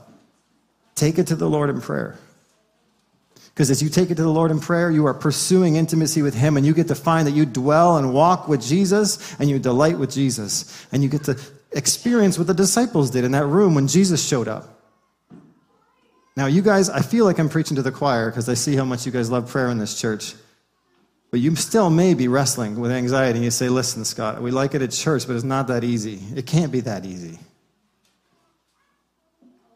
Take 0.94 1.18
it 1.18 1.28
to 1.28 1.36
the 1.36 1.48
Lord 1.48 1.70
in 1.70 1.80
prayer. 1.80 2.18
Because 3.54 3.70
as 3.70 3.80
you 3.80 3.88
take 3.88 4.10
it 4.10 4.16
to 4.16 4.22
the 4.22 4.28
Lord 4.30 4.50
in 4.50 4.58
prayer, 4.58 4.90
you 4.90 5.06
are 5.06 5.14
pursuing 5.14 5.76
intimacy 5.76 6.22
with 6.22 6.34
Him, 6.34 6.56
and 6.56 6.66
you 6.66 6.74
get 6.74 6.88
to 6.88 6.96
find 6.96 7.24
that 7.28 7.32
you 7.32 7.46
dwell 7.46 7.96
and 7.96 8.12
walk 8.12 8.48
with 8.48 8.60
Jesus, 8.60 9.38
and 9.38 9.48
you 9.48 9.60
delight 9.60 9.96
with 9.96 10.10
Jesus. 10.10 10.86
And 10.90 11.04
you 11.04 11.08
get 11.08 11.24
to 11.24 11.38
experience 11.70 12.36
what 12.36 12.48
the 12.48 12.54
disciples 12.54 13.10
did 13.10 13.22
in 13.22 13.30
that 13.32 13.46
room 13.46 13.76
when 13.76 13.86
Jesus 13.86 14.26
showed 14.26 14.48
up. 14.48 14.74
Now, 16.36 16.46
you 16.46 16.62
guys, 16.62 16.90
I 16.90 17.00
feel 17.00 17.24
like 17.24 17.38
I'm 17.38 17.48
preaching 17.48 17.76
to 17.76 17.82
the 17.82 17.92
choir 17.92 18.28
because 18.28 18.48
I 18.48 18.54
see 18.54 18.74
how 18.74 18.84
much 18.84 19.06
you 19.06 19.12
guys 19.12 19.30
love 19.30 19.48
prayer 19.48 19.68
in 19.68 19.78
this 19.78 20.00
church. 20.00 20.34
But 21.30 21.38
you 21.38 21.54
still 21.54 21.90
may 21.90 22.14
be 22.14 22.26
wrestling 22.26 22.80
with 22.80 22.90
anxiety. 22.90 23.38
And 23.38 23.44
you 23.44 23.52
say, 23.52 23.68
listen, 23.68 24.04
Scott, 24.04 24.42
we 24.42 24.50
like 24.50 24.74
it 24.74 24.82
at 24.82 24.90
church, 24.90 25.28
but 25.28 25.36
it's 25.36 25.44
not 25.44 25.68
that 25.68 25.84
easy. 25.84 26.20
It 26.34 26.46
can't 26.46 26.72
be 26.72 26.80
that 26.80 27.04
easy. 27.04 27.38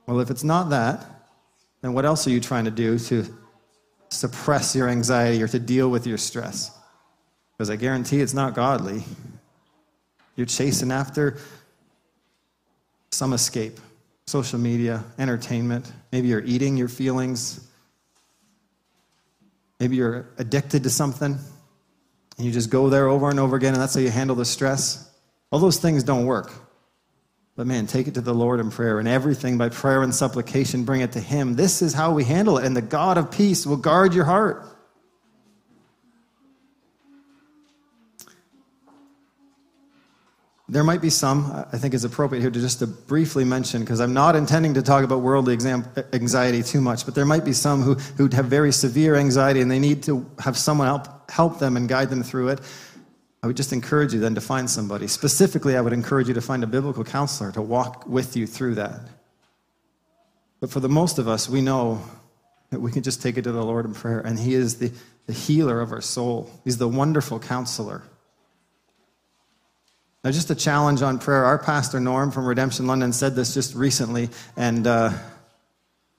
Well, 0.07 0.19
if 0.19 0.31
it's 0.31 0.43
not 0.43 0.71
that, 0.71 1.05
then 1.81 1.93
what 1.93 2.05
else 2.05 2.27
are 2.27 2.31
you 2.31 2.41
trying 2.41 2.65
to 2.65 2.73
do 2.73 2.99
to 2.99 3.38
suppress 4.11 4.75
your 4.75 4.89
anxiety 4.89 5.43
or 5.43 5.49
to 5.49 5.59
deal 5.59 5.91
with 5.91 6.07
your 6.07 6.19
stress? 6.19 6.71
Because 7.53 7.71
I 7.71 7.77
guarantee 7.77 8.21
it's 8.21 8.35
not 8.35 8.55
godly. 8.55 9.05
You're 10.37 10.47
chasing 10.47 10.93
after 10.93 11.39
some 13.11 13.33
escape 13.33 13.81
social 14.29 14.59
media, 14.59 15.03
entertainment. 15.19 15.91
Maybe 16.13 16.29
you're 16.29 16.45
eating 16.45 16.77
your 16.77 16.89
feelings. 16.89 17.67
Maybe 19.81 19.97
you're 19.97 20.29
addicted 20.37 20.83
to 20.83 20.91
something 20.91 21.39
and 22.37 22.47
you 22.47 22.53
just 22.53 22.69
go 22.69 22.91
there 22.91 23.09
over 23.09 23.31
and 23.31 23.41
over 23.41 23.57
again 23.57 23.73
and 23.73 23.83
that's 23.83 23.95
how 23.95 24.01
you 24.01 24.11
handle 24.11 24.37
the 24.37 24.45
stress. 24.45 25.11
All 25.51 25.59
those 25.59 25.79
things 25.79 26.03
don't 26.03 26.27
work. 26.27 26.53
But 27.59 27.67
man, 27.67 27.89
take 27.89 28.07
it 28.07 28.15
to 28.15 28.21
the 28.21 28.33
Lord 28.33 28.61
in 28.61 28.71
prayer 28.71 29.01
and 29.01 29.09
everything 29.09 29.59
by 29.59 29.69
prayer 29.69 30.05
and 30.05 30.15
supplication, 30.15 30.85
bring 30.85 31.01
it 31.01 31.11
to 31.11 31.21
Him. 31.21 31.55
This 31.55 31.83
is 31.83 31.93
how 31.93 32.13
we 32.13 32.23
handle 32.23 32.57
it. 32.57 32.65
And 32.65 32.77
the 32.77 32.81
God 32.81 33.19
of 33.19 33.33
peace 33.33 33.67
will 33.67 33.77
guard 33.77 34.15
your 34.15 34.25
heart. 34.25 34.65
There 40.69 40.85
might 40.85 41.03
be 41.03 41.11
some, 41.11 41.67
I 41.73 41.79
think 41.79 41.95
it's 41.95 42.05
appropriate 42.05 42.43
here 42.43 42.51
to 42.53 42.61
just 42.61 42.79
to 42.79 42.87
briefly 42.87 43.45
mention, 43.45 43.81
because 43.81 44.01
I'm 44.01 44.15
not 44.15 44.37
intending 44.37 44.75
to 44.75 44.83
talk 44.83 45.03
about 45.03 45.23
worldly 45.23 45.55
anxiety 46.13 46.63
too 46.63 46.81
much, 46.81 47.07
but 47.07 47.17
there 47.17 47.27
might 47.27 47.45
be 47.45 47.55
some 47.55 47.83
who, 47.83 47.95
who 47.95 48.29
have 48.37 48.47
very 48.47 48.71
severe 48.71 49.17
anxiety 49.17 49.63
and 49.63 49.71
they 49.71 49.81
need 49.81 50.05
to 50.05 50.31
have 50.39 50.57
someone 50.57 50.87
help, 50.87 51.29
help 51.29 51.59
them 51.59 51.77
and 51.77 51.89
guide 51.89 52.09
them 52.09 52.23
through 52.23 52.51
it. 52.51 52.61
I 53.43 53.47
would 53.47 53.57
just 53.57 53.73
encourage 53.73 54.13
you 54.13 54.21
then 54.21 54.35
to 54.35 54.41
find 54.41 54.69
somebody. 54.69 55.07
Specifically, 55.07 55.77
I 55.77 55.81
would 55.81 55.93
encourage 55.93 56.29
you 56.29 56.35
to 56.35 56.41
find 56.41 56.65
a 56.65 56.67
biblical 56.67 57.05
counselor 57.05 57.53
to 57.53 57.63
walk 57.63 58.07
with 58.07 58.37
you 58.37 58.47
through 58.47 58.77
that. 58.77 59.01
But 60.61 60.71
for 60.71 60.81
the 60.81 60.89
most 60.89 61.19
of 61.19 61.29
us, 61.29 61.49
we 61.49 61.61
know 61.61 62.03
that 62.71 62.81
we 62.81 62.91
can 62.91 63.03
just 63.03 63.23
take 63.23 63.39
it 63.39 63.43
to 63.43 63.53
the 63.53 63.65
Lord 63.65 63.87
in 63.87 63.95
prayer, 63.95 64.21
and 64.21 64.39
He 64.39 64.55
is 64.55 64.79
the, 64.79 64.93
the 65.27 65.33
healer 65.33 65.81
of 65.81 65.93
our 65.93 66.01
soul, 66.01 66.51
He's 66.65 66.79
the 66.79 66.89
wonderful 66.89 67.39
counselor. 67.39 68.03
Now, 70.25 70.33
just 70.33 70.51
a 70.51 70.57
challenge 70.57 71.01
on 71.01 71.21
prayer. 71.21 71.45
Our 71.45 71.59
pastor, 71.59 72.01
Norm 72.01 72.33
from 72.33 72.45
Redemption 72.45 72.89
London, 72.89 73.13
said 73.13 73.37
this 73.37 73.55
just 73.55 73.77
recently, 73.77 74.31
and 74.57 74.85
uh, 74.85 75.13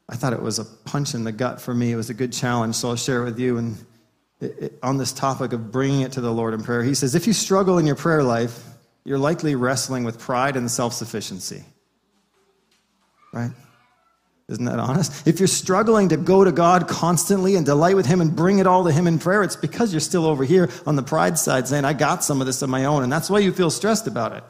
I 0.08 0.16
thought 0.16 0.32
it 0.32 0.42
was 0.42 0.58
a 0.58 0.64
punch 0.64 1.14
in 1.14 1.26
the 1.26 1.34
gut 1.34 1.62
for 1.62 1.74
me. 1.74 1.92
It 1.92 1.98
was 1.98 2.10
a 2.10 2.14
good 2.14 2.32
challenge, 2.32 2.76
so 2.76 2.90
I'll 2.90 2.96
share 2.96 3.22
it 3.22 3.26
with 3.26 3.40
you. 3.40 3.58
And 3.58 3.78
on 4.82 4.98
this 4.98 5.12
topic 5.12 5.54
of 5.54 5.72
bringing 5.72 6.02
it 6.02 6.14
to 6.14 6.22
the 6.22 6.32
Lord 6.32 6.54
in 6.54 6.64
prayer, 6.64 6.84
he 6.84 6.96
says, 6.96 7.16
if 7.16 7.28
you 7.28 7.34
struggle 7.34 7.78
in 7.78 7.86
your 7.86 7.96
prayer 7.96 8.24
life, 8.24 8.64
you're 9.04 9.18
likely 9.18 9.56
wrestling 9.56 10.04
with 10.04 10.20
pride 10.20 10.56
and 10.56 10.70
self 10.70 10.94
sufficiency. 10.94 11.64
Right? 13.34 13.52
Isn't 14.48 14.66
that 14.66 14.80
honest? 14.80 15.28
If 15.28 15.40
you're 15.40 15.48
struggling 15.48 16.10
to 16.10 16.18
go 16.18 16.44
to 16.44 16.52
God 16.52 16.88
constantly 16.88 17.56
and 17.56 17.66
delight 17.66 17.96
with 17.96 18.08
Him 18.08 18.20
and 18.20 18.36
bring 18.36 18.58
it 18.58 18.66
all 18.66 18.84
to 18.86 18.92
Him 18.92 19.06
in 19.06 19.20
prayer, 19.20 19.44
it's 19.44 19.56
because 19.56 19.94
you're 19.94 20.00
still 20.00 20.26
over 20.26 20.44
here 20.44 20.70
on 20.88 20.96
the 20.96 21.04
pride 21.04 21.38
side 21.38 21.68
saying, 21.68 21.86
I 21.86 21.94
got 21.94 22.24
some 22.24 22.42
of 22.42 22.48
this 22.48 22.64
on 22.64 22.70
my 22.70 22.86
own, 22.86 23.04
and 23.04 23.12
that's 23.12 23.30
why 23.30 23.40
you 23.40 23.52
feel 23.52 23.70
stressed 23.70 24.08
about 24.08 24.36
it. 24.36 24.44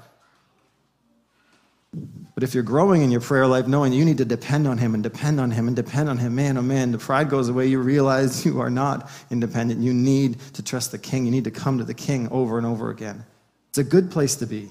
But 2.40 2.48
if 2.48 2.54
you're 2.54 2.64
growing 2.64 3.02
in 3.02 3.12
your 3.12 3.20
prayer 3.20 3.46
life, 3.48 3.68
knowing 3.68 3.92
you 3.92 4.06
need 4.06 4.20
to 4.20 4.24
depend 4.24 4.66
on 4.66 4.78
Him 4.78 4.94
and 4.94 5.04
depend 5.04 5.42
on 5.42 5.52
Him 5.52 5.68
and 5.68 5.76
depend 5.76 6.08
on 6.08 6.18
Him, 6.18 6.36
man, 6.36 6.58
oh 6.58 6.62
man, 6.62 6.94
the 6.94 6.98
pride 6.98 7.30
goes 7.30 7.50
away. 7.50 7.68
You 7.68 7.82
realize 7.82 8.46
you 8.46 8.62
are 8.62 8.70
not 8.70 9.12
independent. 9.30 9.82
You 9.82 9.94
need 9.94 10.40
to 10.54 10.64
trust 10.64 10.94
the 10.94 10.98
King. 10.98 11.26
You 11.26 11.32
need 11.32 11.44
to 11.44 11.52
come 11.52 11.80
to 11.80 11.84
the 11.84 11.94
King 11.94 12.30
over 12.30 12.58
and 12.58 12.66
over 12.66 12.92
again. 12.92 13.26
It's 13.68 13.78
a 13.78 13.84
good 13.84 14.10
place 14.10 14.38
to 14.38 14.46
be. 14.46 14.70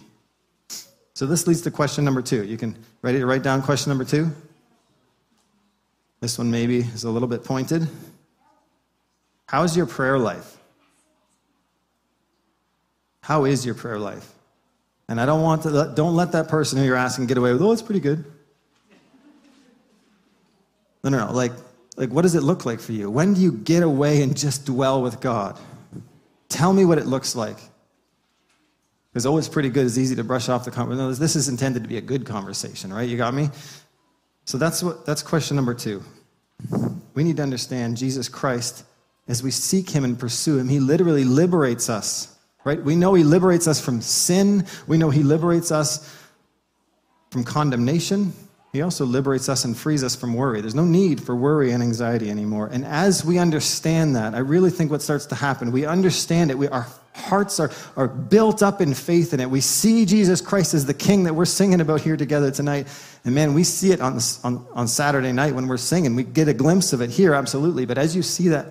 So 1.12 1.27
this 1.27 1.47
leads 1.47 1.61
to 1.61 1.71
question 1.71 2.07
number 2.07 2.23
two. 2.23 2.43
You 2.43 2.57
can 2.57 2.75
ready 3.03 3.19
to 3.19 3.27
write 3.27 3.43
down 3.43 3.61
question 3.61 3.91
number 3.91 4.05
two? 4.05 4.31
This 6.21 6.39
one 6.39 6.51
maybe 6.51 6.79
is 6.79 7.05
a 7.05 7.11
little 7.11 7.29
bit 7.29 7.45
pointed. 7.45 7.87
How's 9.45 9.77
your 9.77 9.85
prayer 9.85 10.19
life? 10.19 10.57
How 13.21 13.45
is 13.45 13.66
your 13.66 13.75
prayer 13.75 13.99
life? 13.99 14.38
And 15.09 15.21
I 15.21 15.27
don't 15.27 15.43
want 15.43 15.63
to 15.63 15.93
don't 15.95 16.15
let 16.15 16.33
that 16.33 16.49
person 16.49 16.79
who 16.79 16.85
you're 16.85 16.97
asking 16.97 17.27
get 17.27 17.39
away 17.39 17.53
with, 17.53 17.63
oh, 17.63 17.73
it's 17.73 17.83
pretty 17.83 18.01
good. 18.01 18.25
No, 21.03 21.11
no, 21.11 21.27
no. 21.27 21.33
Like, 21.33 21.53
like, 21.97 22.11
what 22.11 22.23
does 22.23 22.35
it 22.35 22.43
look 22.43 22.67
like 22.67 22.81
for 22.81 22.93
you? 22.93 23.11
When 23.11 23.35
do 23.35 23.41
you 23.41 23.53
get 23.53 23.83
away 23.83 24.23
and 24.23 24.37
just 24.37 24.67
dwell 24.67 25.03
with 25.03 25.21
God? 25.21 25.59
Tell 26.49 26.73
me 26.73 26.85
what 26.85 26.99
it 26.99 27.07
looks 27.07 27.35
like. 27.35 27.57
Because, 29.11 29.27
oh, 29.27 29.37
it's 29.39 29.49
pretty 29.49 29.71
good. 29.71 29.87
It's 29.87 29.99
easy 29.99 30.15
to 30.17 30.25
brush 30.25 30.49
off 30.49 30.65
the 30.65 30.71
conversation. 30.71 31.07
No, 31.07 31.13
this 31.13 31.35
is 31.35 31.49
intended 31.49 31.83
to 31.83 31.89
be 31.89 31.97
a 31.97 32.03
good 32.03 32.25
conversation, 32.25 32.93
right? 32.93 33.09
You 33.09 33.17
got 33.17 33.35
me? 33.35 33.51
So 34.45 34.59
that's, 34.59 34.83
what, 34.83 35.05
that's 35.07 35.23
question 35.23 35.57
number 35.57 35.75
two. 35.75 36.03
We 37.15 37.25
need 37.25 37.37
to 37.39 37.43
understand 37.43 37.97
Jesus 37.97 38.29
Christ 38.29 38.85
as 39.27 39.43
we 39.43 39.51
seek 39.51 39.91
him 39.91 40.05
and 40.05 40.19
pursue 40.19 40.59
him. 40.59 40.69
He 40.69 40.81
literally 40.81 41.25
liberates 41.25 41.91
us, 41.91 42.38
right? 42.65 42.83
We 42.83 42.97
know 42.97 43.15
he 43.15 43.25
liberates 43.25 43.67
us 43.67 43.81
from 43.81 44.01
sin. 44.01 44.67
We 44.87 44.99
know 44.99 45.11
he 45.11 45.23
liberates 45.23 45.71
us 45.71 46.15
from 47.31 47.45
condemnation. 47.45 48.33
He 48.73 48.83
also 48.83 49.07
liberates 49.07 49.49
us 49.49 49.65
and 49.65 49.77
frees 49.77 50.05
us 50.05 50.15
from 50.15 50.35
worry. 50.35 50.61
There's 50.61 50.75
no 50.75 50.85
need 50.85 51.23
for 51.23 51.35
worry 51.35 51.73
and 51.73 51.83
anxiety 51.83 52.31
anymore. 52.31 52.69
And 52.71 52.85
as 52.85 53.25
we 53.25 53.39
understand 53.39 54.15
that, 54.17 54.35
I 54.35 54.41
really 54.41 54.71
think 54.71 54.91
what 54.91 55.01
starts 55.01 55.25
to 55.27 55.35
happen, 55.35 55.73
we 55.73 55.87
understand 55.87 56.51
it. 56.51 56.59
We, 56.59 56.69
our 56.69 56.87
hearts 57.15 57.59
are, 57.61 57.71
are 57.97 58.09
built 58.09 58.63
up 58.63 58.81
in 58.81 58.93
faith 58.93 59.33
in 59.33 59.41
it. 59.41 59.49
We 59.49 59.63
see 59.63 60.05
Jesus 60.05 60.43
Christ 60.43 60.75
as 60.75 60.85
the 60.85 60.95
King 60.95 61.25
that 61.25 61.35
we're 61.35 61.47
singing 61.47 61.81
about 61.81 62.03
here 62.03 62.17
together 62.17 62.51
tonight. 62.51 62.87
And 63.25 63.35
man, 63.35 63.55
we 63.55 63.65
see 63.65 63.91
it 63.91 64.03
on, 64.03 64.19
on, 64.45 64.67
on 64.73 64.87
Saturday 64.87 65.33
night 65.33 65.55
when 65.55 65.67
we're 65.67 65.79
singing. 65.79 66.15
We 66.15 66.25
get 66.25 66.49
a 66.49 66.55
glimpse 66.55 66.93
of 66.93 67.01
it 67.01 67.11
here, 67.11 67.33
absolutely. 67.35 67.87
But 67.87 67.97
as 67.97 68.15
you 68.15 68.23
see 68.23 68.49
that 68.49 68.67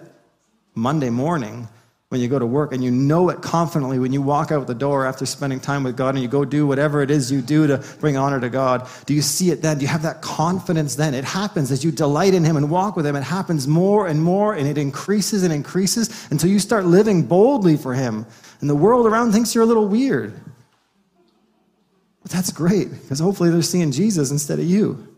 Monday 0.76 1.10
morning, 1.10 1.68
when 2.10 2.22
you 2.22 2.30
go 2.30 2.40
to 2.40 2.46
work 2.46 2.72
and 2.72 2.82
you 2.82 2.90
know 2.90 3.28
it 3.30 3.42
confidently 3.42 4.00
when 4.00 4.14
you 4.14 4.22
walk 4.22 4.50
out 4.50 4.66
the 4.66 4.74
door 4.74 5.06
after 5.06 5.26
spending 5.26 5.60
time 5.60 5.84
with 5.84 5.98
God 5.98 6.16
and 6.16 6.22
you 6.24 6.30
go 6.30 6.46
do 6.46 6.66
whatever 6.66 7.02
it 7.02 7.12
is 7.12 7.30
you 7.30 7.42
do 7.42 7.68
to 7.68 7.84
bring 8.00 8.16
honor 8.16 8.40
to 8.40 8.50
God. 8.50 8.88
Do 9.06 9.14
you 9.14 9.22
see 9.22 9.52
it 9.52 9.62
then? 9.62 9.78
Do 9.78 9.82
you 9.82 9.90
have 9.90 10.04
that 10.04 10.22
confidence 10.22 10.96
then? 10.96 11.14
It 11.14 11.26
happens 11.26 11.70
as 11.70 11.84
you 11.84 11.92
delight 11.92 12.34
in 12.34 12.46
Him 12.46 12.56
and 12.56 12.70
walk 12.70 12.96
with 12.96 13.06
Him. 13.06 13.18
It 13.18 13.24
happens 13.24 13.68
more 13.68 14.08
and 14.08 14.24
more 14.24 14.54
and 14.54 14.66
it 14.66 14.78
increases 14.78 15.44
and 15.44 15.52
increases 15.52 16.32
until 16.32 16.50
you 16.50 16.60
start 16.60 16.86
living 16.86 17.24
boldly 17.24 17.76
for 17.76 17.94
Him. 17.94 18.26
And 18.62 18.70
the 18.70 18.76
world 18.76 19.06
around 19.06 19.34
thinks 19.34 19.54
you're 19.54 19.66
a 19.66 19.68
little 19.68 19.90
weird. 19.90 20.34
But 22.24 22.32
that's 22.32 22.52
great 22.54 22.90
because 22.90 23.20
hopefully 23.20 23.50
they're 23.50 23.62
seeing 23.62 23.92
Jesus 23.92 24.32
instead 24.32 24.60
of 24.60 24.66
you. 24.66 25.17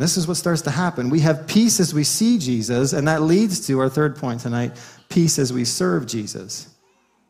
This 0.00 0.16
is 0.16 0.26
what 0.26 0.38
starts 0.38 0.62
to 0.62 0.70
happen. 0.70 1.10
We 1.10 1.20
have 1.20 1.46
peace 1.46 1.78
as 1.78 1.92
we 1.92 2.04
see 2.04 2.38
Jesus, 2.38 2.94
and 2.94 3.06
that 3.06 3.20
leads 3.20 3.66
to 3.66 3.80
our 3.80 3.90
third 3.90 4.16
point 4.16 4.40
tonight 4.40 4.72
peace 5.10 5.38
as 5.38 5.52
we 5.52 5.66
serve 5.66 6.06
Jesus. 6.06 6.74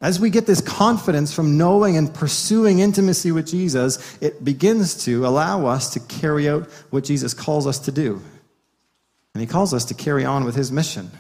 As 0.01 0.21
we 0.21 0.31
get 0.31 0.47
this 0.47 0.61
confidence 0.61 1.35
from 1.35 1.59
knowing 1.59 1.97
and 1.97 2.15
pursuing 2.15 2.79
intimacy 2.79 3.33
with 3.33 3.49
Jesus, 3.49 4.17
it 4.21 4.45
begins 4.45 5.05
to 5.05 5.27
allow 5.27 5.67
us 5.67 5.95
to 5.95 6.01
carry 6.01 6.49
out 6.49 6.71
what 6.91 7.03
Jesus 7.03 7.35
calls 7.35 7.67
us 7.67 7.81
to 7.81 7.93
do. 7.93 8.23
And 9.35 9.41
he 9.41 9.49
calls 9.49 9.75
us 9.75 9.87
to 9.87 9.95
carry 9.95 10.25
on 10.25 10.45
with 10.45 10.55
his 10.55 10.71
mission. 10.71 11.11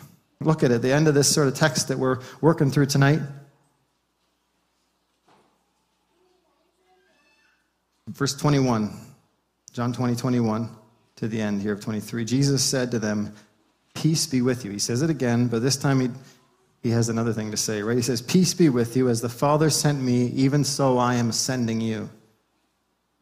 Look 0.40 0.62
at 0.62 0.70
it, 0.70 0.82
the 0.82 0.92
end 0.92 1.08
of 1.08 1.14
this 1.14 1.28
sort 1.28 1.48
of 1.48 1.54
text 1.54 1.88
that 1.88 1.98
we're 1.98 2.20
working 2.40 2.70
through 2.70 2.86
tonight. 2.86 3.20
Verse 8.06 8.36
21, 8.36 8.96
John 9.72 9.92
20, 9.92 10.14
21 10.14 10.76
to 11.20 11.28
the 11.28 11.40
end 11.40 11.60
here 11.60 11.74
of 11.74 11.80
23. 11.80 12.24
Jesus 12.24 12.64
said 12.64 12.90
to 12.90 12.98
them, 12.98 13.34
Peace 13.94 14.26
be 14.26 14.40
with 14.40 14.64
you. 14.64 14.70
He 14.70 14.78
says 14.78 15.02
it 15.02 15.10
again, 15.10 15.48
but 15.48 15.60
this 15.60 15.76
time 15.76 16.00
he, 16.00 16.08
he 16.82 16.88
has 16.90 17.10
another 17.10 17.34
thing 17.34 17.50
to 17.50 17.58
say, 17.58 17.82
right? 17.82 17.96
He 17.96 18.02
says, 18.02 18.22
Peace 18.22 18.54
be 18.54 18.70
with 18.70 18.96
you. 18.96 19.10
As 19.10 19.20
the 19.20 19.28
Father 19.28 19.68
sent 19.68 20.00
me, 20.00 20.28
even 20.28 20.64
so 20.64 20.96
I 20.96 21.16
am 21.16 21.30
sending 21.30 21.82
you. 21.82 22.08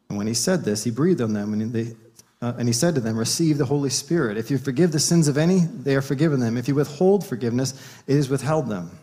And 0.07 0.17
when 0.17 0.27
he 0.27 0.33
said 0.33 0.63
this, 0.63 0.85
he 0.85 0.91
breathed 0.91 1.19
on 1.19 1.33
them, 1.33 1.51
and, 1.51 1.73
they, 1.73 1.93
uh, 2.41 2.53
and 2.57 2.69
he 2.69 2.73
said 2.73 2.95
to 2.95 3.01
them, 3.01 3.17
Receive 3.17 3.57
the 3.57 3.65
Holy 3.65 3.89
Spirit. 3.89 4.37
If 4.37 4.49
you 4.49 4.57
forgive 4.57 4.93
the 4.93 4.99
sins 4.99 5.27
of 5.27 5.37
any, 5.37 5.59
they 5.59 5.97
are 5.97 6.01
forgiven 6.01 6.39
them. 6.39 6.55
If 6.55 6.69
you 6.69 6.75
withhold 6.75 7.25
forgiveness, 7.25 7.73
it 8.07 8.15
is 8.15 8.29
withheld 8.29 8.69
them. 8.69 8.97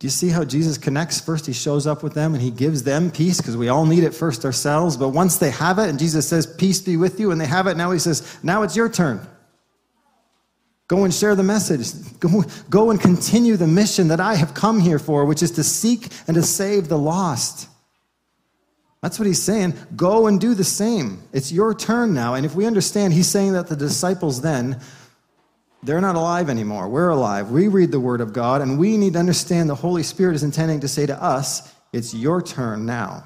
Do 0.00 0.06
you 0.06 0.10
see 0.10 0.30
how 0.30 0.44
Jesus 0.44 0.78
connects? 0.78 1.20
First, 1.20 1.44
he 1.44 1.52
shows 1.52 1.86
up 1.86 2.02
with 2.02 2.14
them 2.14 2.32
and 2.32 2.42
he 2.42 2.50
gives 2.50 2.84
them 2.84 3.10
peace 3.10 3.36
because 3.36 3.54
we 3.54 3.68
all 3.68 3.84
need 3.84 4.02
it 4.02 4.14
first 4.14 4.46
ourselves. 4.46 4.96
But 4.96 5.10
once 5.10 5.36
they 5.36 5.50
have 5.50 5.78
it, 5.78 5.90
and 5.90 5.98
Jesus 5.98 6.26
says, 6.26 6.46
Peace 6.46 6.80
be 6.80 6.96
with 6.96 7.20
you, 7.20 7.30
and 7.30 7.40
they 7.40 7.46
have 7.46 7.66
it, 7.66 7.76
now 7.76 7.90
he 7.90 7.98
says, 7.98 8.38
Now 8.42 8.62
it's 8.62 8.74
your 8.74 8.88
turn. 8.88 9.20
Go 10.88 11.04
and 11.04 11.12
share 11.12 11.34
the 11.34 11.42
message. 11.42 12.18
Go, 12.18 12.44
go 12.70 12.90
and 12.90 12.98
continue 12.98 13.58
the 13.58 13.66
mission 13.66 14.08
that 14.08 14.20
I 14.20 14.36
have 14.36 14.54
come 14.54 14.80
here 14.80 14.98
for, 14.98 15.26
which 15.26 15.42
is 15.42 15.50
to 15.52 15.62
seek 15.62 16.08
and 16.26 16.34
to 16.34 16.42
save 16.42 16.88
the 16.88 16.98
lost. 16.98 17.68
That's 19.02 19.18
what 19.18 19.26
he's 19.26 19.42
saying. 19.42 19.74
Go 19.96 20.26
and 20.26 20.40
do 20.40 20.54
the 20.54 20.64
same. 20.64 21.22
It's 21.32 21.52
your 21.52 21.74
turn 21.74 22.14
now. 22.14 22.34
And 22.34 22.46
if 22.46 22.54
we 22.54 22.64
understand, 22.64 23.12
he's 23.12 23.28
saying 23.28 23.52
that 23.52 23.66
the 23.66 23.76
disciples 23.76 24.40
then 24.40 24.80
they're 25.82 26.00
not 26.00 26.16
alive 26.16 26.50
anymore. 26.50 26.88
We're 26.88 27.08
alive. 27.08 27.50
We 27.50 27.68
read 27.68 27.90
the 27.90 28.00
Word 28.00 28.20
of 28.20 28.32
God, 28.32 28.60
and 28.60 28.78
we 28.78 28.96
need 28.96 29.14
to 29.14 29.18
understand 29.18 29.70
the 29.70 29.74
Holy 29.74 30.02
Spirit 30.02 30.34
is 30.34 30.42
intending 30.42 30.80
to 30.80 30.88
say 30.88 31.06
to 31.06 31.22
us, 31.22 31.74
It's 31.92 32.12
your 32.12 32.42
turn 32.42 32.84
now. 32.84 33.24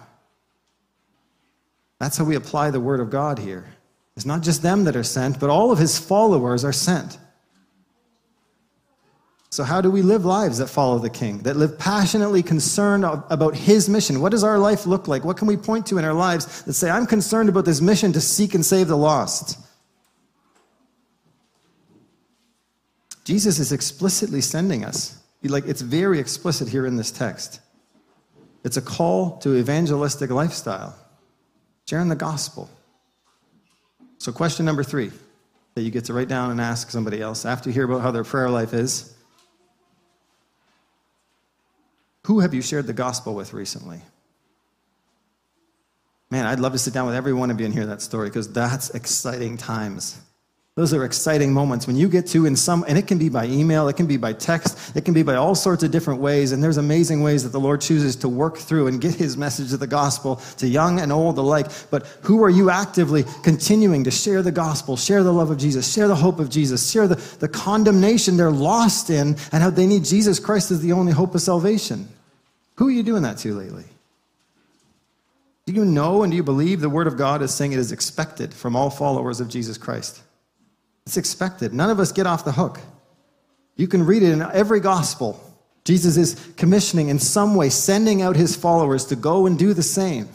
That's 1.99 2.17
how 2.17 2.25
we 2.25 2.37
apply 2.37 2.71
the 2.71 2.81
Word 2.81 3.01
of 3.01 3.11
God 3.11 3.39
here. 3.39 3.67
It's 4.17 4.27
not 4.27 4.43
just 4.43 4.63
them 4.63 4.85
that 4.85 4.95
are 4.95 5.03
sent, 5.03 5.41
but 5.41 5.51
all 5.51 5.73
of 5.73 5.79
His 5.79 5.99
followers 5.99 6.65
are 6.65 6.73
sent. 6.73 7.19
So, 9.51 9.65
how 9.65 9.81
do 9.81 9.91
we 9.91 10.03
live 10.03 10.25
lives 10.25 10.59
that 10.59 10.69
follow 10.69 10.99
the 10.99 11.11
King, 11.11 11.39
that 11.45 11.57
live 11.57 11.79
passionately 11.79 12.43
concerned 12.43 13.05
about 13.05 13.57
His 13.57 13.89
mission? 13.89 14.21
What 14.21 14.31
does 14.31 14.45
our 14.45 14.59
life 14.59 14.87
look 14.87 15.09
like? 15.09 15.25
What 15.25 15.37
can 15.37 15.49
we 15.49 15.57
point 15.57 15.87
to 15.87 15.99
in 15.99 16.05
our 16.05 16.13
lives 16.13 16.63
that 16.63 16.75
say, 16.75 16.91
I'm 16.91 17.07
concerned 17.07 17.49
about 17.49 17.65
this 17.65 17.81
mission 17.81 18.13
to 18.13 18.21
seek 18.21 18.55
and 18.55 18.65
save 18.65 18.89
the 18.89 18.97
lost? 18.97 19.59
Jesus 23.25 23.59
is 23.59 23.73
explicitly 23.73 24.41
sending 24.41 24.85
us. 24.85 25.19
Like 25.43 25.67
it's 25.67 25.81
very 25.81 26.19
explicit 26.19 26.69
here 26.69 26.87
in 26.87 26.97
this 26.97 27.11
text. 27.11 27.61
It's 28.65 28.77
a 28.77 28.83
call 28.83 29.39
to 29.39 29.57
evangelistic 29.57 30.31
lifestyle, 30.31 30.97
sharing 31.87 32.09
the 32.09 32.17
gospel. 32.17 32.71
So, 34.19 34.33
question 34.33 34.65
number 34.65 34.83
three 34.83 35.11
that 35.75 35.83
you 35.83 35.91
get 35.91 36.07
to 36.07 36.15
write 36.15 36.29
down 36.29 36.51
and 36.51 36.61
ask 36.61 36.91
somebody 36.91 37.21
else 37.21 37.45
after 37.45 37.69
you 37.69 37.75
hear 37.75 37.85
about 37.85 38.01
how 38.01 38.11
their 38.11 38.25
prayer 38.25 38.49
life 38.49 38.73
is 38.73 39.15
Who 42.25 42.41
have 42.41 42.55
you 42.55 42.63
shared 42.63 42.87
the 42.87 42.93
gospel 42.93 43.35
with 43.35 43.53
recently? 43.53 44.01
Man, 46.31 46.47
I'd 46.47 46.59
love 46.59 46.73
to 46.73 46.79
sit 46.79 46.95
down 46.95 47.07
with 47.07 47.15
every 47.15 47.35
one 47.35 47.51
of 47.51 47.61
you 47.61 47.67
and 47.67 47.75
hear 47.75 47.87
that 47.87 48.01
story 48.01 48.29
because 48.29 48.51
that's 48.51 48.91
exciting 48.91 49.57
times. 49.57 50.21
Those 50.77 50.93
are 50.93 51.05
exciting 51.05 51.53
moments 51.53 51.87
when 51.87 51.95
you 51.95 52.09
get 52.09 52.27
to 52.29 52.47
in 52.47 52.57
some, 52.57 52.85
and 52.89 52.99
it 52.99 53.07
can 53.07 53.17
be 53.17 53.29
by 53.29 53.47
email, 53.47 53.87
it 53.87 53.97
can 53.97 54.07
be 54.07 54.17
by 54.17 54.33
text, 54.33 54.97
it 54.97 55.05
can 55.05 55.15
be 55.15 55.23
by 55.23 55.37
all 55.37 55.55
sorts 55.55 55.85
of 55.85 55.93
different 55.93 56.21
ways. 56.21 56.51
And 56.51 56.61
there's 56.61 56.79
amazing 56.79 57.23
ways 57.23 57.45
that 57.45 57.51
the 57.51 57.61
Lord 57.61 57.81
chooses 57.81 58.17
to 58.17 58.29
work 58.29 58.57
through 58.57 58.89
and 58.89 59.01
get 59.01 59.15
his 59.15 59.37
message 59.37 59.73
of 59.73 59.79
the 59.79 59.87
gospel 59.87 60.37
to 60.57 60.67
young 60.67 60.99
and 60.99 61.13
old 61.13 61.39
alike. 61.39 61.69
But 61.91 62.09
who 62.23 62.43
are 62.43 62.51
you 62.51 62.71
actively 62.71 63.25
continuing 63.45 64.03
to 64.03 64.11
share 64.11 64.43
the 64.43 64.51
gospel, 64.51 64.97
share 64.97 65.23
the 65.23 65.33
love 65.33 65.53
of 65.53 65.59
Jesus, 65.59 65.93
share 65.93 66.09
the 66.09 66.17
hope 66.17 66.41
of 66.41 66.51
Jesus, 66.51 66.91
share 66.91 67.07
the, 67.07 67.23
the 67.39 67.49
condemnation 67.49 68.37
they're 68.37 68.51
lost 68.51 69.11
in 69.11 69.37
and 69.53 69.63
how 69.63 69.71
they 69.71 69.87
need 69.87 70.05
Jesus 70.05 70.41
Christ 70.41 70.73
as 70.73 70.81
the 70.81 70.91
only 70.91 71.13
hope 71.13 71.37
of 71.37 71.41
salvation? 71.41 72.09
Who 72.79 72.89
are 72.89 72.93
you 72.93 73.05
doing 73.05 73.23
that 73.23 73.39
to 73.39 73.55
lately? 73.55 73.85
Do 75.67 75.73
you 75.73 75.85
know 75.85 76.25
and 76.25 76.33
do 76.33 76.37
you 76.37 76.43
believe 76.43 76.81
the 76.81 76.89
Word 76.89 77.07
of 77.07 77.17
God 77.17 77.43
is 77.43 77.55
saying 77.55 77.73
it 77.73 77.79
is 77.79 77.93
expected 77.93 78.53
from 78.53 78.75
all 78.75 78.91
followers 78.91 79.39
of 79.39 79.49
Jesus 79.49 79.79
Christ? 79.79 80.21
It's 81.07 81.17
expected. 81.17 81.75
None 81.75 81.91
of 81.91 82.01
us 82.01 82.13
get 82.13 82.27
off 82.27 82.45
the 82.45 82.53
hook. 82.53 82.81
You 83.77 83.89
can 83.89 84.07
read 84.07 84.23
it 84.23 84.33
in 84.33 84.43
every 84.43 84.81
gospel. 84.81 85.41
Jesus 85.85 86.17
is 86.17 86.53
commissioning 86.57 87.09
in 87.09 87.19
some 87.19 87.57
way, 87.57 87.69
sending 87.69 88.23
out 88.23 88.37
his 88.37 88.57
followers 88.57 89.05
to 89.07 89.17
go 89.17 89.47
and 89.47 89.59
do 89.59 89.75
the 89.75 89.83
same. 89.83 90.29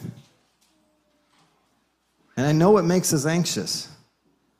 And 2.36 2.46
I 2.46 2.52
know 2.52 2.78
it 2.78 2.84
makes 2.84 3.12
us 3.12 3.26
anxious. 3.26 3.88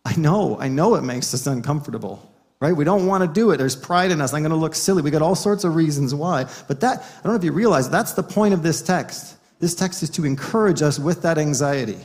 I 0.05 0.17
know, 0.17 0.59
I 0.59 0.69
know 0.69 0.97
it 0.97 1.03
makes 1.03 1.33
us 1.33 1.47
uncomfortable, 1.47 2.29
right? 2.59 2.73
We 2.73 2.85
don't 2.85 3.07
want 3.07 3.23
to 3.23 3.29
do 3.29 3.51
it. 3.53 3.59
There's 3.59 3.77
pride 3.77 4.11
in 4.11 4.21
us. 4.21 4.35
I'm 4.35 4.43
going 4.43 4.51
to 4.51 4.57
look 4.57 4.75
silly. 4.75 5.03
We 5.03 5.11
got 5.11 5.23
all 5.23 5.37
sorts 5.37 5.63
of 5.63 5.77
reasons 5.77 6.15
why. 6.15 6.47
But 6.67 6.81
that, 6.81 6.99
I 7.01 7.23
don't 7.23 7.33
know 7.33 7.39
if 7.39 7.45
you 7.45 7.53
realize, 7.53 7.89
that's 7.89 8.15
the 8.15 8.23
point 8.23 8.55
of 8.55 8.63
this 8.63 8.83
text. 8.83 9.37
This 9.61 9.75
text 9.75 10.03
is 10.03 10.11
to 10.11 10.25
encourage 10.25 10.83
us 10.83 10.99
with 10.99 11.23
that 11.23 11.39
anxiety. 11.39 11.99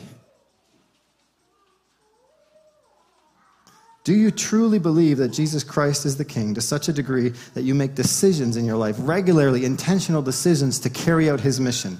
Do 4.05 4.13
you 4.13 4.29
truly 4.29 4.77
believe 4.77 5.17
that 5.17 5.29
Jesus 5.29 5.63
Christ 5.63 6.05
is 6.05 6.15
the 6.15 6.25
King 6.25 6.53
to 6.53 6.61
such 6.61 6.87
a 6.87 6.93
degree 6.93 7.29
that 7.55 7.63
you 7.63 7.73
make 7.73 7.95
decisions 7.95 8.55
in 8.55 8.63
your 8.63 8.77
life, 8.77 8.95
regularly 8.99 9.65
intentional 9.65 10.21
decisions 10.21 10.79
to 10.81 10.91
carry 10.91 11.27
out 11.27 11.39
his 11.39 11.59
mission? 11.59 11.99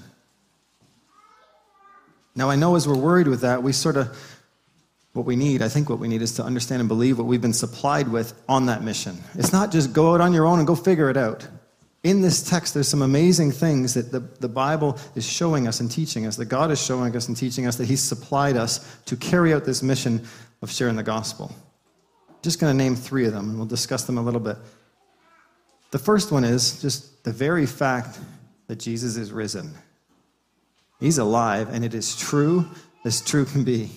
Now, 2.36 2.48
I 2.48 2.54
know 2.54 2.76
as 2.76 2.86
we're 2.86 2.96
worried 2.96 3.26
with 3.26 3.40
that, 3.40 3.64
we 3.64 3.72
sort 3.72 3.96
of 3.96 4.16
what 5.14 5.26
we 5.26 5.34
need, 5.34 5.62
I 5.62 5.68
think 5.68 5.90
what 5.90 5.98
we 5.98 6.06
need 6.06 6.22
is 6.22 6.32
to 6.34 6.44
understand 6.44 6.78
and 6.78 6.88
believe 6.88 7.18
what 7.18 7.26
we've 7.26 7.40
been 7.40 7.52
supplied 7.52 8.06
with 8.06 8.40
on 8.48 8.66
that 8.66 8.84
mission. 8.84 9.18
It's 9.34 9.52
not 9.52 9.72
just 9.72 9.92
go 9.92 10.14
out 10.14 10.20
on 10.20 10.32
your 10.32 10.46
own 10.46 10.58
and 10.58 10.66
go 10.66 10.76
figure 10.76 11.10
it 11.10 11.16
out. 11.16 11.48
In 12.04 12.20
this 12.20 12.40
text, 12.48 12.72
there's 12.74 12.86
some 12.86 13.02
amazing 13.02 13.50
things 13.50 13.94
that 13.94 14.12
the, 14.12 14.20
the 14.20 14.48
Bible 14.48 14.96
is 15.16 15.26
showing 15.26 15.66
us 15.66 15.80
and 15.80 15.90
teaching 15.90 16.24
us, 16.24 16.36
that 16.36 16.44
God 16.44 16.70
is 16.70 16.80
showing 16.80 17.16
us 17.16 17.26
and 17.26 17.36
teaching 17.36 17.66
us, 17.66 17.74
that 17.76 17.86
He's 17.86 18.02
supplied 18.02 18.56
us 18.56 18.96
to 19.06 19.16
carry 19.16 19.52
out 19.52 19.64
this 19.64 19.82
mission 19.82 20.24
of 20.62 20.70
sharing 20.70 20.94
the 20.94 21.02
gospel. 21.02 21.52
Just 22.42 22.60
going 22.60 22.76
to 22.76 22.76
name 22.76 22.94
three 22.94 23.26
of 23.26 23.32
them, 23.32 23.50
and 23.50 23.56
we'll 23.56 23.66
discuss 23.66 24.04
them 24.04 24.18
a 24.18 24.22
little 24.22 24.40
bit. 24.40 24.56
The 25.90 25.98
first 25.98 26.30
one 26.32 26.44
is 26.44 26.80
just 26.80 27.24
the 27.24 27.32
very 27.32 27.66
fact 27.66 28.18
that 28.66 28.76
Jesus 28.76 29.16
is 29.16 29.32
risen. 29.32 29.74
He's 31.00 31.18
alive, 31.18 31.68
and 31.72 31.84
it 31.84 31.94
is 31.94 32.16
true 32.16 32.68
as 33.04 33.20
true 33.20 33.44
can 33.44 33.64
be. 33.64 33.90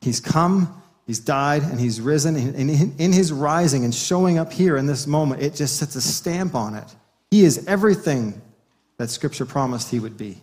He's 0.00 0.20
come, 0.20 0.82
he's 1.06 1.18
died, 1.18 1.62
and 1.62 1.80
he's 1.80 2.00
risen. 2.00 2.36
And 2.36 2.70
in 3.00 3.12
his 3.12 3.32
rising 3.32 3.84
and 3.84 3.94
showing 3.94 4.38
up 4.38 4.52
here 4.52 4.76
in 4.76 4.86
this 4.86 5.06
moment, 5.06 5.42
it 5.42 5.54
just 5.54 5.76
sets 5.76 5.96
a 5.96 6.00
stamp 6.00 6.54
on 6.54 6.74
it. 6.74 6.94
He 7.30 7.44
is 7.44 7.66
everything 7.66 8.40
that 8.96 9.10
Scripture 9.10 9.46
promised 9.46 9.90
he 9.90 10.00
would 10.00 10.16
be. 10.16 10.40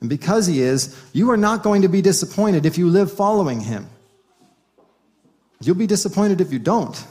And 0.00 0.08
because 0.08 0.46
he 0.46 0.62
is, 0.62 0.96
you 1.12 1.30
are 1.30 1.36
not 1.36 1.62
going 1.62 1.82
to 1.82 1.88
be 1.88 2.02
disappointed 2.02 2.66
if 2.66 2.78
you 2.78 2.88
live 2.88 3.12
following 3.12 3.60
him. 3.60 3.88
You'll 5.60 5.76
be 5.76 5.86
disappointed 5.86 6.40
if 6.40 6.52
you 6.52 6.58
don't. 6.58 7.04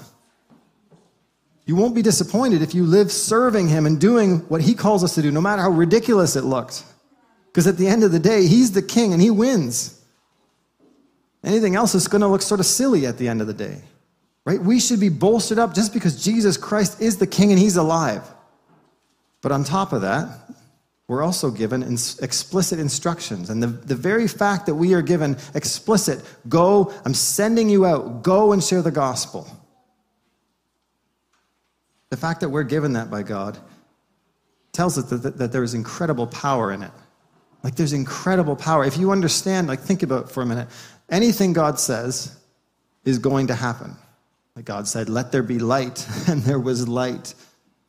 You 1.65 1.75
won't 1.75 1.93
be 1.93 2.01
disappointed 2.01 2.61
if 2.61 2.73
you 2.73 2.85
live 2.85 3.11
serving 3.11 3.67
him 3.67 3.85
and 3.85 3.99
doing 3.99 4.39
what 4.47 4.61
he 4.61 4.73
calls 4.73 5.03
us 5.03 5.15
to 5.15 5.21
do, 5.21 5.31
no 5.31 5.41
matter 5.41 5.61
how 5.61 5.69
ridiculous 5.69 6.37
it 6.37 6.45
looks. 6.45 6.85
Because 7.47 7.67
at 7.67 7.77
the 7.77 7.87
end 7.87 8.03
of 8.03 8.11
the 8.13 8.19
day, 8.19 8.47
he's 8.47 8.71
the 8.71 8.81
king 8.81 9.11
and 9.11 9.21
he 9.21 9.29
wins. 9.29 10.01
Anything 11.43 11.75
else 11.75 11.93
is 11.93 12.07
going 12.07 12.21
to 12.21 12.27
look 12.27 12.41
sort 12.41 12.61
of 12.61 12.65
silly 12.65 13.05
at 13.05 13.17
the 13.17 13.27
end 13.27 13.41
of 13.41 13.47
the 13.47 13.53
day. 13.53 13.81
Right? 14.45 14.61
We 14.61 14.79
should 14.79 15.01
be 15.01 15.09
bolstered 15.09 15.59
up 15.59 15.75
just 15.75 15.93
because 15.93 16.23
Jesus 16.23 16.55
Christ 16.55 17.01
is 17.01 17.17
the 17.17 17.27
king 17.27 17.51
and 17.51 17.59
he's 17.59 17.75
alive. 17.75 18.23
But 19.41 19.51
on 19.51 19.65
top 19.65 19.91
of 19.91 20.01
that, 20.01 20.29
we're 21.07 21.23
also 21.23 21.49
given 21.51 21.83
explicit 21.83 22.79
instructions. 22.79 23.49
And 23.49 23.63
the, 23.63 23.67
the 23.67 23.95
very 23.95 24.27
fact 24.27 24.65
that 24.65 24.75
we 24.75 24.93
are 24.93 25.01
given 25.01 25.37
explicit, 25.55 26.21
go, 26.49 26.93
I'm 27.05 27.13
sending 27.13 27.69
you 27.69 27.85
out, 27.85 28.23
go 28.23 28.51
and 28.51 28.61
share 28.61 28.81
the 28.81 28.91
gospel. 28.91 29.47
The 32.09 32.17
fact 32.17 32.41
that 32.41 32.49
we're 32.49 32.63
given 32.63 32.93
that 32.93 33.09
by 33.09 33.23
God 33.23 33.57
tells 34.73 34.97
us 34.97 35.09
that, 35.09 35.17
that, 35.17 35.37
that 35.37 35.51
there 35.51 35.63
is 35.63 35.73
incredible 35.73 36.27
power 36.27 36.73
in 36.73 36.83
it. 36.83 36.91
Like 37.63 37.75
there's 37.75 37.93
incredible 37.93 38.55
power. 38.55 38.83
If 38.83 38.97
you 38.97 39.11
understand, 39.11 39.67
like 39.67 39.79
think 39.79 40.03
about 40.03 40.29
for 40.29 40.43
a 40.43 40.45
minute, 40.45 40.67
anything 41.09 41.53
God 41.53 41.79
says 41.79 42.37
is 43.05 43.17
going 43.17 43.47
to 43.47 43.55
happen. 43.55 43.95
Like 44.55 44.65
God 44.65 44.87
said, 44.87 45.07
let 45.07 45.31
there 45.31 45.43
be 45.43 45.59
light, 45.59 46.05
and 46.27 46.43
there 46.43 46.59
was 46.59 46.87
light. 46.87 47.33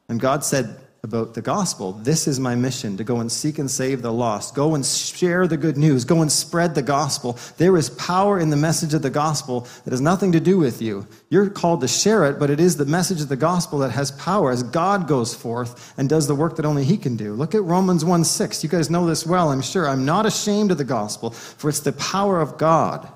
And 0.09 0.21
God 0.21 0.45
said, 0.45 0.77
about 1.05 1.34
the 1.34 1.42
gospel. 1.42 1.92
This 1.92 2.26
is 2.26 2.40
my 2.40 2.57
mission 2.57 2.96
to 2.96 3.05
go 3.05 3.20
and 3.20 3.30
seek 3.30 3.59
and 3.59 3.70
save 3.70 4.03
the 4.03 4.12
lost. 4.12 4.55
Go 4.55 4.74
and 4.74 4.84
share 4.84 5.46
the 5.46 5.57
good 5.57 5.76
news. 5.76 6.05
Go 6.05 6.22
and 6.22 6.30
spread 6.30 6.74
the 6.74 6.82
gospel. 6.82 7.38
There 7.57 7.76
is 7.76 7.90
power 7.90 8.40
in 8.40 8.51
the 8.51 8.57
message 8.57 8.94
of 8.94 9.03
the 9.03 9.11
gospel 9.11 9.66
that 9.84 9.92
has 9.92 10.01
nothing 10.01 10.32
to 10.32 10.40
do 10.40 10.59
with 10.59 10.82
you. 10.82 11.07
You're 11.30 11.51
called 11.51 11.82
to 11.82 11.88
share 11.88 12.24
it, 12.24 12.40
but 12.40 12.51
it 12.51 12.59
is 12.59 12.76
the 12.76 12.84
message 12.84 13.20
of 13.20 13.28
the 13.28 13.36
gospel 13.36 13.78
that 13.78 13.92
has 13.92 14.11
power 14.11 14.51
as 14.51 14.64
God 14.64 15.07
goes 15.07 15.34
forth 15.34 15.94
and 15.96 16.09
does 16.09 16.26
the 16.26 16.34
work 16.34 16.57
that 16.57 16.66
only 16.66 16.84
He 16.84 16.96
can 16.96 17.16
do. 17.16 17.32
Look 17.32 17.55
at 17.55 17.62
Romans 17.62 18.05
1 18.05 18.24
6. 18.24 18.64
You 18.64 18.68
guys 18.68 18.90
know 18.90 19.07
this 19.07 19.24
well, 19.24 19.51
I'm 19.51 19.62
sure. 19.62 19.88
I'm 19.88 20.05
not 20.05 20.26
ashamed 20.26 20.72
of 20.72 20.78
the 20.78 20.84
gospel, 20.84 21.30
for 21.30 21.68
it's 21.68 21.80
the 21.80 21.92
power 21.92 22.40
of 22.40 22.59
God 22.59 23.09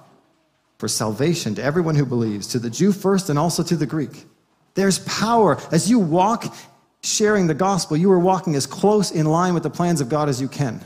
for 0.78 0.86
salvation 0.88 1.54
to 1.56 1.62
everyone 1.62 1.96
who 1.96 2.06
believes, 2.06 2.46
to 2.48 2.58
the 2.58 2.70
Jew 2.70 2.92
first 2.92 3.28
and 3.28 3.38
also 3.38 3.62
to 3.64 3.76
the 3.76 3.86
Greek. 3.86 4.24
There's 4.74 5.00
power 5.00 5.58
as 5.70 5.90
you 5.90 5.98
walk 5.98 6.52
sharing 7.02 7.46
the 7.46 7.54
gospel, 7.54 7.96
you 7.96 8.10
are 8.12 8.18
walking 8.18 8.54
as 8.54 8.66
close 8.66 9.10
in 9.10 9.26
line 9.26 9.54
with 9.54 9.62
the 9.62 9.70
plans 9.70 10.00
of 10.00 10.08
God 10.08 10.28
as 10.28 10.40
you 10.40 10.48
can. 10.48 10.80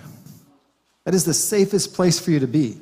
That 1.05 1.15
is 1.15 1.25
the 1.25 1.35
safest 1.35 1.95
place 1.95 2.19
for 2.19 2.31
you 2.31 2.41
to 2.41 2.47
be. 2.47 2.81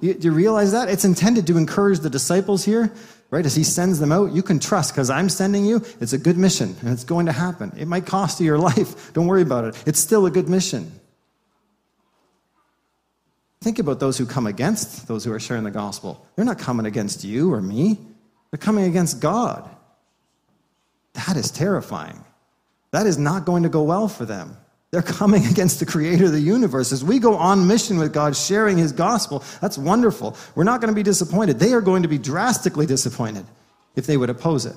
Do 0.00 0.16
you 0.20 0.32
realize 0.32 0.72
that? 0.72 0.88
It's 0.88 1.04
intended 1.04 1.46
to 1.46 1.56
encourage 1.56 2.00
the 2.00 2.10
disciples 2.10 2.64
here, 2.64 2.92
right? 3.30 3.44
As 3.44 3.56
he 3.56 3.64
sends 3.64 3.98
them 3.98 4.12
out, 4.12 4.32
you 4.32 4.42
can 4.42 4.58
trust 4.58 4.92
because 4.92 5.08
I'm 5.08 5.28
sending 5.28 5.64
you. 5.64 5.82
It's 6.00 6.12
a 6.12 6.18
good 6.18 6.36
mission 6.36 6.76
and 6.82 6.90
it's 6.90 7.04
going 7.04 7.26
to 7.26 7.32
happen. 7.32 7.72
It 7.76 7.88
might 7.88 8.04
cost 8.04 8.38
you 8.38 8.46
your 8.46 8.58
life. 8.70 9.12
Don't 9.14 9.26
worry 9.26 9.42
about 9.42 9.64
it. 9.64 9.82
It's 9.86 9.98
still 9.98 10.26
a 10.26 10.30
good 10.30 10.48
mission. 10.48 11.00
Think 13.60 13.78
about 13.78 13.98
those 13.98 14.18
who 14.18 14.26
come 14.26 14.46
against 14.46 15.08
those 15.08 15.24
who 15.24 15.32
are 15.32 15.40
sharing 15.40 15.64
the 15.64 15.70
gospel. 15.70 16.26
They're 16.36 16.44
not 16.44 16.58
coming 16.58 16.84
against 16.84 17.24
you 17.24 17.52
or 17.52 17.62
me, 17.62 17.98
they're 18.50 18.58
coming 18.58 18.84
against 18.84 19.20
God. 19.20 19.68
That 21.14 21.36
is 21.36 21.50
terrifying. 21.50 22.22
That 22.94 23.08
is 23.08 23.18
not 23.18 23.44
going 23.44 23.64
to 23.64 23.68
go 23.68 23.82
well 23.82 24.06
for 24.06 24.24
them. 24.24 24.56
They're 24.92 25.02
coming 25.02 25.44
against 25.50 25.80
the 25.80 25.86
creator 25.86 26.26
of 26.26 26.32
the 26.32 26.38
universe. 26.38 26.92
As 26.92 27.02
we 27.02 27.18
go 27.18 27.34
on 27.34 27.66
mission 27.66 27.98
with 27.98 28.12
God, 28.12 28.36
sharing 28.36 28.78
his 28.78 28.92
gospel, 28.92 29.42
that's 29.60 29.76
wonderful. 29.76 30.36
We're 30.54 30.62
not 30.62 30.80
going 30.80 30.92
to 30.92 30.94
be 30.94 31.02
disappointed. 31.02 31.58
They 31.58 31.72
are 31.72 31.80
going 31.80 32.02
to 32.02 32.08
be 32.08 32.18
drastically 32.18 32.86
disappointed 32.86 33.46
if 33.96 34.06
they 34.06 34.16
would 34.16 34.30
oppose 34.30 34.64
it. 34.64 34.76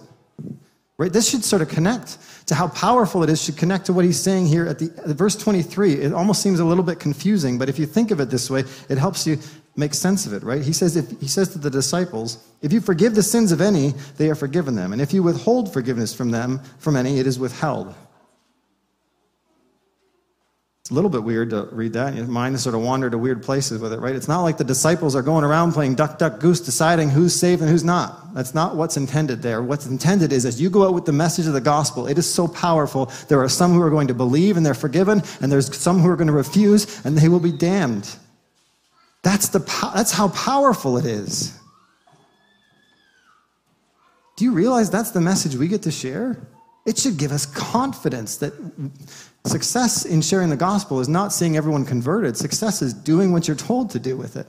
Right? 0.97 1.13
This 1.13 1.29
should 1.29 1.43
sort 1.43 1.61
of 1.61 1.69
connect 1.69 2.17
to 2.47 2.55
how 2.55 2.69
powerful 2.69 3.21
it 3.21 3.29
is, 3.29 3.43
should 3.43 3.55
connect 3.55 3.85
to 3.85 3.93
what 3.93 4.03
he's 4.03 4.19
saying 4.19 4.47
here 4.47 4.65
at 4.65 4.79
the 4.79 4.91
at 4.97 5.15
verse 5.15 5.35
23. 5.35 5.93
It 5.93 6.11
almost 6.11 6.41
seems 6.41 6.59
a 6.59 6.65
little 6.65 6.83
bit 6.83 6.99
confusing, 6.99 7.59
but 7.59 7.69
if 7.69 7.77
you 7.77 7.85
think 7.85 8.09
of 8.09 8.19
it 8.19 8.31
this 8.31 8.49
way, 8.49 8.63
it 8.89 8.97
helps 8.97 9.27
you 9.27 9.37
make 9.75 9.93
sense 9.93 10.25
of 10.25 10.33
it, 10.33 10.41
right? 10.41 10.63
He 10.63 10.73
says, 10.73 10.95
if, 10.97 11.07
he 11.21 11.27
says 11.27 11.49
to 11.49 11.59
the 11.59 11.69
disciples, 11.69 12.43
if 12.63 12.73
you 12.73 12.81
forgive 12.81 13.13
the 13.13 13.21
sins 13.21 13.51
of 13.51 13.61
any, 13.61 13.93
they 14.17 14.31
are 14.31 14.35
forgiven 14.35 14.73
them. 14.73 14.91
And 14.91 15.03
if 15.03 15.13
you 15.13 15.21
withhold 15.21 15.71
forgiveness 15.71 16.15
from 16.15 16.31
them, 16.31 16.61
from 16.79 16.95
any, 16.95 17.19
it 17.19 17.27
is 17.27 17.37
withheld. 17.37 17.93
It's 20.87 20.91
a 20.93 20.95
little 20.95 21.09
bit 21.09 21.25
weird 21.25 21.49
to 21.49 21.63
read 21.73 21.91
that. 21.93 22.15
Your 22.15 22.27
mind 22.27 22.57
sort 22.61 22.73
of 22.73 22.79
wandered 22.79 23.11
to 23.11 23.17
weird 23.17 23.43
places 23.43 23.81
with 23.81 23.91
it, 23.91 23.99
right? 23.99 24.15
It's 24.15 24.29
not 24.29 24.43
like 24.43 24.55
the 24.55 24.63
disciples 24.63 25.17
are 25.17 25.21
going 25.21 25.43
around 25.43 25.73
playing 25.73 25.95
duck, 25.95 26.17
duck, 26.17 26.39
goose, 26.39 26.61
deciding 26.61 27.09
who's 27.09 27.35
saved 27.35 27.61
and 27.61 27.69
who's 27.69 27.83
not. 27.83 28.33
That's 28.33 28.53
not 28.53 28.77
what's 28.77 28.95
intended 28.95 29.41
there. 29.41 29.61
What's 29.61 29.85
intended 29.85 30.31
is 30.31 30.45
as 30.45 30.61
you 30.61 30.69
go 30.69 30.87
out 30.87 30.93
with 30.93 31.03
the 31.03 31.11
message 31.11 31.45
of 31.45 31.51
the 31.51 31.59
gospel, 31.59 32.07
it 32.07 32.17
is 32.17 32.33
so 32.33 32.47
powerful. 32.47 33.11
There 33.27 33.43
are 33.43 33.49
some 33.49 33.73
who 33.73 33.81
are 33.81 33.89
going 33.89 34.07
to 34.07 34.13
believe 34.13 34.55
and 34.55 34.65
they're 34.65 34.73
forgiven, 34.73 35.23
and 35.41 35.51
there's 35.51 35.75
some 35.75 35.99
who 35.99 36.07
are 36.07 36.15
going 36.15 36.27
to 36.27 36.33
refuse 36.33 37.05
and 37.05 37.17
they 37.17 37.27
will 37.27 37.41
be 37.41 37.51
damned. 37.51 38.09
That's, 39.23 39.49
the, 39.49 39.59
that's 39.93 40.13
how 40.13 40.29
powerful 40.29 40.97
it 40.97 41.05
is. 41.05 41.59
Do 44.37 44.45
you 44.45 44.53
realize 44.53 44.89
that's 44.89 45.11
the 45.11 45.19
message 45.19 45.57
we 45.57 45.67
get 45.67 45.81
to 45.81 45.91
share? 45.91 46.37
It 46.87 46.97
should 46.97 47.17
give 47.17 47.33
us 47.33 47.45
confidence 47.45 48.37
that 48.37 48.53
success 49.45 50.05
in 50.05 50.21
sharing 50.21 50.49
the 50.49 50.55
gospel 50.55 51.01
is 51.01 51.09
not 51.09 51.33
seeing 51.33 51.57
everyone 51.57 51.85
converted. 51.85 52.37
Success 52.37 52.81
is 52.81 52.93
doing 52.93 53.33
what 53.33 53.45
you're 53.45 53.57
told 53.57 53.89
to 53.89 53.99
do 53.99 54.15
with 54.15 54.37
it. 54.37 54.47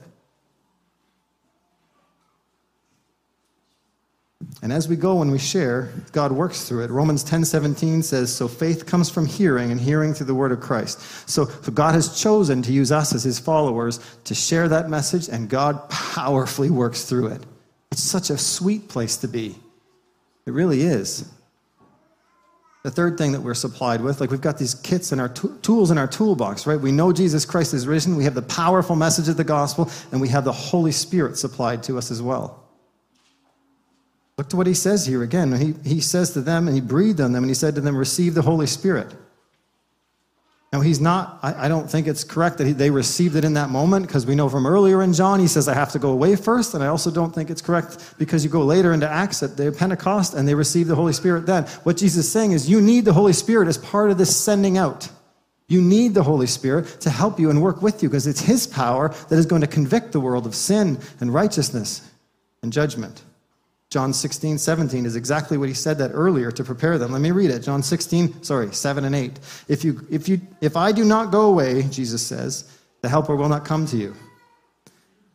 And 4.61 4.71
as 4.71 4.87
we 4.87 4.95
go 4.95 5.21
and 5.21 5.33
we 5.33 5.37
share, 5.37 5.91
God 6.13 6.31
works 6.31 6.63
through 6.63 6.85
it. 6.85 6.91
Romans 6.91 7.23
10:17 7.23 8.03
says, 8.03 8.33
"So 8.33 8.47
faith 8.47 8.85
comes 8.85 9.09
from 9.09 9.25
hearing 9.25 9.69
and 9.69 9.81
hearing 9.81 10.13
through 10.13 10.27
the 10.27 10.33
word 10.33 10.53
of 10.53 10.61
Christ." 10.61 10.97
So, 11.25 11.49
so 11.61 11.73
God 11.73 11.93
has 11.93 12.07
chosen 12.17 12.61
to 12.61 12.71
use 12.71 12.89
us 12.89 13.13
as 13.13 13.23
his 13.23 13.37
followers 13.37 13.99
to 14.23 14.33
share 14.33 14.69
that 14.69 14.89
message 14.89 15.27
and 15.27 15.49
God 15.49 15.89
powerfully 15.89 16.69
works 16.69 17.03
through 17.03 17.27
it. 17.27 17.45
It's 17.91 18.01
such 18.01 18.29
a 18.29 18.37
sweet 18.37 18.87
place 18.87 19.17
to 19.17 19.27
be. 19.27 19.59
It 20.45 20.53
really 20.53 20.83
is. 20.83 21.25
The 22.89 22.95
third 22.95 23.19
thing 23.19 23.33
that 23.33 23.41
we're 23.41 23.53
supplied 23.53 24.01
with, 24.01 24.19
like 24.19 24.31
we've 24.31 24.41
got 24.41 24.57
these 24.57 24.73
kits 24.73 25.11
and 25.11 25.21
our 25.21 25.29
tools 25.29 25.91
in 25.91 25.99
our 25.99 26.07
toolbox, 26.07 26.65
right? 26.65 26.81
We 26.81 26.91
know 26.91 27.13
Jesus 27.13 27.45
Christ 27.45 27.71
is 27.75 27.85
risen, 27.85 28.15
we 28.15 28.23
have 28.23 28.33
the 28.33 28.41
powerful 28.41 28.95
message 28.95 29.29
of 29.29 29.37
the 29.37 29.43
gospel, 29.43 29.91
and 30.11 30.19
we 30.19 30.27
have 30.29 30.43
the 30.43 30.51
Holy 30.51 30.91
Spirit 30.91 31.37
supplied 31.37 31.83
to 31.83 31.99
us 31.99 32.09
as 32.09 32.19
well. 32.19 32.67
Look 34.39 34.49
to 34.49 34.57
what 34.57 34.65
he 34.65 34.73
says 34.73 35.05
here 35.05 35.21
again. 35.21 35.53
He, 35.53 35.75
he 35.87 36.01
says 36.01 36.31
to 36.31 36.41
them, 36.41 36.67
and 36.67 36.73
he 36.73 36.81
breathed 36.81 37.21
on 37.21 37.31
them, 37.31 37.43
and 37.43 37.51
he 37.51 37.53
said 37.53 37.75
to 37.75 37.81
them, 37.81 37.95
Receive 37.95 38.33
the 38.33 38.41
Holy 38.41 38.65
Spirit. 38.65 39.13
Now, 40.71 40.81
he's 40.81 41.01
not, 41.01 41.39
I, 41.41 41.65
I 41.65 41.67
don't 41.67 41.89
think 41.89 42.05
it's 42.07 42.23
correct 42.23 42.59
that 42.59 42.67
he, 42.67 42.73
they 42.73 42.91
received 42.91 43.35
it 43.35 43.43
in 43.43 43.55
that 43.55 43.69
moment 43.69 44.05
because 44.05 44.27
we 44.27 44.35
know 44.35 44.49
from 44.49 44.67
earlier 44.67 45.01
in 45.01 45.13
John, 45.13 45.39
he 45.39 45.47
says, 45.47 45.67
I 45.67 45.73
have 45.73 45.91
to 45.93 45.99
go 45.99 46.11
away 46.11 46.35
first. 46.35 46.75
And 46.75 46.83
I 46.83 46.87
also 46.87 47.09
don't 47.09 47.33
think 47.33 47.49
it's 47.49 47.61
correct 47.61 48.13
because 48.19 48.43
you 48.43 48.51
go 48.51 48.63
later 48.63 48.93
into 48.93 49.09
Acts 49.09 49.41
at 49.41 49.57
the 49.57 49.71
Pentecost 49.71 50.35
and 50.35 50.47
they 50.47 50.53
receive 50.53 50.87
the 50.87 50.95
Holy 50.95 51.13
Spirit 51.13 51.47
then. 51.47 51.63
What 51.83 51.97
Jesus 51.97 52.25
is 52.25 52.31
saying 52.31 52.51
is, 52.51 52.69
you 52.69 52.81
need 52.81 53.05
the 53.05 53.13
Holy 53.13 53.33
Spirit 53.33 53.67
as 53.67 53.79
part 53.79 54.11
of 54.11 54.19
this 54.19 54.35
sending 54.35 54.77
out. 54.77 55.09
You 55.67 55.81
need 55.81 56.13
the 56.13 56.23
Holy 56.23 56.47
Spirit 56.47 57.01
to 57.01 57.09
help 57.09 57.39
you 57.39 57.49
and 57.49 57.63
work 57.63 57.81
with 57.81 58.03
you 58.03 58.09
because 58.09 58.27
it's 58.27 58.41
His 58.41 58.67
power 58.67 59.09
that 59.29 59.39
is 59.39 59.47
going 59.47 59.61
to 59.61 59.67
convict 59.67 60.11
the 60.11 60.19
world 60.19 60.45
of 60.45 60.53
sin 60.53 60.99
and 61.19 61.33
righteousness 61.33 62.07
and 62.61 62.71
judgment. 62.71 63.23
John 63.89 64.13
16, 64.13 64.59
17 64.59 65.05
is 65.07 65.15
exactly 65.15 65.57
what 65.57 65.67
he 65.67 65.73
said 65.73 65.97
that 65.97 66.11
earlier 66.13 66.51
to 66.51 66.63
prepare 66.63 66.99
them. 66.99 67.11
Let 67.11 67.21
me 67.21 67.31
read 67.31 67.49
it. 67.49 67.61
John 67.61 67.81
16, 67.81 68.43
sorry, 68.43 68.71
7 68.71 69.03
and 69.03 69.15
8. 69.15 69.39
If, 69.67 69.83
you, 69.83 70.05
if, 70.11 70.29
you, 70.29 70.39
if 70.61 70.77
I 70.77 70.91
do 70.91 71.03
not 71.03 71.31
go 71.31 71.47
away, 71.47 71.83
Jesus 71.83 72.25
says, 72.25 72.71
the 73.01 73.09
helper 73.09 73.35
will 73.35 73.49
not 73.49 73.65
come 73.65 73.87
to 73.87 73.97
you. 73.97 74.15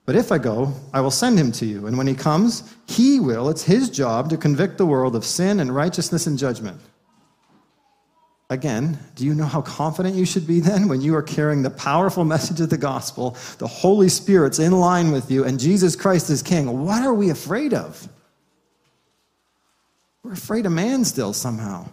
But 0.06 0.14
if 0.14 0.30
I 0.30 0.38
go, 0.38 0.72
I 0.92 1.00
will 1.00 1.10
send 1.10 1.38
him 1.38 1.50
to 1.52 1.66
you. 1.66 1.86
And 1.86 1.98
when 1.98 2.06
he 2.06 2.14
comes, 2.14 2.74
he 2.86 3.18
will, 3.18 3.48
it's 3.48 3.64
his 3.64 3.90
job 3.90 4.30
to 4.30 4.36
convict 4.36 4.78
the 4.78 4.86
world 4.86 5.16
of 5.16 5.24
sin 5.24 5.58
and 5.58 5.74
righteousness 5.74 6.26
and 6.26 6.38
judgment. 6.38 6.80
Again, 8.50 8.98
do 9.16 9.24
you 9.24 9.34
know 9.34 9.46
how 9.46 9.62
confident 9.62 10.14
you 10.14 10.26
should 10.26 10.46
be 10.46 10.60
then 10.60 10.86
when 10.86 11.00
you 11.00 11.16
are 11.16 11.22
carrying 11.22 11.62
the 11.62 11.70
powerful 11.70 12.24
message 12.24 12.60
of 12.60 12.70
the 12.70 12.76
gospel? 12.76 13.36
The 13.58 13.66
Holy 13.66 14.10
Spirit's 14.10 14.58
in 14.60 14.72
line 14.78 15.10
with 15.10 15.28
you, 15.30 15.44
and 15.44 15.58
Jesus 15.58 15.96
Christ 15.96 16.30
is 16.30 16.42
King. 16.42 16.84
What 16.84 17.02
are 17.02 17.14
we 17.14 17.30
afraid 17.30 17.74
of? 17.74 18.06
We're 20.24 20.32
afraid 20.32 20.64
of 20.66 20.72
man 20.72 21.04
still 21.04 21.34
somehow. 21.34 21.86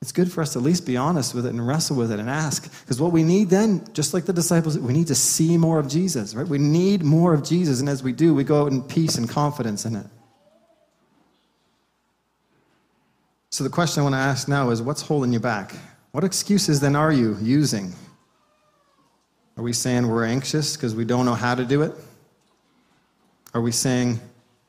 It's 0.00 0.12
good 0.12 0.30
for 0.30 0.40
us 0.40 0.52
to 0.52 0.60
at 0.60 0.64
least 0.64 0.86
be 0.86 0.96
honest 0.96 1.34
with 1.34 1.46
it 1.46 1.48
and 1.48 1.66
wrestle 1.66 1.96
with 1.96 2.12
it 2.12 2.20
and 2.20 2.30
ask. 2.30 2.62
Because 2.82 3.00
what 3.00 3.10
we 3.10 3.24
need 3.24 3.50
then, 3.50 3.84
just 3.92 4.14
like 4.14 4.24
the 4.24 4.32
disciples, 4.32 4.78
we 4.78 4.92
need 4.92 5.08
to 5.08 5.16
see 5.16 5.58
more 5.58 5.80
of 5.80 5.88
Jesus, 5.88 6.32
right? 6.32 6.46
We 6.46 6.58
need 6.58 7.02
more 7.02 7.34
of 7.34 7.42
Jesus. 7.42 7.80
And 7.80 7.88
as 7.88 8.04
we 8.04 8.12
do, 8.12 8.32
we 8.32 8.44
go 8.44 8.62
out 8.62 8.70
in 8.70 8.82
peace 8.82 9.18
and 9.18 9.28
confidence 9.28 9.84
in 9.84 9.96
it. 9.96 10.06
So 13.50 13.64
the 13.64 13.70
question 13.70 14.00
I 14.00 14.04
want 14.04 14.14
to 14.14 14.18
ask 14.20 14.46
now 14.46 14.70
is 14.70 14.80
what's 14.80 15.02
holding 15.02 15.32
you 15.32 15.40
back? 15.40 15.74
What 16.12 16.22
excuses 16.22 16.78
then 16.78 16.94
are 16.94 17.10
you 17.10 17.36
using? 17.42 17.92
Are 19.56 19.62
we 19.64 19.72
saying 19.72 20.06
we're 20.06 20.24
anxious 20.24 20.76
because 20.76 20.94
we 20.94 21.04
don't 21.04 21.24
know 21.24 21.34
how 21.34 21.56
to 21.56 21.64
do 21.64 21.82
it? 21.82 21.92
Are 23.56 23.62
we 23.62 23.72
saying 23.72 24.20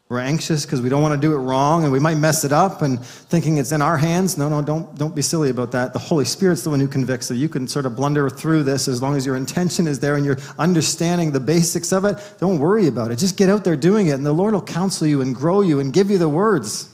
we're 0.08 0.20
anxious 0.20 0.66
because 0.66 0.82
we 0.82 0.88
don't 0.88 1.02
want 1.02 1.14
to 1.14 1.20
do 1.20 1.34
it 1.34 1.40
wrong 1.40 1.84
and 1.84 1.92
we 1.92 2.00
might 2.00 2.16
mess 2.16 2.46
it 2.46 2.54
up 2.54 2.84
and 2.84 3.06
thinking 3.06 3.58
it's 3.58 3.74
in 3.74 3.82
our 3.82 3.98
hands? 3.98 4.38
No, 4.38 4.48
no, 4.48 4.62
don't, 4.62 4.98
don't 4.98 5.14
be 5.14 5.22
silly 5.22 5.50
about 5.50 5.74
that. 5.74 5.92
The 5.92 6.00
Holy 6.00 6.24
Spirit's 6.24 6.64
the 6.64 6.70
one 6.70 6.80
who 6.80 6.88
convicts. 6.88 7.28
So 7.28 7.34
you 7.34 7.50
can 7.50 7.68
sort 7.68 7.86
of 7.86 7.98
blunder 7.98 8.30
through 8.30 8.64
this 8.64 8.88
as 8.88 9.02
long 9.02 9.18
as 9.18 9.26
your 9.26 9.36
intention 9.36 9.88
is 9.88 10.00
there 10.00 10.16
and 10.16 10.26
you're 10.26 10.38
understanding 10.58 11.34
the 11.34 11.42
basics 11.42 11.92
of 11.92 12.06
it. 12.06 12.16
Don't 12.40 12.60
worry 12.60 12.88
about 12.88 13.12
it. 13.12 13.18
Just 13.18 13.36
get 13.36 13.50
out 13.50 13.66
there 13.66 13.76
doing 13.76 14.08
it 14.08 14.14
and 14.14 14.26
the 14.26 14.32
Lord 14.32 14.54
will 14.54 14.62
counsel 14.62 15.06
you 15.06 15.20
and 15.20 15.36
grow 15.36 15.60
you 15.60 15.82
and 15.82 15.92
give 15.92 16.10
you 16.10 16.18
the 16.18 16.30
words. 16.30 16.90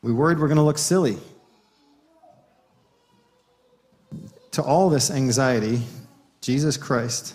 We 0.00 0.10
worried 0.10 0.38
we're 0.38 0.48
going 0.48 0.56
to 0.56 0.62
look 0.62 0.78
silly. 0.78 1.18
To 4.52 4.62
all 4.62 4.88
this 4.88 5.10
anxiety, 5.10 5.82
Jesus 6.40 6.78
Christ 6.78 7.34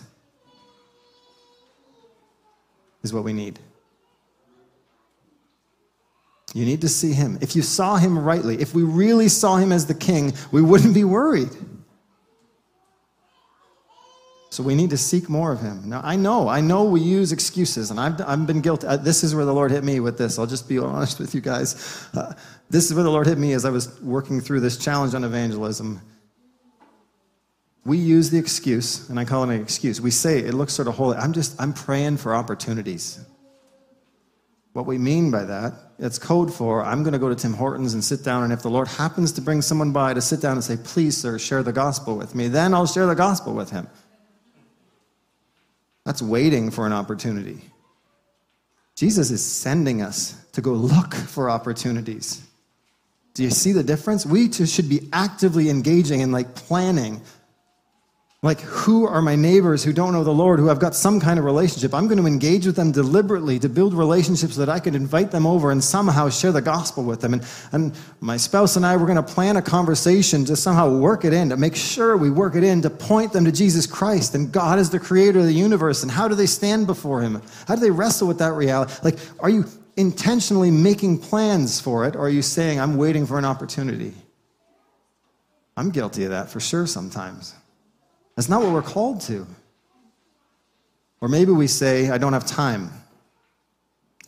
is 3.04 3.14
what 3.14 3.24
we 3.24 3.34
need. 3.34 3.60
You 6.54 6.66
need 6.66 6.82
to 6.82 6.90
see 6.90 7.14
him. 7.14 7.38
If 7.42 7.56
you 7.56 7.62
saw 7.62 7.98
him 7.98 8.18
rightly, 8.18 8.60
if 8.60 8.74
we 8.74 8.84
really 8.84 9.28
saw 9.30 9.58
him 9.58 9.72
as 9.72 9.86
the 9.86 9.94
king, 9.94 10.34
we 10.52 10.62
wouldn't 10.62 10.94
be 10.94 11.04
worried. 11.04 11.50
So 14.52 14.64
we 14.64 14.74
need 14.74 14.90
to 14.90 14.98
seek 14.98 15.30
more 15.30 15.52
of 15.52 15.62
him. 15.62 15.88
Now, 15.88 16.02
I 16.04 16.16
know, 16.16 16.48
I 16.48 16.60
know 16.60 16.84
we 16.84 17.02
use 17.02 17.32
excuses, 17.32 17.92
and 17.92 18.00
I've, 18.00 18.20
I've 18.22 18.48
been 18.48 18.62
guilty. 18.62 18.88
Uh, 18.88 18.98
this 18.98 19.24
is 19.24 19.36
where 19.36 19.46
the 19.46 19.54
Lord 19.54 19.70
hit 19.70 19.84
me 19.84 20.00
with 20.00 20.18
this. 20.18 20.40
I'll 20.40 20.48
just 20.48 20.68
be 20.68 20.80
honest 20.80 21.20
with 21.20 21.36
you 21.36 21.42
guys. 21.42 22.08
Uh, 22.16 22.34
this 22.70 22.86
is 22.90 22.96
where 22.96 23.04
the 23.04 23.12
Lord 23.12 23.28
hit 23.28 23.38
me 23.38 23.54
as 23.54 23.64
I 23.64 23.70
was 23.70 24.02
working 24.02 24.42
through 24.42 24.62
this 24.62 24.78
challenge 24.78 25.14
on 25.14 25.24
evangelism. 25.24 26.02
We 27.86 27.98
use 27.98 28.30
the 28.30 28.38
excuse, 28.38 29.10
and 29.10 29.20
I 29.20 29.26
call 29.26 29.44
it 29.44 29.56
an 29.56 29.62
excuse. 29.62 30.02
We 30.02 30.12
say 30.12 30.40
it 30.40 30.54
looks 30.54 30.74
sort 30.74 30.88
of 30.88 30.96
holy. 30.96 31.18
I'm 31.18 31.34
just, 31.34 31.60
I'm 31.60 31.74
praying 31.74 32.18
for 32.18 32.36
opportunities. 32.36 33.20
What 34.74 34.86
we 34.86 34.98
mean 34.98 35.32
by 35.32 35.46
that, 35.46 35.74
it's 35.98 36.20
code 36.20 36.54
for 36.54 36.84
I'm 36.84 37.04
going 37.04 37.14
to 37.14 37.20
go 37.20 37.30
to 37.30 37.36
Tim 37.36 37.54
Hortons 37.54 37.94
and 37.94 38.04
sit 38.04 38.24
down, 38.24 38.44
and 38.44 38.54
if 38.54 38.62
the 38.62 38.70
Lord 38.70 38.88
happens 38.88 39.32
to 39.34 39.42
bring 39.42 39.62
someone 39.62 39.92
by 39.92 40.14
to 40.14 40.22
sit 40.22 40.42
down 40.42 40.54
and 40.54 40.64
say, 40.64 40.78
Please, 40.78 41.18
sir, 41.18 41.40
share 41.40 41.64
the 41.64 41.74
gospel 41.74 42.18
with 42.18 42.36
me, 42.36 42.48
then 42.48 42.74
I'll 42.74 42.86
share 42.86 43.08
the 43.08 43.16
gospel 43.16 43.54
with 43.54 43.72
him. 43.72 43.88
That's 46.06 46.22
waiting 46.22 46.72
for 46.72 46.86
an 46.86 46.94
opportunity. 46.94 47.62
Jesus 48.96 49.32
is 49.32 49.46
sending 49.46 50.02
us 50.02 50.36
to 50.52 50.62
go 50.62 50.74
look 50.74 51.14
for 51.14 51.50
opportunities. 51.50 52.46
Do 53.34 53.44
you 53.44 53.50
see 53.50 53.72
the 53.72 53.84
difference? 53.84 54.26
We 54.26 54.50
too 54.50 54.66
should 54.66 54.90
be 54.90 55.08
actively 55.14 55.70
engaging 55.70 56.22
in 56.22 56.32
like 56.32 56.56
planning 56.56 57.22
like, 58.42 58.62
who 58.62 59.06
are 59.06 59.22
my 59.22 59.36
neighbors 59.36 59.84
who 59.84 59.92
don't 59.92 60.14
know 60.14 60.24
the 60.24 60.32
Lord, 60.32 60.60
who 60.60 60.70
I've 60.70 60.80
got 60.80 60.96
some 60.96 61.20
kind 61.20 61.38
of 61.38 61.44
relationship? 61.44 61.94
I'm 61.94 62.08
going 62.08 62.20
to 62.20 62.26
engage 62.26 62.66
with 62.66 62.78
them 62.78 62.94
deliberately 62.94 63.60
to 63.60 63.68
build 63.68 63.94
relationships 63.94 64.56
that 64.56 64.70
I 64.70 64.80
can 64.80 64.96
invite 64.96 65.32
them 65.32 65.46
over 65.46 65.72
and 65.72 65.84
somehow 65.84 66.30
share 66.30 66.54
the 66.54 66.62
gospel 66.62 67.04
with 67.04 67.20
them. 67.20 67.34
And, 67.34 67.46
and 67.74 67.98
my 68.22 68.38
spouse 68.38 68.78
and 68.78 68.86
I, 68.86 68.96
we're 68.96 69.08
going 69.08 69.18
to 69.18 69.24
plan 69.24 69.58
a 69.58 69.62
conversation 69.62 70.46
to 70.46 70.56
somehow 70.56 70.98
work 70.98 71.26
it 71.26 71.34
in, 71.34 71.50
to 71.50 71.58
make 71.58 71.76
sure 71.76 72.16
we 72.16 72.30
work 72.30 72.56
it 72.56 72.64
in, 72.64 72.82
to 72.84 72.90
point 72.90 73.34
them 73.34 73.44
to 73.44 73.52
Jesus 73.52 73.86
Christ 73.86 74.34
and 74.36 74.50
God 74.54 74.80
is 74.80 74.90
the 74.90 75.00
creator 75.00 75.40
of 75.40 75.46
the 75.46 75.54
universe. 75.54 76.02
And 76.02 76.10
how 76.10 76.30
do 76.30 76.36
they 76.36 76.46
stand 76.46 76.88
before 76.88 77.22
Him? 77.22 77.42
How 77.68 77.76
do 77.76 77.82
they 77.82 77.92
wrestle 77.92 78.30
with 78.30 78.40
that 78.40 78.54
reality? 78.54 78.94
Like, 79.04 79.18
are 79.42 79.50
you 79.50 79.66
intentionally 79.98 80.72
making 80.72 81.18
plans 81.18 81.82
for 81.82 82.06
it, 82.06 82.16
or 82.16 82.22
are 82.22 82.30
you 82.30 82.42
saying, 82.42 82.80
I'm 82.80 82.96
waiting 82.96 83.26
for 83.26 83.38
an 83.38 83.44
opportunity? 83.44 84.14
I'm 85.76 85.90
guilty 85.90 86.24
of 86.24 86.30
that 86.30 86.50
for 86.50 86.62
sure 86.62 86.88
sometimes. 86.88 87.54
That's 88.40 88.48
not 88.48 88.62
what 88.62 88.72
we're 88.72 88.82
called 88.82 89.20
to. 89.24 89.46
Or 91.20 91.28
maybe 91.28 91.52
we 91.52 91.68
say, 91.68 92.10
I 92.10 92.18
don't 92.18 92.32
have 92.32 92.46
time. 92.46 92.90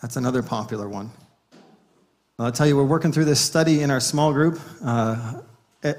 That's 0.02 0.18
another 0.18 0.44
popular 0.44 0.90
one. 0.90 1.12
I'll 2.38 2.52
tell 2.52 2.68
you, 2.68 2.76
we're 2.76 2.84
working 2.84 3.14
through 3.14 3.24
this 3.24 3.40
study 3.40 3.82
in 3.82 3.90
our 3.90 4.02
small 4.02 4.34
group 4.34 4.60
uh, 4.84 5.36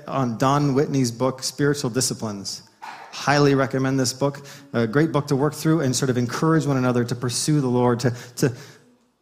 on 0.07 0.37
Don 0.37 0.75
Whitney's 0.75 1.11
book, 1.11 1.43
Spiritual 1.43 1.89
Disciplines. 1.89 2.65
Highly 3.13 3.55
recommend 3.55 3.99
this 3.99 4.13
book. 4.13 4.45
A 4.75 4.87
great 4.87 5.11
book 5.11 5.27
to 5.29 5.35
work 5.35 5.55
through 5.55 5.81
and 5.81 5.97
sort 5.97 6.11
of 6.11 6.19
encourage 6.19 6.67
one 6.67 6.77
another 6.77 7.05
to 7.05 7.15
pursue 7.15 7.63
the 7.63 7.69
Lord, 7.69 7.99
to, 8.01 8.11
to 8.37 8.53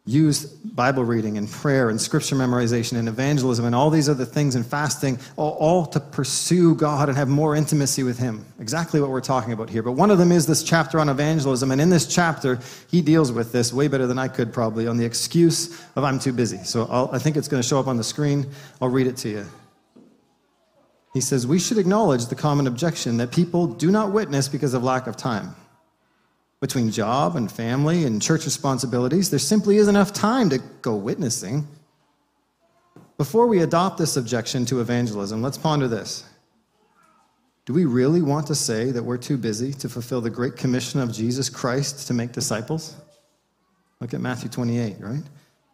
use 0.05 0.45
Bible 0.45 1.03
reading 1.03 1.37
and 1.37 1.49
prayer 1.49 1.89
and 1.89 2.01
scripture 2.01 2.35
memorization 2.35 2.97
and 2.97 3.07
evangelism 3.07 3.65
and 3.65 3.75
all 3.75 3.91
these 3.91 4.09
other 4.09 4.25
things 4.25 4.55
and 4.55 4.65
fasting, 4.65 5.19
all, 5.35 5.51
all, 5.59 5.85
to 5.85 5.99
pursue 5.99 6.73
God 6.73 7.07
and 7.07 7.17
have 7.17 7.27
more 7.27 7.55
intimacy 7.55 8.01
with 8.01 8.17
Him. 8.17 8.43
Exactly 8.59 8.99
what 8.99 9.11
we're 9.11 9.21
talking 9.21 9.53
about 9.53 9.69
here. 9.69 9.83
But 9.83 9.91
one 9.91 10.09
of 10.09 10.17
them 10.17 10.31
is 10.31 10.47
this 10.47 10.63
chapter 10.63 10.99
on 10.99 11.07
evangelism. 11.07 11.71
And 11.71 11.79
in 11.79 11.91
this 11.91 12.07
chapter, 12.07 12.59
he 12.89 13.01
deals 13.01 13.31
with 13.31 13.51
this 13.51 13.71
way 13.71 13.87
better 13.87 14.07
than 14.07 14.17
I 14.17 14.27
could 14.27 14.51
probably 14.51 14.87
on 14.87 14.97
the 14.97 15.05
excuse 15.05 15.79
of 15.95 16.03
I'm 16.03 16.17
too 16.17 16.33
busy. 16.33 16.57
So 16.63 16.87
I'll, 16.89 17.09
I 17.13 17.19
think 17.19 17.37
it's 17.37 17.47
going 17.47 17.61
to 17.61 17.67
show 17.67 17.79
up 17.79 17.87
on 17.87 17.97
the 17.97 18.03
screen. 18.03 18.49
I'll 18.81 18.89
read 18.89 19.05
it 19.05 19.17
to 19.17 19.29
you. 19.29 19.45
He 21.13 21.21
says, 21.21 21.45
We 21.45 21.59
should 21.59 21.77
acknowledge 21.77 22.25
the 22.25 22.35
common 22.35 22.65
objection 22.65 23.17
that 23.17 23.31
people 23.31 23.67
do 23.67 23.91
not 23.91 24.11
witness 24.11 24.47
because 24.47 24.73
of 24.73 24.83
lack 24.83 25.05
of 25.05 25.15
time 25.15 25.55
between 26.61 26.91
job 26.91 27.35
and 27.35 27.51
family 27.51 28.05
and 28.05 28.21
church 28.21 28.45
responsibilities, 28.45 29.31
there 29.31 29.39
simply 29.39 29.77
isn't 29.77 29.95
enough 29.95 30.13
time 30.13 30.49
to 30.51 30.59
go 30.81 30.95
witnessing. 30.95 31.67
Before 33.17 33.47
we 33.47 33.61
adopt 33.61 33.97
this 33.97 34.15
objection 34.15 34.65
to 34.67 34.79
evangelism, 34.79 35.41
let's 35.41 35.57
ponder 35.57 35.87
this. 35.87 36.23
Do 37.65 37.73
we 37.73 37.85
really 37.85 38.21
want 38.21 38.47
to 38.47 38.55
say 38.55 38.91
that 38.91 39.03
we're 39.03 39.17
too 39.17 39.37
busy 39.37 39.73
to 39.73 39.89
fulfill 39.89 40.21
the 40.21 40.29
great 40.29 40.55
commission 40.55 40.99
of 40.99 41.11
Jesus 41.11 41.49
Christ 41.49 42.07
to 42.07 42.13
make 42.13 42.31
disciples? 42.31 42.95
Look 43.99 44.13
at 44.13 44.21
Matthew 44.21 44.49
28, 44.49 44.97
right? 44.99 45.23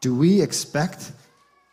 Do 0.01 0.15
we 0.15 0.41
expect 0.41 1.11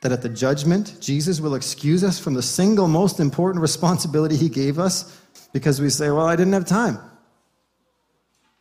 that 0.03 0.13
at 0.13 0.23
the 0.23 0.29
judgment, 0.29 0.97
Jesus 1.01 1.41
will 1.41 1.55
excuse 1.55 2.05
us 2.05 2.19
from 2.19 2.35
the 2.35 2.43
single 2.43 2.89
most 2.89 3.21
important 3.21 3.63
responsibility 3.63 4.37
he 4.37 4.49
gave 4.49 4.79
us 4.79 5.21
because 5.53 5.81
we 5.81 5.89
say, 5.89 6.11
well, 6.11 6.27
I 6.27 6.37
didn't 6.37 6.53
have 6.53 6.67
time? 6.67 6.99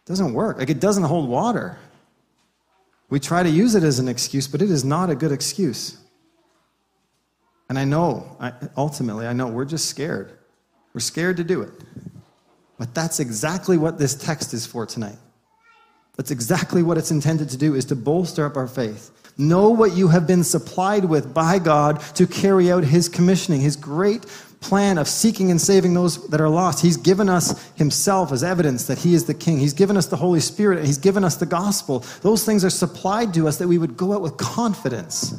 It 0.05 0.09
doesn't 0.09 0.33
work. 0.33 0.57
Like 0.57 0.69
it 0.69 0.79
doesn't 0.79 1.03
hold 1.03 1.29
water. 1.29 1.77
We 3.09 3.19
try 3.19 3.43
to 3.43 3.49
use 3.49 3.75
it 3.75 3.83
as 3.83 3.99
an 3.99 4.07
excuse, 4.07 4.47
but 4.47 4.61
it 4.61 4.71
is 4.71 4.83
not 4.83 5.09
a 5.09 5.15
good 5.15 5.31
excuse. 5.31 5.97
And 7.69 7.79
I 7.79 7.85
know, 7.85 8.35
I, 8.39 8.53
ultimately, 8.75 9.27
I 9.27 9.33
know 9.33 9.47
we're 9.47 9.65
just 9.65 9.85
scared. 9.85 10.37
We're 10.93 10.99
scared 10.99 11.37
to 11.37 11.43
do 11.43 11.61
it. 11.61 11.71
But 12.77 12.93
that's 12.93 13.19
exactly 13.19 13.77
what 13.77 13.97
this 13.97 14.15
text 14.15 14.53
is 14.53 14.65
for 14.65 14.85
tonight. 14.85 15.17
That's 16.17 16.31
exactly 16.31 16.83
what 16.83 16.97
it's 16.97 17.11
intended 17.11 17.49
to 17.49 17.57
do 17.57 17.75
is 17.75 17.85
to 17.85 17.95
bolster 17.95 18.45
up 18.45 18.57
our 18.57 18.67
faith. 18.67 19.11
Know 19.37 19.69
what 19.69 19.95
you 19.95 20.09
have 20.09 20.27
been 20.27 20.43
supplied 20.43 21.05
with 21.05 21.33
by 21.33 21.57
God 21.57 22.01
to 22.15 22.27
carry 22.27 22.71
out 22.71 22.83
his 22.83 23.09
commissioning, 23.09 23.61
his 23.61 23.75
great 23.75 24.25
plan 24.63 24.97
of 24.97 25.07
seeking 25.07 25.51
and 25.51 25.61
saving 25.61 25.93
those 25.93 26.27
that 26.29 26.41
are 26.41 26.49
lost. 26.49 26.81
He's 26.81 26.97
given 26.97 27.29
us 27.29 27.71
Himself 27.75 28.31
as 28.31 28.43
evidence 28.43 28.87
that 28.87 28.97
He 28.97 29.13
is 29.13 29.25
the 29.25 29.33
King. 29.33 29.59
He's 29.59 29.73
given 29.73 29.97
us 29.97 30.07
the 30.07 30.15
Holy 30.15 30.39
Spirit, 30.39 30.79
and 30.79 30.87
He's 30.87 30.97
given 30.97 31.23
us 31.23 31.35
the 31.35 31.45
gospel. 31.45 31.99
Those 32.21 32.45
things 32.45 32.63
are 32.63 32.69
supplied 32.69 33.33
to 33.35 33.47
us 33.47 33.57
that 33.57 33.67
we 33.67 33.77
would 33.77 33.97
go 33.97 34.13
out 34.13 34.21
with 34.21 34.37
confidence. 34.37 35.35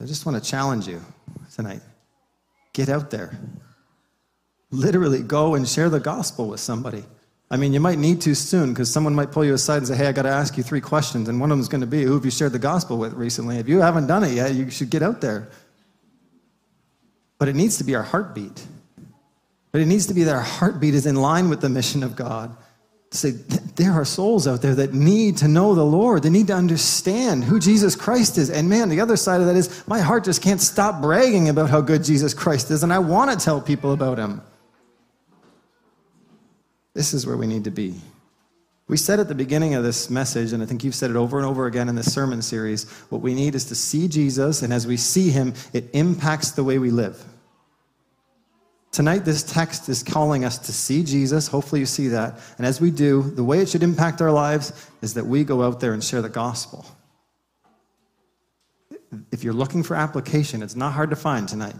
I 0.00 0.06
just 0.06 0.26
want 0.26 0.42
to 0.42 0.50
challenge 0.50 0.88
you 0.88 1.00
tonight. 1.54 1.80
Get 2.72 2.88
out 2.88 3.10
there. 3.10 3.38
Literally 4.70 5.22
go 5.22 5.54
and 5.54 5.68
share 5.68 5.88
the 5.88 6.00
gospel 6.00 6.48
with 6.48 6.60
somebody. 6.60 7.04
I 7.54 7.56
mean, 7.56 7.72
you 7.72 7.78
might 7.78 7.98
need 7.98 8.20
to 8.22 8.34
soon 8.34 8.70
because 8.72 8.92
someone 8.92 9.14
might 9.14 9.30
pull 9.30 9.44
you 9.44 9.54
aside 9.54 9.76
and 9.76 9.86
say, 9.86 9.94
Hey, 9.94 10.08
I 10.08 10.12
got 10.12 10.22
to 10.22 10.28
ask 10.28 10.56
you 10.56 10.64
three 10.64 10.80
questions. 10.80 11.28
And 11.28 11.40
one 11.40 11.52
of 11.52 11.56
them 11.56 11.60
is 11.60 11.68
going 11.68 11.82
to 11.82 11.86
be, 11.86 12.02
Who 12.02 12.14
have 12.14 12.24
you 12.24 12.32
shared 12.32 12.50
the 12.50 12.58
gospel 12.58 12.98
with 12.98 13.12
recently? 13.12 13.58
If 13.58 13.68
you 13.68 13.78
haven't 13.78 14.08
done 14.08 14.24
it 14.24 14.32
yet, 14.32 14.54
you 14.54 14.70
should 14.70 14.90
get 14.90 15.04
out 15.04 15.20
there. 15.20 15.46
but 17.38 17.46
it 17.46 17.54
needs 17.54 17.78
to 17.78 17.84
be 17.84 17.94
our 17.94 18.02
heartbeat. 18.02 18.66
But 19.70 19.82
it 19.82 19.86
needs 19.86 20.06
to 20.06 20.14
be 20.14 20.24
that 20.24 20.34
our 20.34 20.42
heartbeat 20.42 20.94
is 20.94 21.06
in 21.06 21.14
line 21.14 21.48
with 21.48 21.60
the 21.60 21.68
mission 21.68 22.02
of 22.02 22.16
God. 22.16 22.56
To 23.10 23.16
say, 23.16 23.30
there 23.76 23.92
are 23.92 24.04
souls 24.04 24.48
out 24.48 24.60
there 24.60 24.74
that 24.74 24.92
need 24.92 25.36
to 25.36 25.46
know 25.46 25.76
the 25.76 25.86
Lord. 25.86 26.24
They 26.24 26.30
need 26.30 26.48
to 26.48 26.54
understand 26.54 27.44
who 27.44 27.60
Jesus 27.60 27.94
Christ 27.94 28.36
is. 28.36 28.50
And 28.50 28.68
man, 28.68 28.88
the 28.88 29.00
other 29.00 29.16
side 29.16 29.40
of 29.40 29.46
that 29.46 29.54
is 29.54 29.86
my 29.86 30.00
heart 30.00 30.24
just 30.24 30.42
can't 30.42 30.60
stop 30.60 31.00
bragging 31.00 31.48
about 31.48 31.70
how 31.70 31.80
good 31.82 32.02
Jesus 32.02 32.34
Christ 32.34 32.72
is, 32.72 32.82
and 32.82 32.92
I 32.92 32.98
want 32.98 33.30
to 33.30 33.36
tell 33.36 33.60
people 33.60 33.92
about 33.92 34.18
him. 34.18 34.42
This 36.94 37.12
is 37.12 37.26
where 37.26 37.36
we 37.36 37.46
need 37.46 37.64
to 37.64 37.70
be. 37.70 37.94
We 38.86 38.96
said 38.96 39.18
at 39.18 39.28
the 39.28 39.34
beginning 39.34 39.74
of 39.74 39.82
this 39.82 40.10
message, 40.10 40.52
and 40.52 40.62
I 40.62 40.66
think 40.66 40.84
you've 40.84 40.94
said 40.94 41.10
it 41.10 41.16
over 41.16 41.38
and 41.38 41.46
over 41.46 41.66
again 41.66 41.88
in 41.88 41.94
this 41.94 42.12
sermon 42.12 42.42
series, 42.42 42.88
what 43.08 43.22
we 43.22 43.34
need 43.34 43.54
is 43.54 43.64
to 43.66 43.74
see 43.74 44.08
Jesus, 44.08 44.62
and 44.62 44.72
as 44.72 44.86
we 44.86 44.96
see 44.96 45.30
him, 45.30 45.54
it 45.72 45.88
impacts 45.94 46.50
the 46.50 46.62
way 46.62 46.78
we 46.78 46.90
live. 46.90 47.24
Tonight, 48.92 49.24
this 49.24 49.42
text 49.42 49.88
is 49.88 50.04
calling 50.04 50.44
us 50.44 50.58
to 50.58 50.72
see 50.72 51.02
Jesus. 51.02 51.48
Hopefully, 51.48 51.80
you 51.80 51.86
see 51.86 52.08
that. 52.08 52.38
And 52.58 52.66
as 52.66 52.80
we 52.80 52.92
do, 52.92 53.22
the 53.22 53.42
way 53.42 53.58
it 53.58 53.68
should 53.68 53.82
impact 53.82 54.20
our 54.20 54.30
lives 54.30 54.72
is 55.02 55.14
that 55.14 55.26
we 55.26 55.42
go 55.42 55.62
out 55.62 55.80
there 55.80 55.94
and 55.94 56.04
share 56.04 56.22
the 56.22 56.28
gospel. 56.28 56.86
If 59.32 59.42
you're 59.42 59.54
looking 59.54 59.82
for 59.82 59.96
application, 59.96 60.62
it's 60.62 60.76
not 60.76 60.92
hard 60.92 61.10
to 61.10 61.16
find 61.16 61.48
tonight, 61.48 61.74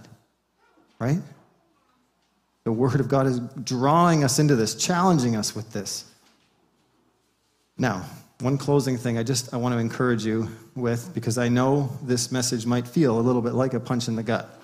right? 0.98 1.20
The 2.64 2.72
Word 2.72 3.00
of 3.00 3.08
God 3.08 3.26
is 3.26 3.40
drawing 3.62 4.24
us 4.24 4.38
into 4.38 4.56
this, 4.56 4.74
challenging 4.74 5.36
us 5.36 5.54
with 5.54 5.72
this. 5.72 6.04
Now, 7.76 8.04
one 8.40 8.58
closing 8.58 8.96
thing 8.96 9.16
I 9.18 9.22
just 9.22 9.54
I 9.54 9.58
want 9.58 9.74
to 9.74 9.78
encourage 9.78 10.24
you 10.24 10.48
with 10.74 11.14
because 11.14 11.38
I 11.38 11.48
know 11.48 11.90
this 12.02 12.32
message 12.32 12.66
might 12.66 12.86
feel 12.86 13.18
a 13.18 13.22
little 13.22 13.42
bit 13.42 13.54
like 13.54 13.74
a 13.74 13.80
punch 13.80 14.08
in 14.08 14.16
the 14.16 14.22
gut 14.22 14.60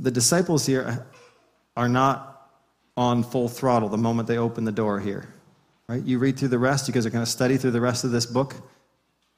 the 0.00 0.10
disciples 0.10 0.66
here 0.66 1.06
are 1.76 1.88
not 1.88 2.48
on 2.96 3.22
full 3.22 3.48
throttle 3.48 3.88
the 3.88 3.98
moment 3.98 4.26
they 4.26 4.38
open 4.38 4.64
the 4.64 4.72
door 4.72 4.98
here. 4.98 5.28
Right? 5.86 6.02
You 6.02 6.18
read 6.18 6.38
through 6.38 6.48
the 6.48 6.58
rest, 6.58 6.88
you 6.88 6.94
guys 6.94 7.06
are 7.06 7.10
going 7.10 7.24
to 7.24 7.30
study 7.30 7.56
through 7.56 7.72
the 7.72 7.80
rest 7.80 8.04
of 8.04 8.10
this 8.10 8.26
book. 8.26 8.54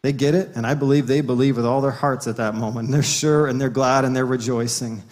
They 0.03 0.13
get 0.13 0.35
it, 0.35 0.51
and 0.57 0.67
I 0.67 0.75
believe 0.75 1.07
they 1.07 1.21
believe 1.21 1.57
with 1.57 1.67
all 1.67 1.81
their 1.81 1.93
hearts 1.93 2.27
at 2.27 2.37
that 2.37 2.55
moment. 2.55 2.91
They're 2.91 3.03
sure 3.03 3.47
and 3.47 3.61
they're 3.61 3.71
glad 3.71 4.05
and 4.05 4.15
they're 4.15 4.27
rejoicing. 4.27 5.03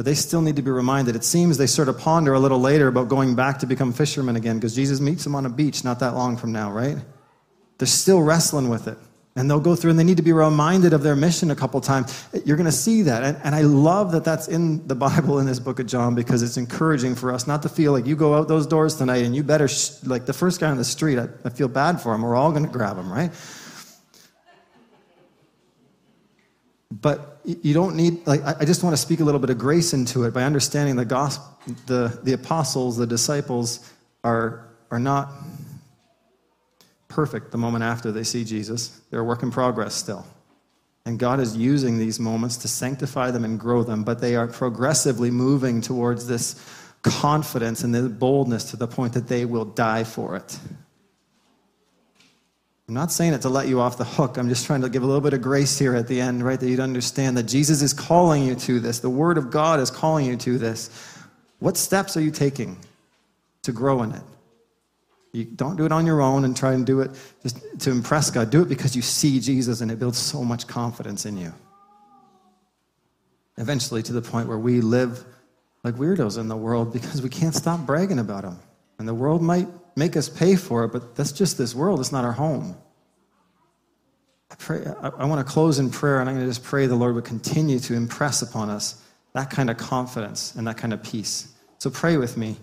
But 0.00 0.06
they 0.06 0.14
still 0.14 0.40
need 0.40 0.56
to 0.56 0.62
be 0.62 0.70
reminded. 0.70 1.14
It 1.14 1.24
seems 1.24 1.58
they 1.58 1.66
sort 1.66 1.90
of 1.90 1.98
ponder 1.98 2.32
a 2.32 2.38
little 2.38 2.58
later 2.58 2.88
about 2.88 3.08
going 3.08 3.34
back 3.34 3.58
to 3.58 3.66
become 3.66 3.92
fishermen 3.92 4.34
again 4.34 4.56
because 4.56 4.74
Jesus 4.74 4.98
meets 4.98 5.24
them 5.24 5.34
on 5.34 5.44
a 5.44 5.50
beach 5.50 5.84
not 5.84 5.98
that 5.98 6.14
long 6.14 6.38
from 6.38 6.52
now, 6.52 6.72
right? 6.72 6.96
They're 7.76 7.86
still 7.86 8.22
wrestling 8.22 8.70
with 8.70 8.88
it 8.88 8.96
and 9.36 9.50
they'll 9.50 9.60
go 9.60 9.76
through 9.76 9.90
and 9.90 9.98
they 9.98 10.04
need 10.04 10.16
to 10.16 10.22
be 10.22 10.32
reminded 10.32 10.94
of 10.94 11.02
their 11.02 11.14
mission 11.14 11.50
a 11.50 11.54
couple 11.54 11.78
times. 11.82 12.26
You're 12.46 12.56
going 12.56 12.64
to 12.64 12.72
see 12.72 13.02
that. 13.02 13.22
And, 13.22 13.36
and, 13.44 13.54
I 13.54 13.60
love 13.60 14.12
that 14.12 14.24
that's 14.24 14.48
in 14.48 14.88
the 14.88 14.94
Bible 14.94 15.38
in 15.38 15.44
this 15.44 15.58
book 15.58 15.78
of 15.80 15.86
John 15.86 16.14
because 16.14 16.42
it's 16.42 16.56
encouraging 16.56 17.14
for 17.14 17.30
us 17.30 17.46
not 17.46 17.60
to 17.64 17.68
feel 17.68 17.92
like 17.92 18.06
you 18.06 18.16
go 18.16 18.34
out 18.34 18.48
those 18.48 18.66
doors 18.66 18.94
tonight 18.94 19.26
and 19.26 19.36
you 19.36 19.42
better, 19.42 19.68
sh- 19.68 20.02
like 20.04 20.24
the 20.24 20.32
first 20.32 20.60
guy 20.60 20.70
on 20.70 20.78
the 20.78 20.84
street, 20.84 21.18
I, 21.18 21.28
I 21.44 21.50
feel 21.50 21.68
bad 21.68 22.00
for 22.00 22.14
him. 22.14 22.22
We're 22.22 22.36
all 22.36 22.52
going 22.52 22.64
to 22.64 22.72
grab 22.72 22.96
him, 22.96 23.12
right? 23.12 23.32
But 26.92 27.40
you 27.44 27.72
don't 27.72 27.94
need, 27.94 28.26
like, 28.26 28.42
I 28.44 28.64
just 28.64 28.82
want 28.82 28.94
to 28.94 29.00
speak 29.00 29.20
a 29.20 29.24
little 29.24 29.40
bit 29.40 29.50
of 29.50 29.58
grace 29.58 29.92
into 29.92 30.24
it 30.24 30.34
by 30.34 30.42
understanding 30.42 30.96
the 30.96 31.04
gospel, 31.04 31.46
the, 31.86 32.18
the 32.24 32.32
apostles, 32.32 32.96
the 32.96 33.06
disciples 33.06 33.88
are, 34.24 34.68
are 34.90 34.98
not 34.98 35.32
perfect 37.06 37.52
the 37.52 37.58
moment 37.58 37.84
after 37.84 38.10
they 38.10 38.24
see 38.24 38.44
Jesus. 38.44 39.00
They're 39.10 39.20
a 39.20 39.24
work 39.24 39.42
in 39.42 39.50
progress 39.50 39.94
still. 39.94 40.26
And 41.06 41.18
God 41.18 41.40
is 41.40 41.56
using 41.56 41.98
these 41.98 42.20
moments 42.20 42.56
to 42.58 42.68
sanctify 42.68 43.30
them 43.30 43.44
and 43.44 43.58
grow 43.58 43.82
them, 43.82 44.04
but 44.04 44.20
they 44.20 44.36
are 44.36 44.46
progressively 44.46 45.30
moving 45.30 45.80
towards 45.80 46.26
this 46.26 46.62
confidence 47.02 47.82
and 47.82 47.94
this 47.94 48.08
boldness 48.08 48.70
to 48.70 48.76
the 48.76 48.86
point 48.86 49.14
that 49.14 49.28
they 49.28 49.44
will 49.44 49.64
die 49.64 50.04
for 50.04 50.36
it. 50.36 50.58
I'm 52.90 52.94
not 52.94 53.12
saying 53.12 53.34
it 53.34 53.42
to 53.42 53.48
let 53.48 53.68
you 53.68 53.78
off 53.78 53.98
the 53.98 54.04
hook. 54.04 54.36
I'm 54.36 54.48
just 54.48 54.66
trying 54.66 54.80
to 54.80 54.88
give 54.88 55.04
a 55.04 55.06
little 55.06 55.20
bit 55.20 55.32
of 55.32 55.40
grace 55.40 55.78
here 55.78 55.94
at 55.94 56.08
the 56.08 56.20
end, 56.20 56.42
right? 56.42 56.58
That 56.58 56.68
you'd 56.68 56.80
understand 56.80 57.36
that 57.36 57.44
Jesus 57.44 57.82
is 57.82 57.92
calling 57.92 58.44
you 58.44 58.56
to 58.56 58.80
this. 58.80 58.98
The 58.98 59.08
Word 59.08 59.38
of 59.38 59.48
God 59.48 59.78
is 59.78 59.92
calling 59.92 60.26
you 60.26 60.36
to 60.38 60.58
this. 60.58 60.90
What 61.60 61.76
steps 61.76 62.16
are 62.16 62.20
you 62.20 62.32
taking 62.32 62.76
to 63.62 63.70
grow 63.70 64.02
in 64.02 64.10
it? 64.10 64.22
You 65.30 65.44
don't 65.44 65.76
do 65.76 65.84
it 65.84 65.92
on 65.92 66.04
your 66.04 66.20
own 66.20 66.44
and 66.44 66.56
try 66.56 66.72
and 66.72 66.84
do 66.84 66.98
it 66.98 67.12
just 67.44 67.60
to 67.78 67.92
impress 67.92 68.28
God. 68.28 68.50
Do 68.50 68.62
it 68.62 68.68
because 68.68 68.96
you 68.96 69.02
see 69.02 69.38
Jesus 69.38 69.82
and 69.82 69.92
it 69.92 70.00
builds 70.00 70.18
so 70.18 70.42
much 70.42 70.66
confidence 70.66 71.26
in 71.26 71.38
you. 71.38 71.54
Eventually, 73.56 74.02
to 74.02 74.12
the 74.12 74.20
point 74.20 74.48
where 74.48 74.58
we 74.58 74.80
live 74.80 75.24
like 75.84 75.94
weirdos 75.94 76.38
in 76.38 76.48
the 76.48 76.56
world 76.56 76.92
because 76.92 77.22
we 77.22 77.28
can't 77.28 77.54
stop 77.54 77.86
bragging 77.86 78.18
about 78.18 78.42
Him. 78.42 78.58
And 78.98 79.06
the 79.06 79.14
world 79.14 79.42
might 79.42 79.68
make 79.96 80.16
us 80.16 80.28
pay 80.28 80.56
for 80.56 80.84
it, 80.84 80.92
but 80.92 81.14
that's 81.16 81.32
just 81.32 81.58
this 81.58 81.74
world. 81.74 82.00
It's 82.00 82.12
not 82.12 82.24
our 82.24 82.32
home. 82.32 82.76
I, 84.50 84.54
pray, 84.56 84.84
I, 84.86 85.08
I 85.08 85.24
want 85.24 85.46
to 85.46 85.52
close 85.52 85.78
in 85.78 85.90
prayer, 85.90 86.20
and 86.20 86.28
I'm 86.28 86.36
going 86.36 86.46
to 86.46 86.50
just 86.50 86.64
pray 86.64 86.86
the 86.86 86.96
Lord 86.96 87.14
would 87.14 87.24
continue 87.24 87.78
to 87.80 87.94
impress 87.94 88.42
upon 88.42 88.70
us 88.70 89.02
that 89.32 89.50
kind 89.50 89.70
of 89.70 89.76
confidence 89.76 90.54
and 90.54 90.66
that 90.66 90.76
kind 90.76 90.92
of 90.92 91.02
peace. 91.02 91.52
So 91.78 91.90
pray 91.90 92.16
with 92.16 92.36
me. 92.36 92.56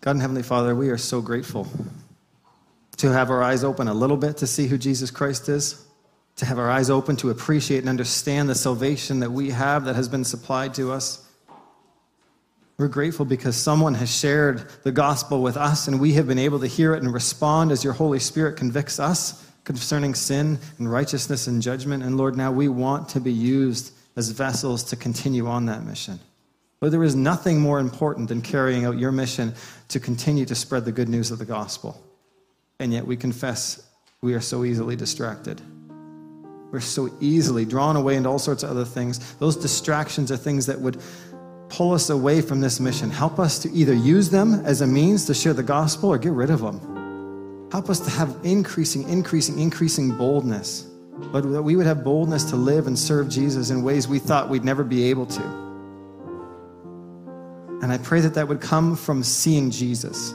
God 0.00 0.12
and 0.12 0.20
Heavenly 0.20 0.44
Father, 0.44 0.76
we 0.76 0.90
are 0.90 0.98
so 0.98 1.20
grateful 1.20 1.66
to 2.98 3.12
have 3.12 3.28
our 3.28 3.42
eyes 3.42 3.64
open 3.64 3.88
a 3.88 3.94
little 3.94 4.16
bit 4.16 4.36
to 4.36 4.46
see 4.46 4.68
who 4.68 4.78
Jesus 4.78 5.10
Christ 5.10 5.48
is, 5.48 5.84
to 6.36 6.46
have 6.46 6.60
our 6.60 6.70
eyes 6.70 6.90
open 6.90 7.16
to 7.16 7.30
appreciate 7.30 7.78
and 7.78 7.88
understand 7.88 8.48
the 8.48 8.54
salvation 8.54 9.18
that 9.20 9.32
we 9.32 9.50
have 9.50 9.84
that 9.84 9.96
has 9.96 10.08
been 10.08 10.22
supplied 10.22 10.74
to 10.74 10.92
us. 10.92 11.25
We're 12.78 12.88
grateful 12.88 13.24
because 13.24 13.56
someone 13.56 13.94
has 13.94 14.14
shared 14.14 14.68
the 14.82 14.92
gospel 14.92 15.42
with 15.42 15.56
us 15.56 15.88
and 15.88 15.98
we 15.98 16.12
have 16.12 16.26
been 16.26 16.38
able 16.38 16.60
to 16.60 16.66
hear 16.66 16.94
it 16.94 17.02
and 17.02 17.12
respond 17.12 17.72
as 17.72 17.82
your 17.82 17.94
Holy 17.94 18.18
Spirit 18.18 18.58
convicts 18.58 19.00
us 19.00 19.50
concerning 19.64 20.14
sin 20.14 20.58
and 20.78 20.90
righteousness 20.90 21.46
and 21.46 21.62
judgment. 21.62 22.02
And 22.02 22.18
Lord, 22.18 22.36
now 22.36 22.52
we 22.52 22.68
want 22.68 23.08
to 23.10 23.20
be 23.20 23.32
used 23.32 23.92
as 24.14 24.28
vessels 24.28 24.84
to 24.84 24.96
continue 24.96 25.46
on 25.46 25.66
that 25.66 25.84
mission. 25.84 26.20
But 26.78 26.90
there 26.90 27.02
is 27.02 27.16
nothing 27.16 27.60
more 27.60 27.78
important 27.78 28.28
than 28.28 28.42
carrying 28.42 28.84
out 28.84 28.98
your 28.98 29.10
mission 29.10 29.54
to 29.88 29.98
continue 29.98 30.44
to 30.44 30.54
spread 30.54 30.84
the 30.84 30.92
good 30.92 31.08
news 31.08 31.30
of 31.30 31.38
the 31.38 31.46
gospel. 31.46 31.98
And 32.78 32.92
yet 32.92 33.06
we 33.06 33.16
confess 33.16 33.82
we 34.20 34.34
are 34.34 34.40
so 34.40 34.64
easily 34.64 34.96
distracted. 34.96 35.62
We're 36.70 36.80
so 36.80 37.10
easily 37.20 37.64
drawn 37.64 37.96
away 37.96 38.16
into 38.16 38.28
all 38.28 38.38
sorts 38.38 38.62
of 38.62 38.70
other 38.70 38.84
things. 38.84 39.34
Those 39.34 39.56
distractions 39.56 40.30
are 40.30 40.36
things 40.36 40.66
that 40.66 40.80
would 40.80 41.00
pull 41.68 41.92
us 41.92 42.10
away 42.10 42.40
from 42.40 42.60
this 42.60 42.80
mission. 42.80 43.10
Help 43.10 43.38
us 43.38 43.58
to 43.60 43.72
either 43.72 43.94
use 43.94 44.30
them 44.30 44.64
as 44.64 44.80
a 44.80 44.86
means 44.86 45.24
to 45.26 45.34
share 45.34 45.52
the 45.52 45.62
gospel 45.62 46.10
or 46.10 46.18
get 46.18 46.32
rid 46.32 46.50
of 46.50 46.60
them. 46.60 47.68
Help 47.72 47.90
us 47.90 48.00
to 48.00 48.10
have 48.10 48.36
increasing, 48.44 49.08
increasing, 49.08 49.58
increasing 49.58 50.16
boldness. 50.16 50.86
But 51.32 51.50
that 51.50 51.62
we 51.62 51.76
would 51.76 51.86
have 51.86 52.04
boldness 52.04 52.44
to 52.44 52.56
live 52.56 52.86
and 52.86 52.98
serve 52.98 53.28
Jesus 53.28 53.70
in 53.70 53.82
ways 53.82 54.06
we 54.06 54.18
thought 54.18 54.48
we'd 54.48 54.64
never 54.64 54.84
be 54.84 55.04
able 55.04 55.26
to. 55.26 55.42
And 57.82 57.92
I 57.92 57.98
pray 57.98 58.20
that 58.20 58.34
that 58.34 58.48
would 58.48 58.60
come 58.60 58.96
from 58.96 59.22
seeing 59.22 59.70
Jesus. 59.70 60.32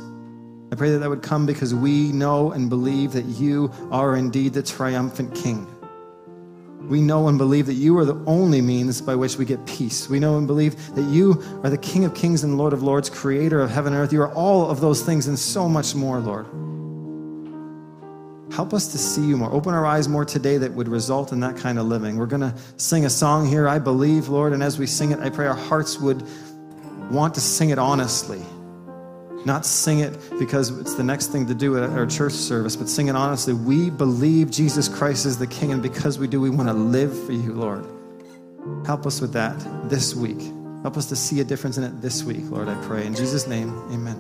I 0.72 0.76
pray 0.76 0.92
that 0.92 1.00
that 1.00 1.10
would 1.10 1.22
come 1.22 1.46
because 1.46 1.74
we 1.74 2.12
know 2.12 2.52
and 2.52 2.70
believe 2.70 3.12
that 3.14 3.26
you 3.26 3.72
are 3.92 4.16
indeed 4.16 4.54
the 4.54 4.64
triumphant 4.64 5.36
King. 5.36 5.68
We 6.88 7.02
know 7.02 7.28
and 7.28 7.38
believe 7.38 7.68
that 7.68 7.76
you 7.76 7.98
are 7.98 8.06
the 8.06 8.22
only 8.26 8.62
means 8.62 9.02
by 9.02 9.16
which 9.16 9.38
we 9.38 9.46
get 9.46 9.66
peace. 9.66 10.10
We 10.10 10.20
know 10.20 10.38
and 10.38 10.46
believe 10.46 10.94
that 10.96 11.04
you 11.04 11.42
are 11.64 11.70
the 11.70 11.78
King 11.78 12.04
of 12.06 12.14
kings 12.14 12.44
and 12.44 12.58
Lord 12.58 12.74
of 12.74 12.84
lords, 12.84 13.10
creator 13.10 13.62
of 13.62 13.70
heaven 13.70 13.94
and 13.94 14.02
earth. 14.02 14.12
You 14.12 14.22
are 14.22 14.34
all 14.34 14.70
of 14.70 14.82
those 14.82 15.02
things 15.02 15.28
and 15.28 15.40
so 15.40 15.70
much 15.70 15.96
more, 15.96 16.20
Lord. 16.20 16.48
Help 18.54 18.74
us 18.74 18.92
to 18.92 18.98
see 18.98 19.26
you 19.26 19.38
more. 19.38 19.52
Open 19.54 19.74
our 19.74 19.86
eyes 19.86 20.10
more 20.10 20.26
today 20.26 20.58
that 20.58 20.74
would 20.74 20.90
result 20.90 21.32
in 21.32 21.40
that 21.40 21.56
kind 21.56 21.80
of 21.80 21.86
living. 21.86 22.18
We're 22.18 22.26
going 22.26 22.42
to 22.42 22.54
sing 22.76 23.06
a 23.06 23.10
song 23.10 23.48
here, 23.48 23.68
I 23.68 23.80
believe, 23.80 24.28
Lord, 24.28 24.52
and 24.52 24.62
as 24.62 24.78
we 24.78 24.86
sing 24.86 25.12
it, 25.12 25.20
I 25.20 25.30
pray 25.30 25.48
our 25.48 25.56
hearts 25.56 25.98
would 26.00 26.22
want 27.10 27.34
to 27.36 27.42
sing 27.42 27.70
it 27.70 27.80
honestly. 27.80 28.42
Not 29.46 29.66
sing 29.66 30.00
it 30.00 30.18
because 30.38 30.78
it's 30.80 30.96
the 30.96 31.04
next 31.04 31.28
thing 31.28 31.48
to 31.48 31.56
do 31.56 31.78
at 31.78 31.90
our 31.90 32.06
church 32.06 32.34
service, 32.34 32.76
but 32.76 32.88
sing 32.88 33.08
it 33.08 33.16
honestly. 33.16 33.54
We 33.54 33.90
believe 33.90 34.52
Jesus 34.52 34.88
Christ 34.88 35.26
is 35.26 35.38
the 35.38 35.48
King, 35.48 35.72
and 35.72 35.82
because 35.82 36.20
we 36.20 36.28
do, 36.28 36.40
we 36.40 36.50
want 36.50 36.70
to 36.70 36.74
live 36.74 37.26
for 37.26 37.32
you, 37.32 37.54
Lord. 37.54 37.86
Help 38.86 39.08
us 39.08 39.20
with 39.20 39.34
that 39.34 39.58
this 39.90 40.14
week. 40.14 40.42
Help 40.84 40.98
us 40.98 41.08
to 41.08 41.16
see 41.16 41.40
a 41.40 41.44
difference 41.44 41.78
in 41.78 41.84
it 41.84 42.02
this 42.02 42.24
week, 42.24 42.44
Lord, 42.50 42.68
I 42.68 42.76
pray. 42.86 43.06
In 43.06 43.16
Jesus' 43.16 43.48
name, 43.48 43.70
amen. 43.92 44.18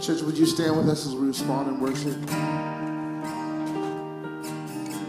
Church, 0.00 0.22
would 0.22 0.38
you 0.38 0.46
stand 0.46 0.76
with 0.76 0.88
us 0.88 1.06
as 1.06 1.14
we 1.14 1.26
respond 1.26 1.68
in 1.68 1.80
worship? 1.80 2.81